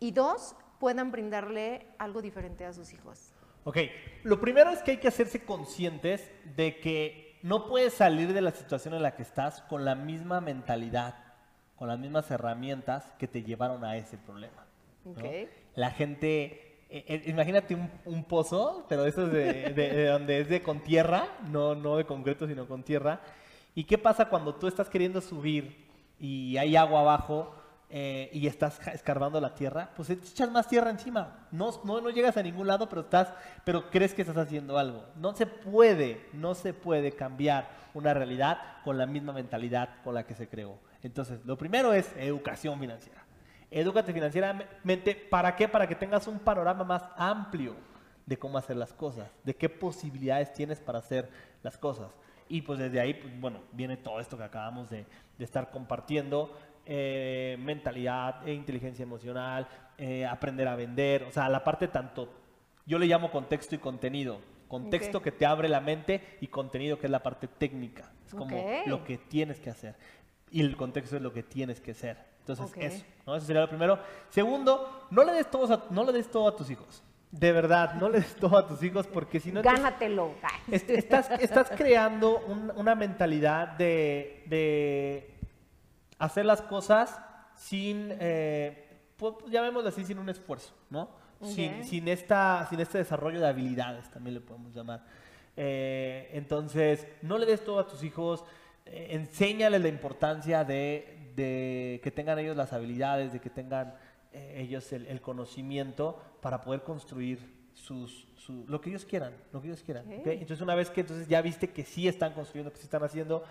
y 0.00 0.10
dos, 0.10 0.56
puedan 0.80 1.12
brindarle 1.12 1.86
algo 1.98 2.20
diferente 2.20 2.66
a 2.66 2.72
sus 2.72 2.92
hijos? 2.92 3.32
Ok, 3.62 3.78
lo 4.24 4.40
primero 4.40 4.70
es 4.70 4.82
que 4.82 4.92
hay 4.92 4.96
que 4.98 5.08
hacerse 5.08 5.44
conscientes 5.44 6.32
de 6.56 6.80
que 6.80 7.38
no 7.42 7.68
puedes 7.68 7.94
salir 7.94 8.32
de 8.32 8.40
la 8.40 8.50
situación 8.50 8.94
en 8.94 9.02
la 9.02 9.14
que 9.14 9.22
estás 9.22 9.62
con 9.62 9.84
la 9.84 9.94
misma 9.94 10.40
mentalidad, 10.40 11.14
con 11.76 11.86
las 11.86 11.98
mismas 11.98 12.28
herramientas 12.30 13.04
que 13.18 13.28
te 13.28 13.44
llevaron 13.44 13.84
a 13.84 13.96
ese 13.96 14.18
problema. 14.18 14.66
La 15.74 15.90
gente, 15.90 16.84
eh, 16.90 17.04
eh, 17.06 17.22
imagínate 17.26 17.76
un, 18.04 18.24
pozo, 18.24 18.84
pero 18.88 19.06
eso 19.06 19.26
es 19.26 19.32
de, 19.74 20.06
donde 20.06 20.40
es 20.40 20.48
de 20.48 20.62
con 20.62 20.80
tierra, 20.80 21.28
no, 21.50 21.74
no 21.74 21.96
de 21.96 22.04
concreto, 22.04 22.46
sino 22.46 22.66
con 22.66 22.82
tierra. 22.82 23.20
¿Y 23.74 23.84
qué 23.84 23.98
pasa 23.98 24.28
cuando 24.28 24.54
tú 24.54 24.66
estás 24.66 24.88
queriendo 24.88 25.20
subir 25.20 25.88
y 26.18 26.56
hay 26.56 26.76
agua 26.76 27.00
abajo? 27.00 27.54
Eh, 27.92 28.30
y 28.32 28.46
estás 28.46 28.78
escarbando 28.94 29.40
la 29.40 29.52
tierra, 29.52 29.90
pues 29.96 30.10
echas 30.10 30.48
más 30.48 30.68
tierra 30.68 30.90
encima. 30.90 31.48
No, 31.50 31.72
no, 31.82 32.00
no 32.00 32.10
llegas 32.10 32.36
a 32.36 32.42
ningún 32.42 32.68
lado, 32.68 32.88
pero, 32.88 33.00
estás, 33.00 33.34
pero 33.64 33.90
crees 33.90 34.14
que 34.14 34.22
estás 34.22 34.36
haciendo 34.36 34.78
algo. 34.78 35.04
No 35.16 35.34
se 35.34 35.46
puede, 35.46 36.28
no 36.32 36.54
se 36.54 36.72
puede 36.72 37.10
cambiar 37.10 37.68
una 37.92 38.14
realidad 38.14 38.58
con 38.84 38.96
la 38.96 39.06
misma 39.06 39.32
mentalidad 39.32 39.88
con 40.04 40.14
la 40.14 40.24
que 40.24 40.36
se 40.36 40.48
creó. 40.48 40.78
Entonces, 41.02 41.40
lo 41.44 41.58
primero 41.58 41.92
es 41.92 42.14
educación 42.16 42.78
financiera. 42.78 43.19
Edúcate 43.70 44.12
financieramente. 44.12 45.14
¿Para 45.14 45.54
qué? 45.56 45.68
Para 45.68 45.86
que 45.86 45.94
tengas 45.94 46.26
un 46.26 46.38
panorama 46.38 46.84
más 46.84 47.04
amplio 47.16 47.74
de 48.26 48.38
cómo 48.38 48.58
hacer 48.58 48.76
las 48.76 48.92
cosas, 48.92 49.30
de 49.44 49.54
qué 49.54 49.68
posibilidades 49.68 50.52
tienes 50.52 50.80
para 50.80 50.98
hacer 50.98 51.28
las 51.62 51.78
cosas. 51.78 52.10
Y 52.48 52.62
pues 52.62 52.78
desde 52.78 53.00
ahí, 53.00 53.14
pues, 53.14 53.40
bueno, 53.40 53.60
viene 53.72 53.96
todo 53.96 54.20
esto 54.20 54.36
que 54.36 54.44
acabamos 54.44 54.90
de, 54.90 55.06
de 55.38 55.44
estar 55.44 55.70
compartiendo. 55.70 56.56
Eh, 56.86 57.56
mentalidad, 57.60 58.46
e 58.48 58.52
inteligencia 58.52 59.02
emocional, 59.02 59.68
eh, 59.98 60.26
aprender 60.26 60.66
a 60.66 60.74
vender, 60.74 61.22
o 61.24 61.30
sea, 61.30 61.48
la 61.48 61.62
parte 61.62 61.86
tanto, 61.86 62.28
yo 62.86 62.98
le 62.98 63.06
llamo 63.06 63.30
contexto 63.30 63.74
y 63.74 63.78
contenido. 63.78 64.40
Contexto 64.66 65.20
que 65.20 65.30
te 65.30 65.46
abre 65.46 65.68
la 65.68 65.80
mente 65.80 66.38
y 66.40 66.46
contenido 66.46 66.98
que 66.98 67.06
es 67.06 67.10
la 67.10 67.22
parte 67.22 67.48
técnica. 67.48 68.10
Es 68.26 68.34
como 68.34 68.82
lo 68.86 69.04
que 69.04 69.18
tienes 69.18 69.60
que 69.60 69.70
hacer. 69.70 69.94
Y 70.50 70.60
el 70.60 70.76
contexto 70.76 71.16
es 71.16 71.22
lo 71.22 71.32
que 71.32 71.42
tienes 71.42 71.80
que 71.80 71.92
ser. 71.92 72.29
Entonces, 72.58 72.94
eso, 72.94 73.04
¿no? 73.26 73.36
Eso 73.36 73.46
sería 73.46 73.62
lo 73.62 73.68
primero. 73.68 73.98
Segundo, 74.28 75.06
no 75.10 75.24
le 75.24 75.32
des 75.32 75.50
todo 75.50 75.72
a, 75.72 75.84
no 75.90 76.04
le 76.04 76.12
des 76.12 76.30
todo 76.30 76.48
a 76.48 76.56
tus 76.56 76.70
hijos. 76.70 77.02
De 77.30 77.52
verdad, 77.52 77.94
no 77.94 78.08
le 78.08 78.20
des 78.20 78.34
todo 78.36 78.58
a 78.58 78.66
tus 78.66 78.82
hijos 78.82 79.06
porque 79.06 79.38
si 79.38 79.52
no... 79.52 79.62
Gánatelo. 79.62 80.34
Estás, 80.70 81.30
estás 81.40 81.70
creando 81.70 82.38
una 82.74 82.94
mentalidad 82.94 83.68
de, 83.68 85.38
hacer 86.18 86.44
las 86.44 86.60
cosas 86.62 87.20
sin, 87.54 88.08
eh, 88.18 89.00
pues, 89.16 89.34
llamémoslo 89.48 89.88
así, 89.88 90.04
sin 90.04 90.18
un 90.18 90.28
esfuerzo, 90.28 90.74
¿no? 90.90 91.08
Sin, 91.42 92.06
esta, 92.08 92.66
sin 92.68 92.80
este 92.80 92.98
desarrollo 92.98 93.40
de 93.40 93.48
habilidades, 93.48 94.10
también 94.10 94.34
le 94.34 94.40
podemos 94.40 94.74
llamar. 94.74 95.04
Eh, 95.56 96.30
entonces, 96.34 97.06
no 97.22 97.38
le 97.38 97.46
des 97.46 97.64
todo 97.64 97.78
a 97.78 97.86
tus 97.86 98.02
hijos, 98.02 98.44
eh, 98.86 99.08
enséñales 99.10 99.80
la 99.80 99.88
importancia 99.88 100.64
de, 100.64 101.19
que 102.02 102.12
tengan 102.14 102.38
ellos 102.38 102.56
las 102.56 102.72
habilidades, 102.72 103.32
de 103.32 103.40
que 103.40 103.50
tengan 103.50 103.94
eh, 104.32 104.62
ellos 104.62 104.92
el, 104.92 105.20
conocimiento 105.20 106.20
para 106.40 106.60
poder 106.60 106.82
construir 106.82 107.38
sus, 107.74 108.26
lo 108.68 108.80
que 108.80 108.90
ellos 108.90 109.04
quieran, 109.04 109.32
lo 109.52 109.60
que 109.60 109.68
ellos 109.68 109.82
quieran. 109.82 110.04
Entonces, 110.10 110.60
una 110.60 110.74
vez 110.74 110.90
que 110.90 111.00
entonces 111.00 111.26
ya 111.26 111.42
viste 111.42 111.70
que 111.70 111.84
sí 111.84 112.06
están 112.06 112.32
construyendo, 112.32 112.72
que 112.72 112.78
sí 112.78 112.84
están 112.84 113.02
haciendo, 113.02 113.44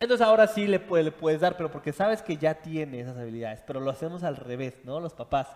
entonces 0.00 0.26
ahora 0.26 0.46
sí 0.46 0.66
le, 0.66 0.80
puedes 0.80 1.40
dar, 1.40 1.56
pero 1.56 1.70
porque 1.70 1.92
sabes 1.92 2.22
que 2.22 2.36
ya 2.36 2.54
tiene 2.54 3.00
esas 3.00 3.16
habilidades, 3.16 3.62
pero 3.66 3.80
lo 3.80 3.90
hacemos 3.90 4.22
al 4.22 4.36
revés, 4.36 4.74
¿no? 4.84 5.00
Los 5.00 5.14
papás. 5.14 5.48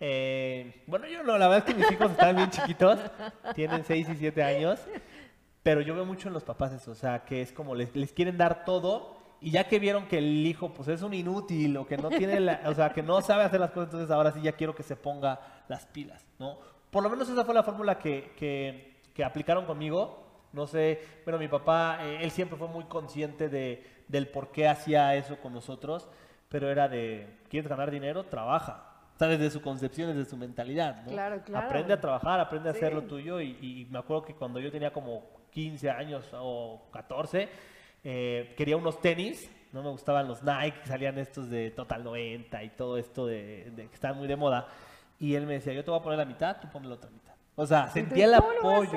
Eh, 0.00 0.82
bueno, 0.86 1.06
yo 1.06 1.22
no, 1.22 1.38
la 1.38 1.48
verdad 1.48 1.68
es 1.68 1.74
que 1.74 1.80
mis 1.80 1.90
hijos 1.90 2.10
están 2.10 2.36
bien 2.36 2.50
chiquitos, 2.50 2.98
tienen 3.54 3.84
6 3.84 4.08
y 4.10 4.16
7 4.16 4.42
años, 4.42 4.80
pero 5.62 5.80
yo 5.80 5.94
veo 5.94 6.04
mucho 6.04 6.28
en 6.28 6.34
los 6.34 6.44
papás 6.44 6.72
eso, 6.72 6.90
o 6.90 6.94
sea, 6.94 7.24
que 7.24 7.42
es 7.42 7.52
como 7.52 7.74
les, 7.74 7.90
quieren 8.12 8.36
dar 8.36 8.64
todo 8.64 9.17
y 9.40 9.50
ya 9.50 9.64
que 9.64 9.78
vieron 9.78 10.06
que 10.06 10.18
el 10.18 10.46
hijo 10.46 10.72
pues 10.74 10.88
es 10.88 11.02
un 11.02 11.14
inútil 11.14 11.76
o 11.76 11.86
que 11.86 11.96
no 11.96 12.08
tiene, 12.08 12.40
la, 12.40 12.62
o 12.66 12.74
sea, 12.74 12.90
que 12.90 13.02
no 13.02 13.20
sabe 13.20 13.44
hacer 13.44 13.60
las 13.60 13.70
cosas, 13.70 13.88
entonces 13.88 14.10
ahora 14.10 14.32
sí 14.32 14.40
ya 14.42 14.52
quiero 14.52 14.74
que 14.74 14.82
se 14.82 14.96
ponga 14.96 15.40
las 15.68 15.86
pilas, 15.86 16.26
¿no? 16.38 16.58
Por 16.90 17.02
lo 17.02 17.10
menos 17.10 17.28
esa 17.28 17.44
fue 17.44 17.54
la 17.54 17.62
fórmula 17.62 17.98
que, 17.98 18.32
que, 18.36 19.00
que 19.14 19.24
aplicaron 19.24 19.66
conmigo 19.66 20.28
no 20.52 20.66
sé, 20.66 21.00
bueno, 21.24 21.38
mi 21.38 21.48
papá, 21.48 21.98
eh, 22.02 22.18
él 22.22 22.30
siempre 22.30 22.56
fue 22.56 22.68
muy 22.68 22.84
consciente 22.84 23.48
de, 23.48 23.84
del 24.08 24.28
por 24.28 24.50
qué 24.50 24.66
hacía 24.66 25.14
eso 25.14 25.36
con 25.38 25.52
nosotros, 25.52 26.08
pero 26.48 26.70
era 26.70 26.88
de, 26.88 27.38
¿quieres 27.50 27.68
ganar 27.68 27.90
dinero? 27.90 28.24
Trabaja. 28.24 28.84
¿Sabes? 29.18 29.40
De 29.40 29.50
su 29.50 29.60
concepción, 29.60 30.16
de 30.16 30.24
su 30.24 30.36
mentalidad, 30.36 31.02
¿no? 31.02 31.10
Claro, 31.10 31.42
claro. 31.44 31.66
Aprende 31.66 31.92
a 31.92 32.00
trabajar, 32.00 32.38
aprende 32.38 32.68
a 32.68 32.72
hacer 32.72 32.94
lo 32.94 33.02
tuyo. 33.02 33.40
Y, 33.40 33.86
me 33.90 33.98
acuerdo 33.98 34.24
que 34.24 34.34
cuando 34.34 34.60
yo 34.60 34.70
tenía 34.70 34.92
como 34.92 35.24
15 35.50 35.90
años 35.90 36.30
o 36.34 36.82
14, 36.92 37.48
eh, 38.04 38.54
quería 38.56 38.76
unos 38.76 39.00
tenis. 39.00 39.50
No 39.72 39.82
me 39.82 39.90
gustaban 39.90 40.26
los 40.26 40.42
Nike, 40.42 40.78
salían 40.84 41.18
estos 41.18 41.50
de 41.50 41.70
Total 41.70 42.02
90 42.02 42.62
y 42.64 42.70
todo 42.70 42.96
esto 42.96 43.26
de, 43.26 43.70
de 43.76 43.88
que 43.88 43.94
están 43.94 44.16
muy 44.16 44.26
de 44.26 44.36
moda. 44.36 44.68
Y 45.18 45.34
él 45.34 45.46
me 45.46 45.54
decía, 45.54 45.72
yo 45.72 45.84
te 45.84 45.90
voy 45.90 46.00
a 46.00 46.02
poner 46.02 46.18
la 46.18 46.24
mitad, 46.24 46.58
tú 46.60 46.68
ponme 46.68 46.88
la 46.88 46.94
otra 46.94 47.10
mitad. 47.10 47.28
O 47.60 47.66
sea, 47.66 47.88
sentía 47.88 48.26
el 48.26 48.34
apoyo. 48.34 48.92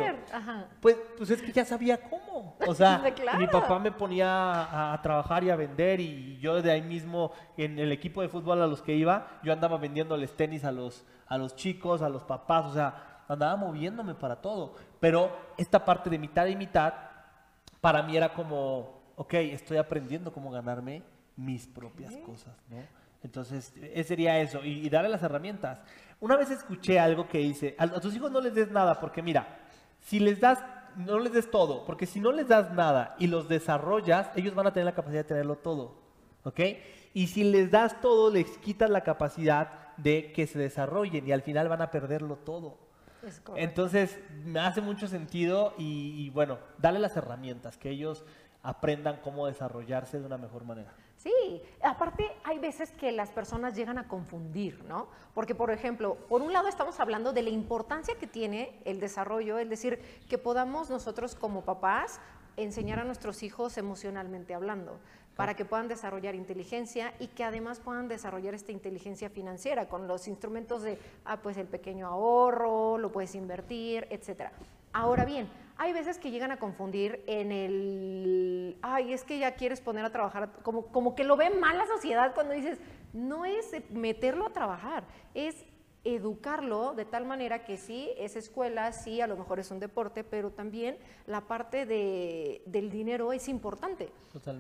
Pues, 0.80 0.96
pues 1.18 1.32
es 1.32 1.42
que 1.42 1.52
ya 1.52 1.66
sabía 1.66 2.00
cómo. 2.00 2.58
O 2.68 2.76
sea, 2.76 3.04
mi 3.40 3.48
papá 3.48 3.80
me 3.80 3.92
ponía 3.92 4.94
a, 4.94 5.02
trabajar 5.02 5.44
y 5.44 5.50
a 5.50 5.56
vender 5.56 6.00
y 6.00 6.38
yo 6.38 6.62
de 6.62 6.70
ahí 6.70 6.84
mismo 6.84 7.32
en 7.58 7.80
el 7.80 7.92
equipo 7.92 8.22
de 8.22 8.30
fútbol 8.30 8.62
a 8.62 8.68
los 8.68 8.84
que 8.84 8.94
iba, 8.94 9.40
yo 9.42 9.52
andaba 9.52 9.78
vendiéndoles 9.78 10.38
tenis 10.38 10.64
a 10.64 10.72
los, 10.72 11.04
a 11.26 11.40
los 11.40 11.56
chicos, 11.56 12.04
a 12.04 12.10
los 12.10 12.24
papás, 12.24 12.68
o 12.68 12.74
sea, 12.76 13.24
andaba 13.28 13.56
moviéndome 13.56 14.14
para 14.14 14.36
todo. 14.36 14.76
Pero 15.00 15.36
esta 15.58 15.84
parte 15.84 16.12
de 16.12 16.20
mitad 16.20 16.46
y 16.46 16.56
mitad, 16.56 16.94
para 17.82 18.04
mí 18.04 18.16
era 18.16 18.34
como, 18.34 19.02
ok, 19.16 19.34
estoy 19.34 19.78
aprendiendo 19.78 20.32
cómo 20.32 20.52
ganarme 20.52 21.04
mis 21.36 21.68
propias 21.68 22.16
cosas, 22.18 22.56
¿no? 22.70 22.78
Entonces, 23.24 23.74
ese 23.82 24.04
sería 24.04 24.40
eso, 24.40 24.64
y, 24.64 24.90
darle 24.90 25.10
las 25.10 25.22
herramientas. 25.22 25.80
Una 26.20 26.38
vez 26.38 26.50
escuché 26.50 27.00
algo 27.00 27.28
que 27.28 27.38
dice, 27.40 27.76
a, 27.78 27.88
tus 28.00 28.16
hijos 28.16 28.32
no 28.32 28.42
les 28.42 28.56
des 28.56 28.72
nada, 28.72 29.00
porque 29.00 29.22
mira, 29.22 29.60
si 30.00 30.20
les 30.20 30.40
das, 30.40 30.60
no 30.96 31.20
les 31.20 31.34
des 31.34 31.50
todo, 31.52 31.86
porque 31.86 32.06
si 32.08 32.20
no 32.20 32.32
les 32.32 32.48
das 32.48 32.74
nada 32.74 33.16
y 33.20 33.28
los 33.28 33.48
desarrollas, 33.48 34.30
ellos 34.36 34.56
van 34.56 34.68
a 34.68 34.74
tener 34.74 34.86
la 34.86 34.96
capacidad 34.96 35.22
de 35.22 35.28
tenerlo 35.28 35.58
todo, 35.58 36.02
¿ok? 36.44 36.60
Y 37.14 37.28
si 37.28 37.44
les 37.44 37.70
das 37.70 38.02
todo, 38.02 38.32
les 38.32 38.58
quitas 38.58 38.90
la 38.90 39.02
capacidad 39.02 39.96
de 39.98 40.32
que 40.34 40.48
se 40.48 40.58
desarrollen 40.58 41.28
y 41.28 41.32
al 41.32 41.44
final 41.44 41.70
van 41.70 41.82
a 41.82 41.92
perderlo 41.92 42.38
todo. 42.38 42.78
Entonces, 43.56 44.20
me 44.44 44.60
hace 44.60 44.82
mucho 44.82 45.08
sentido 45.08 45.74
y, 45.78 46.26
y 46.26 46.30
bueno, 46.30 46.58
dale 46.78 47.00
las 47.00 47.16
herramientas, 47.16 47.78
que 47.78 47.90
ellos 47.90 48.26
aprendan 48.64 49.20
cómo 49.24 49.48
desarrollarse 49.48 50.20
de 50.20 50.26
una 50.26 50.38
mejor 50.38 50.64
manera. 50.64 50.94
Sí, 51.18 51.62
aparte 51.84 52.32
hay 52.44 52.58
veces 52.58 52.92
que 52.92 53.12
las 53.12 53.30
personas 53.30 53.76
llegan 53.76 54.00
a 54.00 54.08
confundir, 54.08 54.84
¿no? 54.86 55.08
Porque, 55.36 55.54
por 55.54 55.70
ejemplo, 55.70 56.16
por 56.28 56.42
un 56.42 56.52
lado 56.52 56.68
estamos 56.68 57.00
hablando 57.00 57.32
de 57.32 57.44
la 57.44 57.52
importancia 57.52 58.16
que 58.16 58.26
tiene 58.26 58.82
el 58.86 59.00
desarrollo, 59.00 59.60
es 59.60 59.70
decir, 59.70 60.00
que 60.28 60.40
podamos 60.40 60.90
nosotros 60.90 61.36
como 61.36 61.64
papás 61.64 62.20
enseñar 62.58 63.00
a 63.00 63.04
nuestros 63.04 63.44
hijos 63.44 63.78
emocionalmente 63.78 64.54
hablando, 64.54 65.00
para 65.36 65.56
que 65.56 65.66
puedan 65.66 65.88
desarrollar 65.88 66.36
inteligencia 66.36 67.14
y 67.20 67.28
que 67.28 67.44
además 67.44 67.80
puedan 67.80 68.08
desarrollar 68.08 68.54
esta 68.54 68.72
inteligencia 68.72 69.30
financiera 69.30 69.88
con 69.88 70.08
los 70.08 70.28
instrumentos 70.28 70.84
de, 70.84 70.98
ah, 71.26 71.38
pues 71.42 71.58
el 71.58 71.68
pequeño 71.68 72.08
ahorro, 72.08 72.98
lo 72.98 73.12
puedes 73.12 73.34
invertir, 73.36 74.08
etcétera. 74.10 74.52
Ahora 74.94 75.24
bien, 75.24 75.48
hay 75.78 75.94
veces 75.94 76.20
que 76.20 76.32
llegan 76.32 76.52
a 76.52 76.58
confundir 76.58 77.24
en 77.26 77.52
el, 77.52 78.78
ay, 78.82 79.14
es 79.14 79.24
que 79.24 79.40
ya 79.40 79.56
quieres 79.56 79.82
poner 79.82 80.06
a 80.06 80.12
trabajar, 80.12 80.52
como, 80.64 80.86
como 80.88 81.16
que 81.16 81.24
lo 81.24 81.38
ve 81.38 81.50
mal 81.50 81.78
la 81.78 81.88
sociedad 81.88 82.36
cuando 82.36 82.54
dices, 82.54 82.78
no 83.14 83.46
es 83.46 83.72
meterlo 83.90 84.48
a 84.48 84.54
trabajar, 84.54 85.06
es 85.34 85.66
educarlo 86.04 86.94
de 86.94 87.06
tal 87.06 87.26
manera 87.26 87.64
que 87.64 87.78
sí, 87.78 88.10
es 88.18 88.36
escuela, 88.36 88.92
sí, 88.92 89.22
a 89.22 89.28
lo 89.28 89.38
mejor 89.38 89.60
es 89.60 89.70
un 89.70 89.80
deporte, 89.80 90.24
pero 90.24 90.50
también 90.50 90.98
la 91.28 91.42
parte 91.42 91.86
de, 91.86 92.64
del 92.66 92.90
dinero 92.90 93.34
es 93.34 93.48
importante. 93.48 94.12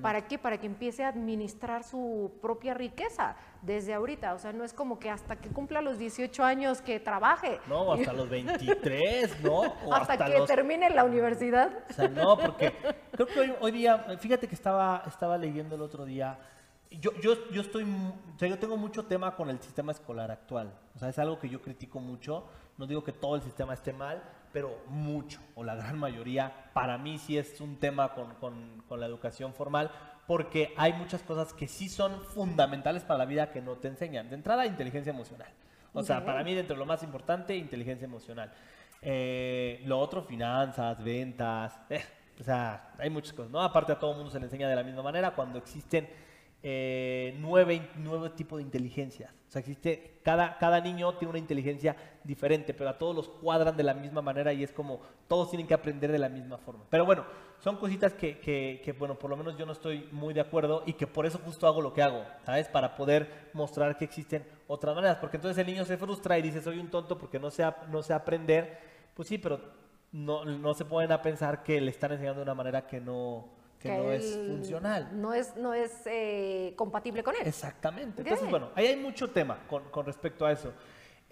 ¿Para 0.01 0.27
qué? 0.27 0.37
Para 0.37 0.59
que 0.59 0.67
empiece 0.67 1.03
a 1.03 1.07
administrar 1.07 1.83
su 1.83 2.33
propia 2.41 2.73
riqueza 2.73 3.35
desde 3.61 3.93
ahorita. 3.93 4.35
O 4.35 4.39
sea, 4.39 4.53
no 4.53 4.63
es 4.63 4.73
como 4.73 4.99
que 4.99 5.09
hasta 5.09 5.37
que 5.37 5.49
cumpla 5.49 5.81
los 5.81 5.97
18 5.97 6.43
años 6.43 6.81
que 6.81 6.99
trabaje. 6.99 7.59
No, 7.67 7.93
hasta 7.93 8.13
los 8.13 8.29
23, 8.29 9.41
¿no? 9.41 9.63
hasta, 9.91 10.17
que 10.25 10.41
termine 10.45 10.89
la 10.89 11.05
universidad. 11.05 11.71
O 11.89 11.93
sea, 11.93 12.07
no, 12.07 12.37
porque 12.37 12.73
creo 13.11 13.27
que 13.27 13.39
hoy, 13.39 13.53
hoy 13.61 13.71
día, 13.71 13.97
fíjate 14.19 14.47
que 14.47 14.55
estaba, 14.55 15.03
estaba 15.07 15.37
leyendo 15.37 15.75
el 15.75 15.81
otro 15.81 16.05
día 16.05 16.37
yo, 16.99 17.11
yo, 17.21 17.49
yo 17.51 17.61
estoy, 17.61 17.83
o 17.83 18.39
sea, 18.39 18.49
yo 18.49 18.59
tengo 18.59 18.77
mucho 18.77 19.05
tema 19.05 19.35
con 19.35 19.49
el 19.49 19.59
sistema 19.59 19.91
escolar 19.91 20.31
actual. 20.31 20.73
O 20.95 20.99
sea, 20.99 21.09
es 21.09 21.19
algo 21.19 21.39
que 21.39 21.49
yo 21.49 21.61
critico 21.61 21.99
mucho. 21.99 22.47
No 22.77 22.85
digo 22.85 23.03
que 23.03 23.13
todo 23.13 23.35
el 23.35 23.41
sistema 23.41 23.73
esté 23.73 23.93
mal, 23.93 24.21
pero 24.51 24.77
mucho, 24.87 25.39
o 25.55 25.63
la 25.63 25.75
gran 25.75 25.97
mayoría, 25.97 26.71
para 26.73 26.97
mí 26.97 27.17
sí 27.17 27.37
es 27.37 27.61
un 27.61 27.77
tema 27.77 28.13
con, 28.13 28.33
con, 28.35 28.83
con 28.87 28.99
la 28.99 29.05
educación 29.05 29.53
formal, 29.53 29.91
porque 30.27 30.73
hay 30.77 30.93
muchas 30.93 31.21
cosas 31.21 31.53
que 31.53 31.67
sí 31.67 31.89
son 31.89 32.21
fundamentales 32.25 33.03
para 33.03 33.19
la 33.19 33.25
vida 33.25 33.51
que 33.51 33.61
no 33.61 33.75
te 33.75 33.87
enseñan. 33.87 34.29
De 34.29 34.35
entrada, 34.35 34.65
inteligencia 34.65 35.11
emocional. 35.11 35.49
O 35.93 36.03
sea, 36.03 36.25
para 36.25 36.43
mí, 36.43 36.53
dentro 36.53 36.75
de 36.75 36.79
lo 36.79 36.85
más 36.85 37.03
importante, 37.03 37.55
inteligencia 37.55 38.05
emocional. 38.05 38.51
Eh, 39.01 39.81
lo 39.85 39.99
otro, 39.99 40.23
finanzas, 40.23 41.03
ventas. 41.03 41.79
Eh, 41.89 42.03
o 42.39 42.43
sea, 42.43 42.93
hay 42.97 43.09
muchas 43.09 43.33
cosas, 43.33 43.51
¿no? 43.51 43.61
Aparte, 43.61 43.91
a 43.91 43.99
todo 43.99 44.11
el 44.11 44.17
mundo 44.17 44.31
se 44.31 44.39
le 44.39 44.45
enseña 44.45 44.67
de 44.67 44.75
la 44.75 44.83
misma 44.83 45.03
manera 45.03 45.31
cuando 45.31 45.59
existen 45.59 46.07
eh, 46.63 47.35
nueve, 47.39 47.89
nueve 47.95 48.29
tipos 48.31 48.57
de 48.57 48.63
inteligencia. 48.63 49.33
O 49.47 49.51
sea, 49.51 49.59
existe, 49.59 50.19
cada, 50.23 50.57
cada 50.57 50.79
niño 50.79 51.13
tiene 51.15 51.31
una 51.31 51.39
inteligencia 51.39 51.95
diferente, 52.23 52.73
pero 52.73 52.89
a 52.89 52.97
todos 52.97 53.15
los 53.15 53.27
cuadran 53.27 53.75
de 53.75 53.83
la 53.83 53.93
misma 53.93 54.21
manera 54.21 54.53
y 54.53 54.63
es 54.63 54.71
como 54.71 55.01
todos 55.27 55.49
tienen 55.49 55.67
que 55.67 55.73
aprender 55.73 56.11
de 56.11 56.19
la 56.19 56.29
misma 56.29 56.57
forma. 56.57 56.85
Pero 56.89 57.05
bueno, 57.05 57.25
son 57.59 57.77
cositas 57.77 58.13
que, 58.13 58.39
que, 58.39 58.95
bueno, 58.97 59.19
por 59.19 59.29
lo 59.29 59.37
menos 59.37 59.57
yo 59.57 59.65
no 59.65 59.71
estoy 59.71 60.07
muy 60.11 60.33
de 60.33 60.41
acuerdo 60.41 60.83
y 60.85 60.93
que 60.93 61.05
por 61.05 61.25
eso 61.25 61.39
justo 61.43 61.67
hago 61.67 61.81
lo 61.81 61.93
que 61.93 62.01
hago, 62.01 62.23
¿sabes? 62.45 62.67
Para 62.69 62.95
poder 62.95 63.49
mostrar 63.53 63.97
que 63.97 64.05
existen 64.05 64.45
otras 64.67 64.95
maneras, 64.95 65.17
porque 65.17 65.37
entonces 65.37 65.57
el 65.57 65.67
niño 65.67 65.83
se 65.85 65.97
frustra 65.97 66.37
y 66.37 66.41
dice, 66.41 66.61
soy 66.61 66.79
un 66.79 66.89
tonto 66.89 67.17
porque 67.17 67.39
no 67.39 67.51
sé, 67.51 67.65
no 67.89 68.01
sé 68.03 68.13
aprender. 68.13 68.79
Pues 69.13 69.27
sí, 69.27 69.37
pero 69.37 69.59
no, 70.11 70.45
no 70.45 70.73
se 70.73 70.85
pueden 70.85 71.11
a 71.11 71.21
pensar 71.21 71.63
que 71.63 71.81
le 71.81 71.91
están 71.91 72.11
enseñando 72.11 72.39
de 72.39 72.43
una 72.43 72.55
manera 72.55 72.87
que 72.87 73.01
no 73.01 73.60
que, 73.81 73.89
no 73.89 74.11
es 74.11 74.37
funcional. 74.47 75.09
No 75.13 75.33
es, 75.33 75.55
no 75.55 75.73
es 75.73 75.91
eh, 76.05 76.73
compatible 76.75 77.23
con 77.23 77.35
él. 77.35 77.41
Exactamente. 77.45 78.21
Entonces, 78.21 78.49
bueno, 78.49 78.69
ahí 78.75 78.87
hay 78.87 78.95
mucho 78.95 79.29
tema 79.29 79.59
con, 79.67 79.83
con 79.85 80.05
respecto 80.05 80.45
a 80.45 80.51
eso. 80.51 80.73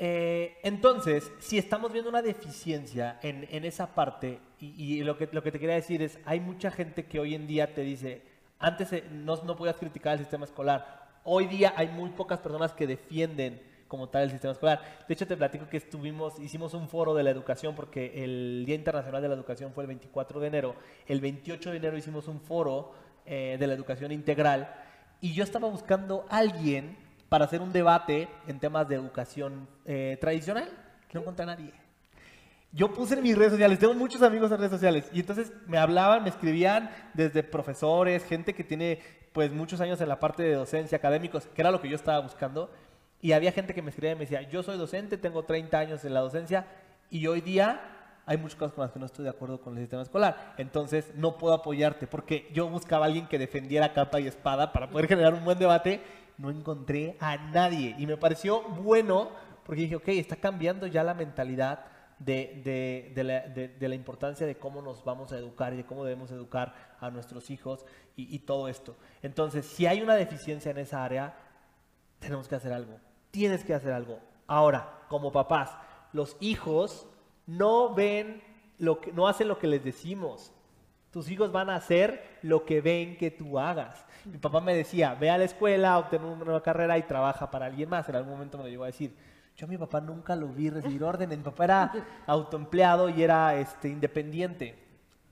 Eh, 0.01 0.57
entonces, 0.63 1.29
si 1.39 1.57
estamos 1.57 1.91
viendo 1.91 2.09
una 2.09 2.21
deficiencia 2.21 3.19
en, 3.21 3.45
en 3.51 3.65
esa 3.65 3.93
parte, 3.93 4.39
y, 4.59 5.03
lo, 5.03 5.17
que, 5.17 5.27
lo 5.31 5.43
que 5.43 5.51
te 5.51 5.59
quería 5.59 5.75
decir 5.75 6.01
es, 6.01 6.17
hay 6.25 6.39
mucha 6.39 6.71
gente 6.71 7.05
que 7.05 7.19
hoy 7.19 7.35
en 7.35 7.47
día 7.47 7.73
te 7.73 7.81
dice, 7.81 8.21
antes 8.59 8.93
eh, 8.93 9.03
no, 9.11 9.35
no 9.43 9.57
podías 9.57 9.75
criticar 9.75 10.13
el 10.13 10.19
sistema 10.19 10.45
escolar, 10.45 11.07
hoy 11.25 11.47
día 11.47 11.73
hay 11.75 11.89
muy 11.89 12.11
pocas 12.11 12.39
personas 12.39 12.73
que 12.73 12.87
defienden 12.87 13.61
como 13.89 14.07
tal 14.07 14.23
el 14.23 14.31
sistema 14.31 14.53
escolar. 14.53 14.81
De 15.05 15.13
hecho, 15.13 15.27
te 15.27 15.35
platico 15.35 15.67
que 15.67 15.75
estuvimos, 15.77 16.39
hicimos 16.39 16.73
un 16.73 16.87
foro 16.87 17.13
de 17.13 17.23
la 17.23 17.31
educación 17.31 17.75
porque 17.75 18.23
el 18.23 18.63
Día 18.65 18.75
Internacional 18.75 19.21
de 19.21 19.27
la 19.27 19.33
Educación 19.33 19.73
fue 19.73 19.83
el 19.83 19.87
24 19.87 20.39
de 20.39 20.47
enero. 20.47 20.75
El 21.05 21.19
28 21.19 21.71
de 21.71 21.77
enero 21.77 21.97
hicimos 21.97 22.29
un 22.29 22.39
foro 22.39 22.93
eh, 23.25 23.57
de 23.59 23.67
la 23.67 23.73
educación 23.73 24.13
integral 24.13 24.73
y 25.19 25.33
yo 25.33 25.43
estaba 25.43 25.67
buscando 25.67 26.25
a 26.29 26.37
alguien 26.37 26.95
para 27.27 27.45
hacer 27.45 27.61
un 27.61 27.73
debate 27.73 28.29
en 28.47 28.59
temas 28.59 28.87
de 28.87 28.95
educación 28.95 29.67
eh, 29.85 30.17
tradicional. 30.21 30.69
No 31.11 31.21
encontré 31.21 31.43
a 31.43 31.47
nadie. 31.47 31.73
Yo 32.71 32.93
puse 32.93 33.15
en 33.15 33.23
mis 33.23 33.35
redes 33.35 33.53
sociales, 33.53 33.79
tengo 33.79 33.95
muchos 33.95 34.21
amigos 34.21 34.51
en 34.51 34.57
redes 34.59 34.71
sociales, 34.71 35.09
y 35.11 35.21
entonces 35.21 35.51
me 35.65 35.79
hablaban, 35.79 36.21
me 36.21 36.29
escribían 36.29 36.91
desde 37.15 37.41
profesores, 37.41 38.23
gente 38.23 38.53
que 38.53 38.63
tiene 38.63 38.99
pues 39.33 39.51
muchos 39.51 39.81
años 39.81 39.99
en 40.01 40.07
la 40.07 40.19
parte 40.19 40.43
de 40.43 40.53
docencia, 40.53 40.97
académicos, 40.97 41.47
que 41.47 41.61
era 41.61 41.71
lo 41.71 41.81
que 41.81 41.89
yo 41.89 41.95
estaba 41.95 42.19
buscando, 42.19 42.71
y 43.21 43.33
había 43.33 43.51
gente 43.51 43.73
que 43.73 43.81
me 43.81 43.89
escribía 43.89 44.13
y 44.13 44.15
me 44.15 44.21
decía, 44.21 44.41
yo 44.43 44.63
soy 44.63 44.77
docente, 44.77 45.17
tengo 45.17 45.43
30 45.43 45.77
años 45.77 46.05
en 46.05 46.13
la 46.13 46.21
docencia 46.21 46.65
y 47.09 47.27
hoy 47.27 47.41
día 47.41 47.81
hay 48.25 48.37
muchas 48.37 48.57
cosas 48.57 48.73
con 48.73 48.83
las 48.83 48.91
que 48.91 48.99
no 48.99 49.05
estoy 49.07 49.23
de 49.23 49.31
acuerdo 49.31 49.59
con 49.59 49.73
el 49.73 49.79
sistema 49.79 50.03
escolar. 50.03 50.53
Entonces 50.57 51.11
no 51.15 51.37
puedo 51.37 51.53
apoyarte 51.53 52.07
porque 52.07 52.47
yo 52.53 52.69
buscaba 52.69 53.05
a 53.05 53.07
alguien 53.07 53.27
que 53.27 53.39
defendiera 53.39 53.91
capa 53.91 54.19
y 54.19 54.27
espada 54.27 54.71
para 54.71 54.89
poder 54.89 55.07
generar 55.07 55.33
un 55.33 55.43
buen 55.43 55.59
debate. 55.59 56.01
No 56.37 56.49
encontré 56.49 57.17
a 57.19 57.37
nadie 57.37 57.95
y 57.97 58.05
me 58.05 58.17
pareció 58.17 58.61
bueno 58.61 59.31
porque 59.65 59.81
dije, 59.81 59.95
ok, 59.95 60.07
está 60.09 60.35
cambiando 60.35 60.87
ya 60.87 61.03
la 61.03 61.13
mentalidad 61.13 61.85
de, 62.19 63.11
la, 63.79 63.95
importancia 63.95 64.45
de 64.45 64.57
cómo 64.57 64.81
nos 64.81 65.03
vamos 65.03 65.31
a 65.33 65.37
educar 65.37 65.73
y 65.73 65.77
de 65.77 65.85
cómo 65.85 66.05
debemos 66.05 66.31
educar 66.31 66.73
a 66.99 67.09
nuestros 67.09 67.49
hijos 67.49 67.85
y, 68.15 68.33
y 68.33 68.39
todo 68.39 68.67
esto. 68.67 68.95
Entonces, 69.21 69.65
si 69.65 69.87
hay 69.87 70.01
una 70.01 70.15
deficiencia 70.15 70.71
en 70.71 70.77
esa 70.77 71.03
área, 71.03 71.33
tenemos 72.19 72.47
que 72.47 72.55
hacer 72.55 72.73
algo 72.73 72.99
tienes 73.31 73.63
que 73.63 73.73
hacer 73.73 73.93
algo. 73.93 74.19
Ahora, 74.47 75.05
como 75.07 75.31
papás, 75.31 75.77
los 76.13 76.37
hijos 76.39 77.07
no 77.45 77.93
ven 77.93 78.41
lo 78.77 78.99
que, 79.01 79.11
no 79.11 79.27
hacen 79.27 79.47
lo 79.47 79.59
que 79.59 79.67
les 79.67 79.83
decimos. 79.83 80.51
Tus 81.11 81.29
hijos 81.31 81.51
van 81.51 81.69
a 81.69 81.75
hacer 81.75 82.39
lo 82.43 82.65
que 82.65 82.81
ven 82.81 83.17
que 83.17 83.31
tú 83.31 83.57
hagas. 83.57 84.05
Mi 84.25 84.37
papá 84.37 84.61
me 84.61 84.75
decía, 84.75 85.15
ve 85.15 85.29
a 85.29 85.37
la 85.37 85.45
escuela, 85.45 85.97
obtén 85.97 86.23
una 86.23 86.45
nueva 86.45 86.61
carrera 86.61 86.97
y 86.97 87.03
trabaja 87.03 87.49
para 87.49 87.65
alguien 87.65 87.89
más. 87.89 88.07
En 88.09 88.15
algún 88.15 88.33
momento 88.33 88.57
me 88.57 88.65
lo 88.65 88.69
llegó 88.69 88.83
a 88.83 88.87
decir. 88.87 89.15
Yo 89.55 89.65
a 89.65 89.69
mi 89.69 89.77
papá 89.77 89.99
nunca 89.99 90.35
lo 90.35 90.47
vi 90.47 90.69
recibir 90.69 91.03
órdenes. 91.03 91.37
Mi 91.37 91.43
papá 91.43 91.63
era 91.65 91.91
autoempleado 92.27 93.09
y 93.09 93.23
era 93.23 93.55
este, 93.55 93.89
independiente 93.89 94.88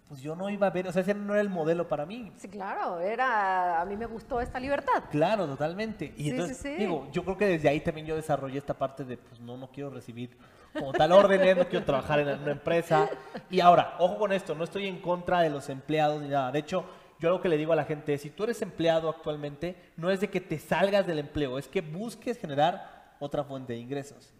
pues 0.07 0.21
yo 0.21 0.35
no 0.35 0.49
iba 0.49 0.67
a 0.67 0.69
ver, 0.69 0.87
o 0.87 0.91
sea, 0.91 1.01
ese 1.01 1.13
no 1.13 1.33
era 1.33 1.41
el 1.41 1.49
modelo 1.49 1.87
para 1.87 2.05
mí. 2.05 2.31
Sí, 2.37 2.47
claro, 2.47 2.99
era, 2.99 3.81
a 3.81 3.85
mí 3.85 3.97
me 3.97 4.05
gustó 4.05 4.39
esta 4.39 4.59
libertad. 4.59 5.03
Claro, 5.11 5.45
totalmente. 5.45 6.13
Y 6.15 6.29
entonces, 6.29 6.77
digo, 6.77 7.09
yo 7.11 7.23
creo 7.23 7.37
que 7.37 7.45
desde 7.45 7.67
ahí 7.67 7.81
también 7.81 8.07
yo 8.07 8.15
desarrollé 8.15 8.57
esta 8.57 8.73
parte 8.73 9.03
de, 9.03 9.17
pues 9.17 9.41
no, 9.41 9.57
no 9.57 9.69
quiero 9.69 9.89
recibir 9.89 10.37
como 10.73 10.93
tal 10.93 11.11
órdenes, 11.11 11.57
no 11.57 11.67
quiero 11.67 11.83
trabajar 11.83 12.19
en 12.19 12.39
una 12.39 12.51
empresa. 12.51 13.09
Y 13.49 13.59
ahora, 13.59 13.95
ojo 13.99 14.17
con 14.17 14.31
esto, 14.31 14.55
no 14.55 14.63
estoy 14.63 14.87
en 14.87 15.01
contra 15.01 15.41
de 15.41 15.49
los 15.49 15.67
empleados 15.67 16.21
ni 16.21 16.29
nada. 16.29 16.53
De 16.53 16.59
hecho, 16.59 16.85
yo 17.19 17.27
algo 17.27 17.41
que 17.41 17.49
le 17.49 17.57
digo 17.57 17.73
a 17.73 17.75
la 17.75 17.83
gente 17.83 18.13
es, 18.13 18.21
si 18.21 18.29
tú 18.29 18.45
eres 18.45 18.61
empleado 18.61 19.09
actualmente, 19.09 19.75
no 19.97 20.09
es 20.09 20.21
de 20.21 20.29
que 20.29 20.39
te 20.39 20.57
salgas 20.57 21.05
del 21.05 21.19
empleo, 21.19 21.57
es 21.57 21.67
que 21.67 21.81
busques 21.81 22.37
generar 22.37 23.15
otra 23.19 23.43
fuente 23.43 23.73
de 23.73 23.79
ingresos. 23.79 24.33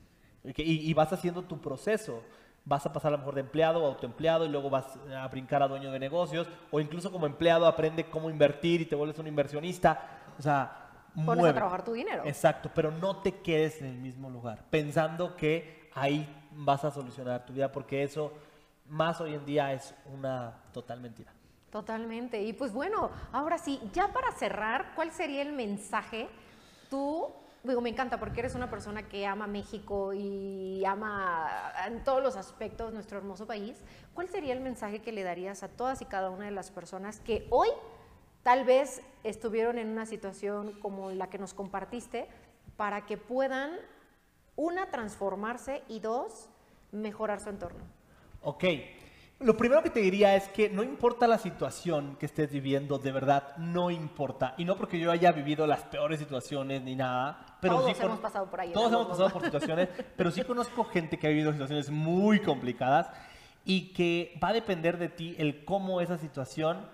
y 0.44 0.94
vas 0.94 1.12
haciendo 1.12 1.44
tu 1.44 1.60
proceso 1.60 2.24
vas 2.68 2.86
a 2.86 2.92
pasar 2.92 3.10
a 3.10 3.12
lo 3.14 3.20
mejor 3.20 3.36
de 3.36 3.42
empleado 3.42 3.86
a 3.86 3.88
autoempleado 3.88 4.46
y 4.46 4.50
luego 4.50 4.70
vas 4.70 4.86
a 5.16 5.28
brincar 5.30 5.64
a 5.64 5.68
dueño 5.68 5.90
de 5.90 6.00
negocios 6.00 6.48
o 6.70 6.82
incluso 6.82 7.12
como 7.12 7.26
empleado 7.26 7.66
aprende 7.66 8.10
cómo 8.10 8.30
invertir 8.30 8.82
y 8.82 8.86
te 8.86 8.96
vuelves 8.96 9.18
un 9.20 9.28
inversionista. 9.28 10.20
O 10.38 10.42
sea, 10.42 10.84
Pones 11.26 11.46
a 11.46 11.54
trabajar 11.54 11.84
tu 11.84 11.94
dinero. 11.94 12.24
Exacto, 12.26 12.70
pero 12.76 12.92
no 12.92 13.18
te 13.18 13.40
quedes 13.40 13.82
en 13.82 13.88
el 13.88 13.98
mismo 13.98 14.30
lugar 14.30 14.66
pensando 14.70 15.36
que 15.36 15.90
ahí 15.96 16.28
vas 16.52 16.84
a 16.84 16.92
solucionar 16.92 17.46
tu 17.46 17.54
vida 17.54 17.72
porque 17.72 18.04
eso 18.04 18.34
más 18.88 19.20
hoy 19.22 19.34
en 19.34 19.46
día 19.46 19.74
es 19.74 19.96
una 20.14 20.54
total 20.74 21.00
mentira. 21.00 21.32
Totalmente. 21.72 22.44
Y 22.44 22.54
pues 22.54 22.72
bueno, 22.72 23.10
ahora 23.32 23.58
sí, 23.58 23.80
ya 23.94 24.10
para 24.10 24.32
cerrar, 24.34 24.94
¿cuál 24.96 25.12
sería 25.12 25.42
el 25.42 25.54
mensaje 25.54 26.28
tú 26.90 27.32
digo, 27.72 27.82
me 27.82 27.90
encanta 27.90 28.20
porque 28.20 28.40
eres 28.40 28.56
una 28.56 28.70
persona 28.70 29.08
que 29.08 29.26
ama 29.26 29.48
México 29.48 30.14
y 30.14 30.84
ama 30.86 31.72
en 31.86 32.04
todos 32.04 32.22
los 32.22 32.36
aspectos 32.36 32.94
nuestro 32.94 33.18
hermoso 33.18 33.46
país. 33.46 33.84
¿Cuál 34.14 34.30
sería 34.30 34.54
el 34.54 34.62
mensaje 34.62 35.00
que 35.00 35.12
le 35.12 35.24
darías 35.24 35.64
a 35.64 35.68
todas 35.68 36.02
y 36.02 36.06
cada 36.06 36.30
una 36.30 36.46
de 36.46 36.52
las 36.52 36.72
personas 36.72 37.20
que 37.20 37.48
hoy 37.50 37.70
tal 38.44 38.64
vez 38.64 39.02
estuvieron 39.24 39.78
en 39.78 39.90
una 39.90 40.06
situación 40.06 40.80
como 40.80 41.12
la 41.12 41.30
que 41.30 41.38
nos 41.38 41.54
compartiste 41.54 42.28
para 42.78 43.06
que 43.06 43.18
puedan, 43.18 43.72
una, 44.56 44.90
transformarse 44.90 45.84
y 45.88 46.00
dos, 46.00 46.50
mejorar 46.92 47.40
su 47.40 47.50
entorno? 47.50 47.84
Ok. 48.42 48.64
Lo 49.40 49.56
primero 49.56 49.84
que 49.84 49.92
te 49.92 50.00
diría 50.00 50.36
es 50.36 50.48
que 50.48 50.68
no 50.68 50.82
importa 50.82 51.28
la 51.28 51.38
situación 51.38 52.16
que 52.20 52.26
estés 52.26 52.52
viviendo, 52.52 52.98
de 52.98 53.12
verdad, 53.12 53.56
no 53.58 53.92
importa. 53.92 54.56
Y 54.58 54.66
no 54.66 54.76
porque 54.76 55.00
yo 55.00 55.12
haya 55.12 55.32
vivido 55.32 55.68
las 55.68 55.84
peores 55.84 56.18
situaciones 56.18 56.82
ni 56.82 56.96
nada, 56.96 57.46
pero 57.62 57.76
todos 57.76 58.00
hemos 58.00 58.20
pasado 58.20 58.50
por 58.50 58.62
ahí. 58.62 58.74
Todos 58.74 58.92
hemos 58.92 59.08
pasado 59.08 59.30
por 59.30 59.44
situaciones, 59.44 59.90
pero 60.16 60.32
sí 60.32 60.42
conozco 60.44 60.84
gente 60.86 61.20
que 61.20 61.28
ha 61.28 61.30
vivido 61.30 61.52
situaciones 61.52 61.92
muy 61.92 62.40
complicadas 62.40 63.12
y 63.64 63.94
que 63.94 64.40
va 64.44 64.48
a 64.48 64.54
depender 64.54 64.98
de 64.98 65.10
ti 65.10 65.36
el 65.38 65.66
cómo 65.66 66.02
esa 66.02 66.18
situación 66.18 66.88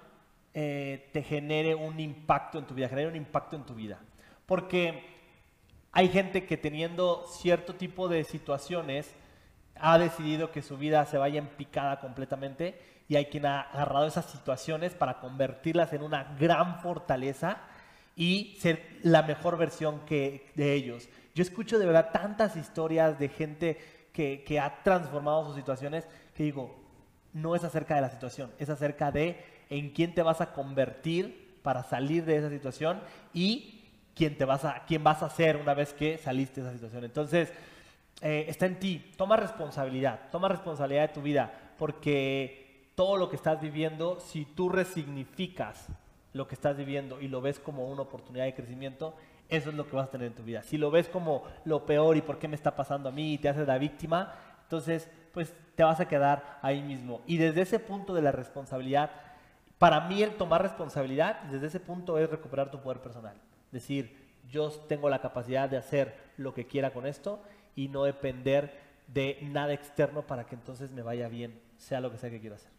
eh, 0.53 1.09
te 1.13 1.23
genere 1.23 1.75
un 1.75 1.97
impacto 2.01 2.59
en 2.59 2.65
tu 2.65 2.73
vida, 2.73 2.89
genere 2.89 3.07
un 3.07 3.15
impacto 3.15 3.55
en 3.55 3.63
tu 3.63 3.73
vida. 3.73 3.99
Porque 4.45 5.05
hay 5.93 6.09
gente 6.09 6.45
que 6.45 6.57
teniendo 6.57 7.23
cierto 7.25 7.75
tipo 7.75 8.09
de 8.09 8.25
situaciones, 8.25 9.15
ha 9.75 9.97
decidido 9.97 10.51
que 10.51 10.61
su 10.61 10.77
vida 10.77 11.05
se 11.05 11.17
vaya 11.17 11.39
en 11.39 11.47
picada 11.47 11.99
completamente 11.99 12.79
y 13.07 13.15
hay 13.15 13.25
quien 13.25 13.45
ha 13.45 13.61
agarrado 13.61 14.07
esas 14.07 14.25
situaciones 14.25 14.93
para 14.93 15.19
convertirlas 15.19 15.93
en 15.93 16.03
una 16.03 16.35
gran 16.39 16.79
fortaleza 16.79 17.57
y 18.15 18.55
ser 18.59 18.99
la 19.01 19.23
mejor 19.23 19.57
versión 19.57 20.01
que 20.05 20.51
de 20.55 20.73
ellos. 20.73 21.09
Yo 21.35 21.41
escucho 21.41 21.79
de 21.79 21.85
verdad 21.85 22.11
tantas 22.11 22.55
historias 22.55 23.17
de 23.19 23.29
gente 23.29 23.77
que, 24.13 24.43
que 24.43 24.59
ha 24.59 24.83
transformado 24.83 25.47
sus 25.47 25.55
situaciones 25.55 26.07
que 26.35 26.43
digo, 26.43 26.83
no 27.33 27.55
es 27.55 27.63
acerca 27.63 27.95
de 27.95 28.01
la 28.01 28.09
situación, 28.09 28.51
es 28.59 28.69
acerca 28.69 29.11
de 29.11 29.43
en 29.69 29.89
quién 29.89 30.13
te 30.13 30.21
vas 30.21 30.41
a 30.41 30.53
convertir 30.53 31.57
para 31.63 31.83
salir 31.83 32.25
de 32.25 32.37
esa 32.37 32.49
situación 32.49 33.01
y 33.33 33.81
quién, 34.15 34.37
te 34.37 34.45
vas, 34.45 34.65
a, 34.65 34.83
quién 34.85 35.03
vas 35.03 35.23
a 35.23 35.29
ser 35.29 35.57
una 35.57 35.73
vez 35.73 35.93
que 35.93 36.17
saliste 36.17 36.61
de 36.61 36.67
esa 36.67 36.75
situación. 36.75 37.03
Entonces, 37.03 37.51
eh, 38.25 38.45
está 38.47 38.67
en 38.67 38.79
ti, 38.79 39.11
toma 39.17 39.35
responsabilidad, 39.35 40.29
toma 40.31 40.47
responsabilidad 40.47 41.09
de 41.09 41.13
tu 41.13 41.21
vida, 41.21 41.51
porque 41.77 42.87
todo 42.95 43.17
lo 43.17 43.29
que 43.29 43.35
estás 43.35 43.59
viviendo, 43.59 44.17
si 44.21 44.45
tú 44.45 44.69
resignificas 44.69 45.87
lo 46.31 46.47
que 46.47 46.55
estás 46.55 46.77
viviendo 46.77 47.19
y 47.19 47.27
lo 47.27 47.41
ves 47.41 47.59
como 47.59 47.85
una 47.85 48.03
oportunidad 48.03 48.45
de 48.45 48.53
crecimiento, 48.53 49.13
eso 49.49 49.71
es 49.71 49.75
lo 49.75 49.89
que 49.89 49.97
vas 49.97 50.07
a 50.07 50.11
tener 50.11 50.27
en 50.27 50.35
tu 50.35 50.43
vida. 50.43 50.63
Si 50.63 50.77
lo 50.77 50.89
ves 50.89 51.09
como 51.09 51.43
lo 51.65 51.85
peor 51.85 52.15
y 52.15 52.21
por 52.21 52.39
qué 52.39 52.47
me 52.47 52.55
está 52.55 52.77
pasando 52.77 53.09
a 53.09 53.11
mí 53.11 53.33
y 53.33 53.37
te 53.39 53.49
haces 53.49 53.67
la 53.67 53.77
víctima, 53.77 54.33
entonces 54.63 55.09
pues 55.33 55.53
te 55.75 55.83
vas 55.83 55.99
a 55.99 56.07
quedar 56.07 56.59
ahí 56.61 56.81
mismo. 56.81 57.19
Y 57.27 57.35
desde 57.35 57.63
ese 57.63 57.77
punto 57.77 58.13
de 58.13 58.21
la 58.21 58.31
responsabilidad, 58.31 59.11
para 59.77 59.99
mí 60.07 60.23
el 60.23 60.37
tomar 60.37 60.61
responsabilidad, 60.61 61.41
desde 61.51 61.67
ese 61.67 61.81
punto 61.81 62.17
es 62.17 62.29
recuperar 62.29 62.71
tu 62.71 62.79
poder 62.79 63.01
personal. 63.01 63.35
Decir, 63.69 64.31
yo 64.49 64.69
tengo 64.71 65.09
la 65.09 65.19
capacidad 65.19 65.67
de 65.67 65.75
hacer 65.75 66.15
lo 66.37 66.53
que 66.53 66.67
quiera 66.67 66.91
con 66.91 67.05
esto 67.05 67.41
y 67.75 67.87
no 67.87 68.03
depender 68.03 68.79
de 69.07 69.37
nada 69.41 69.73
externo 69.73 70.21
para 70.21 70.45
que 70.45 70.55
entonces 70.55 70.91
me 70.91 71.01
vaya 71.01 71.27
bien, 71.27 71.59
sea 71.77 72.01
lo 72.01 72.11
que 72.11 72.17
sea 72.17 72.29
que 72.29 72.39
quiero 72.39 72.55
hacer. 72.55 72.71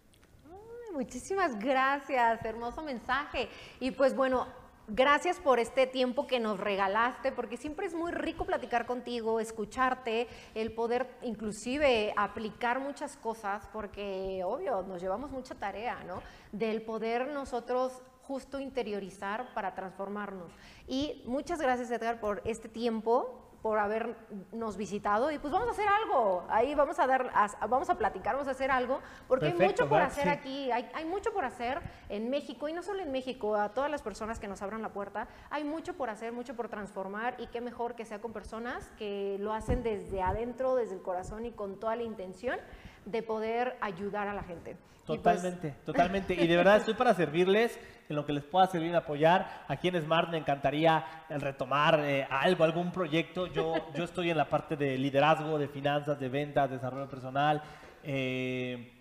muchísimas 0.93 1.59
gracias, 1.59 2.45
hermoso 2.45 2.83
mensaje. 2.83 3.49
Y 3.81 3.91
pues 3.91 4.15
bueno, 4.15 4.47
Gracias 4.87 5.41
por 5.41 5.61
este 5.61 5.87
tiempo 5.87 6.27
que 6.27 6.39
nos 6.39 6.61
regalaste, 6.61 7.33
porque 7.33 7.57
siempre 7.57 7.87
es 7.87 7.95
muy 7.95 8.13
rico 8.13 8.45
platicar 8.45 8.85
contigo, 8.85 9.41
escucharte, 9.41 10.29
el 10.55 10.73
poder 10.73 11.09
inclusive 11.23 12.13
aplicar 12.19 12.81
muchas 12.81 13.17
cosas, 13.17 13.67
porque 13.73 14.43
obvio, 14.45 14.83
nos 14.83 15.01
llevamos 15.01 15.31
mucha 15.31 15.55
tarea, 15.55 16.05
¿no? 16.05 16.21
Del 16.53 16.83
poder 16.83 17.29
nosotros 17.29 18.03
justo 18.25 18.61
interiorizar 18.61 19.55
para 19.55 19.75
transformarnos. 19.75 20.53
Y 20.87 21.23
muchas 21.25 21.63
gracias, 21.63 21.91
Edgar, 21.91 22.21
por 22.21 22.43
este 22.45 22.69
tiempo, 22.69 23.44
por 23.65 23.79
habernos 23.79 24.77
visitado 24.77 25.31
y 25.31 25.39
pues 25.39 25.51
vamos 25.51 25.69
a 25.69 25.71
hacer 25.71 25.89
algo. 25.89 26.45
Ahí 26.51 26.75
vamos 26.75 26.99
a 26.99 27.07
dar, 27.07 27.33
vamos 27.67 27.89
a 27.89 27.97
platicar, 27.97 28.35
vamos 28.35 28.47
a 28.47 28.51
hacer 28.51 28.71
algo, 28.71 29.01
porque 29.27 29.47
hay 29.47 29.55
mucho 29.55 29.89
por 29.89 30.03
hacer 30.03 30.29
aquí, 30.29 30.71
hay, 30.71 30.87
hay, 30.93 31.07
mucho 31.07 31.33
por 31.33 31.47
hacer 31.47 31.81
en 32.11 32.29
México 32.29 32.69
y 32.69 32.75
no 32.75 32.83
solo 32.83 33.01
en 33.01 33.11
México, 33.11 33.57
a 33.57 33.71
todas 33.71 33.91
las 33.91 34.03
personas 34.03 34.39
que 34.39 34.49
nos 34.49 34.61
abran 34.61 34.83
la 34.83 34.91
puerta, 34.91 35.29
hay 35.49 35.65
mucho 35.65 35.95
por 35.95 36.11
hacer, 36.11 36.31
mucho 36.31 36.55
por 36.55 36.69
transformar 36.69 37.37
y 37.39 37.47
qué 37.47 37.63
mejor 37.63 37.95
que 37.95 38.05
sea 38.05 38.21
con 38.21 38.35
personas 38.35 38.91
que 38.99 39.39
lo 39.41 39.55
hacen 39.55 39.83
desde 39.83 40.21
adentro, 40.21 40.75
desde 40.75 40.97
el 40.97 41.01
corazón 41.01 41.47
y 41.47 41.53
con 41.53 41.81
toda 41.81 41.97
la 41.97 42.03
intención 42.03 42.59
de 43.05 43.23
poder 43.23 43.77
ayudar 43.81 44.29
a 44.29 44.35
la 44.35 44.43
gente. 44.43 44.77
Pues, 45.07 45.19
totalmente, 45.19 45.75
totalmente. 45.85 46.35
Y 46.35 46.47
de 46.47 46.57
verdad 46.57 46.79
estoy 46.79 46.95
para 46.95 47.15
servirles 47.15 47.79
en 48.09 48.17
lo 48.17 48.25
que 48.25 48.33
les 48.33 48.45
pueda 48.45 48.67
servir, 48.67 48.95
apoyar. 48.95 49.65
Aquí 49.69 49.89
en 49.89 50.01
Smart 50.03 50.31
me 50.31 50.39
encantaría 50.39 51.05
el 51.29 51.41
retomar 51.41 52.01
eh, 52.01 52.27
algo, 52.31 52.65
algún 52.65 52.91
proyecto. 52.91 53.47
Yo, 53.47 53.75
yo 53.95 54.05
estoy 54.05 54.31
en 54.31 54.37
la 54.37 54.49
parte 54.49 54.77
de 54.77 54.97
liderazgo, 54.99 55.59
de 55.59 55.69
finanzas, 55.69 56.19
de 56.19 56.29
ventas, 56.29 56.71
desarrollo 56.71 57.09
personal. 57.09 57.63
Eh, 58.03 58.93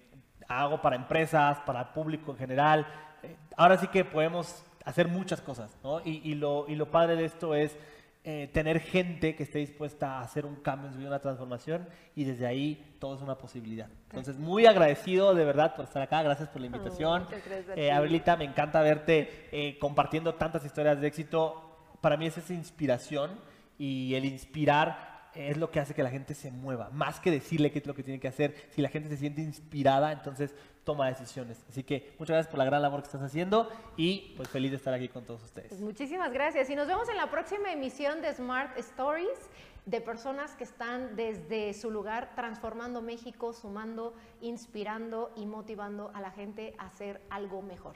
hago 0.47 0.82
para 0.82 0.95
empresas, 0.95 1.60
para 1.66 1.82
el 1.82 1.88
público 1.88 2.32
en 2.32 2.38
general. 2.38 2.88
Eh, 3.22 3.36
ahora 3.56 3.78
sí 3.78 3.88
que 3.88 4.06
podemos 4.06 4.64
hacer 4.86 5.08
muchas 5.08 5.41
cosas, 5.41 5.76
¿no? 5.84 6.01
Y, 6.01 6.22
y, 6.30 6.36
lo, 6.36 6.66
y 6.68 6.76
lo 6.76 6.91
padre 6.91 7.16
de 7.16 7.26
esto 7.26 7.56
es 7.56 7.78
eh, 8.26 8.49
tener 8.53 8.80
gente 8.80 9.36
que 9.36 9.43
esté 9.43 9.59
dispuesta 9.59 10.19
a 10.19 10.21
hacer 10.21 10.45
un 10.45 10.55
cambio 10.55 10.88
en 10.88 10.93
su 10.93 10.99
vida, 10.99 11.09
una 11.09 11.19
transformación, 11.19 11.88
y 12.15 12.24
desde 12.24 12.45
ahí 12.45 12.95
todo 12.99 13.15
es 13.15 13.21
una 13.21 13.38
posibilidad. 13.38 13.89
Entonces, 14.09 14.38
muy 14.38 14.65
agradecido 14.65 15.36
de 15.36 15.43
verdad 15.43 15.76
por 15.76 15.86
estar 15.86 16.01
acá, 16.01 16.24
gracias 16.24 16.47
por 16.47 16.61
la 16.61 16.67
invitación. 16.67 17.28
eh, 17.76 17.91
Abelita, 17.91 18.38
me 18.38 18.45
encanta 18.45 18.82
verte 18.82 19.49
eh, 19.51 19.78
compartiendo 19.78 20.36
tantas 20.36 20.63
historias 20.65 21.01
de 21.01 21.07
éxito. 21.07 21.89
Para 21.99 22.15
mí 22.15 22.28
es 22.28 22.38
esa 22.38 22.53
inspiración 22.53 23.32
y 23.78 24.13
el 24.15 24.24
inspirar 24.24 25.30
es 25.36 25.57
lo 25.57 25.71
que 25.71 25.80
hace 25.80 25.93
que 25.93 26.03
la 26.03 26.09
gente 26.09 26.34
se 26.34 26.51
mueva, 26.51 26.89
más 26.91 27.19
que 27.19 27.32
decirle 27.32 27.71
qué 27.71 27.80
es 27.80 27.88
lo 27.88 27.95
que 27.95 28.03
tiene 28.03 28.19
que 28.19 28.28
hacer. 28.28 28.55
Si 28.69 28.82
la 28.82 28.89
gente 28.89 29.09
se 29.09 29.17
siente 29.17 29.41
inspirada, 29.41 30.11
entonces 30.11 30.55
toma 30.84 31.08
decisiones. 31.08 31.64
Así 31.70 31.84
que 31.84 32.14
muchas 32.20 32.36
gracias 32.36 32.52
por 32.52 32.60
la 32.60 32.66
gran 32.66 32.82
labor 32.82 33.02
que 33.02 33.08
estás 33.08 33.22
haciendo 33.22 33.70
y 33.98 34.34
pues 34.36 34.50
feliz 34.50 34.72
de 34.72 34.78
estar 34.78 34.94
aquí 34.94 35.08
con 35.08 35.26
todos 35.26 35.44
ustedes. 35.44 35.70
Pues 35.70 35.82
muchísimas 35.82 36.32
gracias 36.34 36.70
y 36.70 36.76
nos 36.76 36.88
vemos 36.88 37.10
en 37.10 37.18
la 37.18 37.30
próxima 37.32 37.72
emisión 37.72 38.22
de 38.22 38.34
Smart 38.34 38.78
Stories 38.78 39.50
de 39.86 40.02
personas 40.02 40.56
que 40.56 40.64
están 40.64 41.16
desde 41.16 41.74
su 41.74 41.92
lugar 41.92 42.36
transformando 42.36 43.02
México, 43.02 43.54
sumando, 43.54 44.14
inspirando 44.42 45.32
y 45.36 45.46
motivando 45.46 46.12
a 46.14 46.22
la 46.22 46.32
gente 46.32 46.74
a 46.78 46.88
hacer 46.88 47.22
algo 47.30 47.62
mejor. 47.62 47.96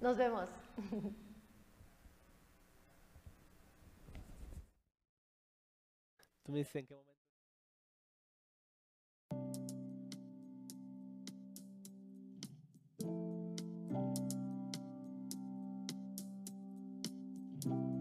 Nos 0.00 0.16
vemos. 0.16 0.48
Tú 6.42 6.52
me 6.52 6.58
dices 6.58 6.76
en 6.76 6.86
qué 6.86 6.94
momento. 6.94 7.10
thank 13.92 14.18
you 17.64 17.99